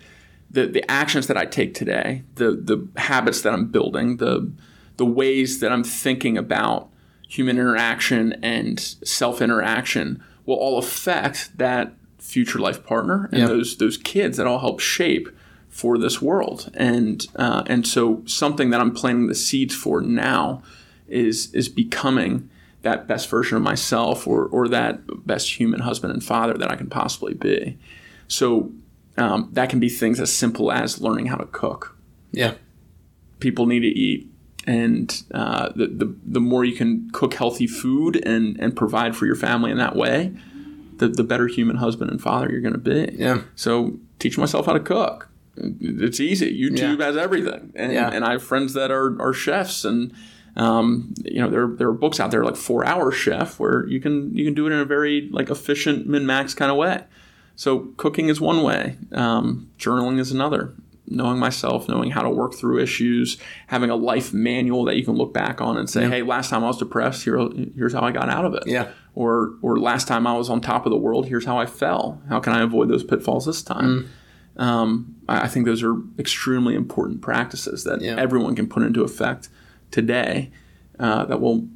the 0.51 0.67
the 0.67 0.89
actions 0.91 1.27
that 1.27 1.37
I 1.37 1.45
take 1.45 1.73
today, 1.73 2.23
the 2.35 2.51
the 2.51 2.87
habits 2.99 3.41
that 3.41 3.53
I'm 3.53 3.67
building, 3.67 4.17
the 4.17 4.51
the 4.97 5.05
ways 5.05 5.59
that 5.61 5.71
I'm 5.71 5.83
thinking 5.83 6.37
about 6.37 6.89
human 7.27 7.57
interaction 7.57 8.33
and 8.43 8.79
self 8.79 9.41
interaction 9.41 10.23
will 10.45 10.57
all 10.57 10.77
affect 10.77 11.57
that 11.57 11.93
future 12.19 12.59
life 12.59 12.85
partner 12.85 13.29
and 13.31 13.39
yep. 13.41 13.47
those 13.47 13.77
those 13.77 13.97
kids 13.97 14.37
that 14.37 14.45
all 14.45 14.59
help 14.59 14.79
shape 14.79 15.29
for 15.69 15.97
this 15.97 16.21
world. 16.21 16.69
And 16.73 17.25
uh, 17.37 17.63
and 17.67 17.87
so 17.87 18.21
something 18.25 18.69
that 18.71 18.81
I'm 18.81 18.93
planting 18.93 19.27
the 19.27 19.35
seeds 19.35 19.73
for 19.73 20.01
now 20.01 20.61
is 21.07 21.53
is 21.53 21.69
becoming 21.69 22.49
that 22.81 23.07
best 23.07 23.29
version 23.29 23.55
of 23.55 23.63
myself 23.63 24.27
or 24.27 24.45
or 24.47 24.67
that 24.67 25.25
best 25.25 25.59
human 25.59 25.79
husband 25.79 26.13
and 26.13 26.23
father 26.23 26.55
that 26.55 26.69
I 26.69 26.75
can 26.75 26.89
possibly 26.89 27.33
be. 27.33 27.77
So 28.27 28.71
um, 29.21 29.49
that 29.53 29.69
can 29.69 29.79
be 29.79 29.89
things 29.89 30.19
as 30.19 30.33
simple 30.33 30.71
as 30.71 30.99
learning 30.99 31.27
how 31.27 31.37
to 31.37 31.45
cook. 31.45 31.95
Yeah. 32.31 32.55
People 33.39 33.65
need 33.67 33.81
to 33.81 33.87
eat. 33.87 34.27
And 34.67 35.23
uh, 35.33 35.69
the, 35.75 35.87
the, 35.87 36.15
the 36.23 36.39
more 36.39 36.63
you 36.63 36.75
can 36.75 37.09
cook 37.11 37.33
healthy 37.33 37.67
food 37.67 38.21
and, 38.25 38.59
and 38.59 38.75
provide 38.75 39.15
for 39.15 39.25
your 39.25 39.35
family 39.35 39.71
in 39.71 39.77
that 39.77 39.95
way, 39.95 40.33
the, 40.97 41.07
the 41.07 41.23
better 41.23 41.47
human 41.47 41.77
husband 41.77 42.11
and 42.11 42.21
father 42.21 42.49
you're 42.51 42.61
going 42.61 42.73
to 42.73 42.79
be. 42.79 43.15
Yeah. 43.17 43.41
So 43.55 43.99
teach 44.19 44.37
myself 44.37 44.65
how 44.65 44.73
to 44.73 44.79
cook. 44.79 45.29
It's 45.57 46.19
easy. 46.19 46.59
YouTube 46.59 46.99
yeah. 46.99 47.05
has 47.05 47.17
everything. 47.17 47.73
And, 47.75 47.91
yeah. 47.91 48.09
and 48.09 48.23
I 48.23 48.33
have 48.33 48.43
friends 48.43 48.73
that 48.73 48.91
are, 48.91 49.19
are 49.21 49.33
chefs 49.33 49.85
and 49.85 50.13
um, 50.55 51.13
you 51.23 51.39
know 51.39 51.49
there, 51.49 51.67
there 51.67 51.87
are 51.87 51.93
books 51.93 52.19
out 52.19 52.31
there 52.31 52.43
like 52.43 52.57
four 52.57 52.85
hour 52.85 53.09
chef 53.09 53.57
where 53.57 53.87
you 53.87 54.01
can 54.01 54.35
you 54.35 54.43
can 54.43 54.53
do 54.53 54.67
it 54.67 54.73
in 54.73 54.79
a 54.79 54.85
very 54.85 55.29
like 55.31 55.49
efficient 55.49 56.07
min 56.07 56.25
max 56.25 56.53
kind 56.53 56.69
of 56.69 56.75
way 56.75 57.05
so 57.55 57.93
cooking 57.97 58.29
is 58.29 58.41
one 58.41 58.63
way, 58.63 58.97
um, 59.11 59.69
journaling 59.77 60.19
is 60.19 60.31
another. 60.31 60.73
Knowing 61.07 61.39
myself, 61.39 61.89
knowing 61.89 62.11
how 62.11 62.21
to 62.21 62.29
work 62.29 62.53
through 62.53 62.79
issues, 62.79 63.37
having 63.67 63.89
a 63.89 63.95
life 63.97 64.33
manual 64.33 64.85
that 64.85 64.95
you 64.95 65.03
can 65.03 65.15
look 65.15 65.33
back 65.33 65.59
on 65.59 65.77
and 65.77 65.89
say, 65.89 66.03
yeah. 66.03 66.09
"Hey, 66.09 66.21
last 66.23 66.49
time 66.49 66.63
I 66.63 66.67
was 66.67 66.77
depressed, 66.77 67.25
here, 67.25 67.49
here's 67.75 67.91
how 67.91 67.99
I 68.01 68.11
got 68.11 68.29
out 68.29 68.45
of 68.45 68.53
it." 68.53 68.63
Yeah. 68.65 68.91
Or, 69.13 69.55
or 69.61 69.77
last 69.77 70.07
time 70.07 70.25
I 70.25 70.37
was 70.37 70.49
on 70.49 70.61
top 70.61 70.85
of 70.85 70.89
the 70.89 70.97
world, 70.97 71.25
here's 71.27 71.43
how 71.43 71.57
I 71.57 71.65
fell. 71.65 72.21
How 72.29 72.39
can 72.39 72.53
I 72.53 72.61
avoid 72.61 72.87
those 72.87 73.03
pitfalls 73.03 73.45
this 73.45 73.61
time? 73.61 74.09
Mm. 74.55 74.61
Um, 74.61 75.15
I, 75.27 75.41
I 75.41 75.47
think 75.49 75.65
those 75.65 75.83
are 75.83 75.97
extremely 76.17 76.75
important 76.75 77.21
practices 77.21 77.83
that 77.83 77.99
yeah. 77.99 78.15
everyone 78.17 78.55
can 78.55 78.67
put 78.67 78.83
into 78.83 79.03
effect 79.03 79.49
today 79.89 80.49
uh, 80.97 81.25
that 81.25 81.41
will 81.41 81.67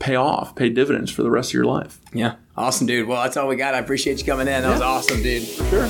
pay 0.00 0.16
off, 0.16 0.56
pay 0.56 0.68
dividends 0.68 1.12
for 1.12 1.22
the 1.22 1.30
rest 1.30 1.50
of 1.50 1.54
your 1.54 1.66
life. 1.66 2.00
Yeah. 2.12 2.34
Awesome, 2.56 2.86
dude. 2.86 3.08
Well, 3.08 3.22
that's 3.22 3.36
all 3.36 3.48
we 3.48 3.56
got. 3.56 3.74
I 3.74 3.78
appreciate 3.78 4.18
you 4.18 4.24
coming 4.24 4.46
in. 4.46 4.62
That 4.62 4.68
yeah. 4.68 4.72
was 4.72 4.82
awesome, 4.82 5.22
dude. 5.22 5.42
Sure. 5.42 5.88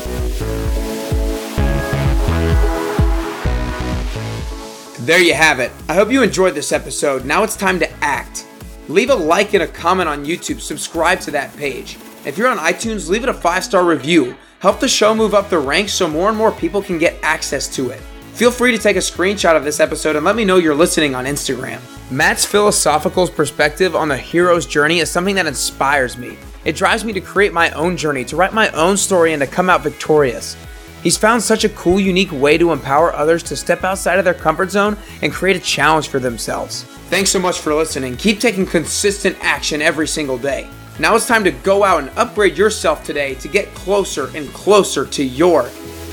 There 5.05 5.21
you 5.21 5.35
have 5.35 5.59
it. 5.59 5.73
I 5.89 5.95
hope 5.95 6.13
you 6.13 6.23
enjoyed 6.23 6.55
this 6.55 6.71
episode. 6.71 7.25
Now 7.25 7.43
it's 7.43 7.57
time 7.57 7.81
to 7.81 7.91
act. 8.05 8.47
Leave 8.89 9.11
a 9.11 9.15
like 9.15 9.53
and 9.55 9.65
a 9.65 9.67
comment 9.67 10.09
on 10.09 10.25
YouTube. 10.25 10.61
Subscribe 10.61 11.19
to 11.23 11.33
that 11.33 11.57
page. 11.57 11.97
If 12.25 12.39
you're 12.39 12.47
on 12.47 12.59
iTunes, 12.59 13.09
leave 13.09 13.25
it 13.25 13.29
a 13.29 13.35
five 13.35 13.65
star 13.65 13.85
review. 13.85 14.37
Help 14.61 14.79
the 14.79 14.87
show 14.87 15.13
move 15.13 15.35
up 15.35 15.51
the 15.51 15.59
ranks 15.59 15.93
so 15.93 16.07
more 16.07 16.29
and 16.29 16.39
more 16.39 16.53
people 16.53 16.81
can 16.81 16.99
get 16.99 17.19
access 17.25 17.67
to 17.75 17.91
it. 17.91 18.01
Feel 18.35 18.53
free 18.53 18.71
to 18.71 18.79
take 18.79 18.95
a 18.95 19.01
screenshot 19.01 19.57
of 19.57 19.65
this 19.65 19.81
episode 19.81 20.15
and 20.15 20.25
let 20.25 20.37
me 20.37 20.45
know 20.45 20.59
you're 20.59 20.75
listening 20.75 21.17
on 21.17 21.25
Instagram. 21.25 21.81
Matt's 22.13 22.47
philosophical 22.47 23.27
perspective 23.27 23.97
on 23.97 24.09
the 24.09 24.17
hero's 24.17 24.67
journey 24.67 25.01
is 25.01 25.11
something 25.11 25.35
that 25.35 25.47
inspires 25.47 26.17
me. 26.17 26.39
It 26.65 26.77
drives 26.77 27.05
me 27.05 27.13
to 27.15 27.21
create 27.21 27.53
my 27.53 27.71
own 27.71 27.97
journey, 27.97 28.25
to 28.27 28.37
write 28.37 28.53
my 28.53 28.71
own 28.71 28.97
story, 28.97 29.33
and 29.33 29.41
to 29.41 29.47
come 29.47 29.69
out 29.69 29.83
victorious. 29.83 30.57
He's 31.03 31.17
found 31.17 31.43
such 31.43 31.65
a 31.65 31.69
cool, 31.71 31.99
unique 31.99 32.31
way 32.31 32.57
to 32.59 32.73
empower 32.73 33.13
others 33.13 33.43
to 33.45 33.57
step 33.57 33.83
outside 33.83 34.19
of 34.19 34.25
their 34.25 34.35
comfort 34.35 34.71
zone 34.71 34.97
and 35.21 35.33
create 35.33 35.57
a 35.57 35.61
challenge 35.61 36.09
for 36.09 36.21
themselves. 36.21 36.85
Thanks 37.11 37.31
so 37.31 37.41
much 37.41 37.59
for 37.59 37.75
listening. 37.75 38.17
Keep 38.17 38.39
taking 38.39 38.65
consistent 38.65 39.37
action 39.41 39.83
every 39.83 40.07
single 40.07 40.39
day. 40.39 40.69
Now 40.99 41.17
it's 41.17 41.27
time 41.27 41.43
to 41.45 41.51
go 41.51 41.83
out 41.83 42.03
and 42.03 42.11
upgrade 42.17 42.57
yourself 42.57 43.03
today 43.05 43.35
to 43.37 43.49
get 43.49 43.75
closer 43.75 44.31
and 44.37 44.49
closer 44.51 45.05
to 45.07 45.25
your 45.25 45.65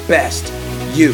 best 0.07 0.51
you. 0.97 1.13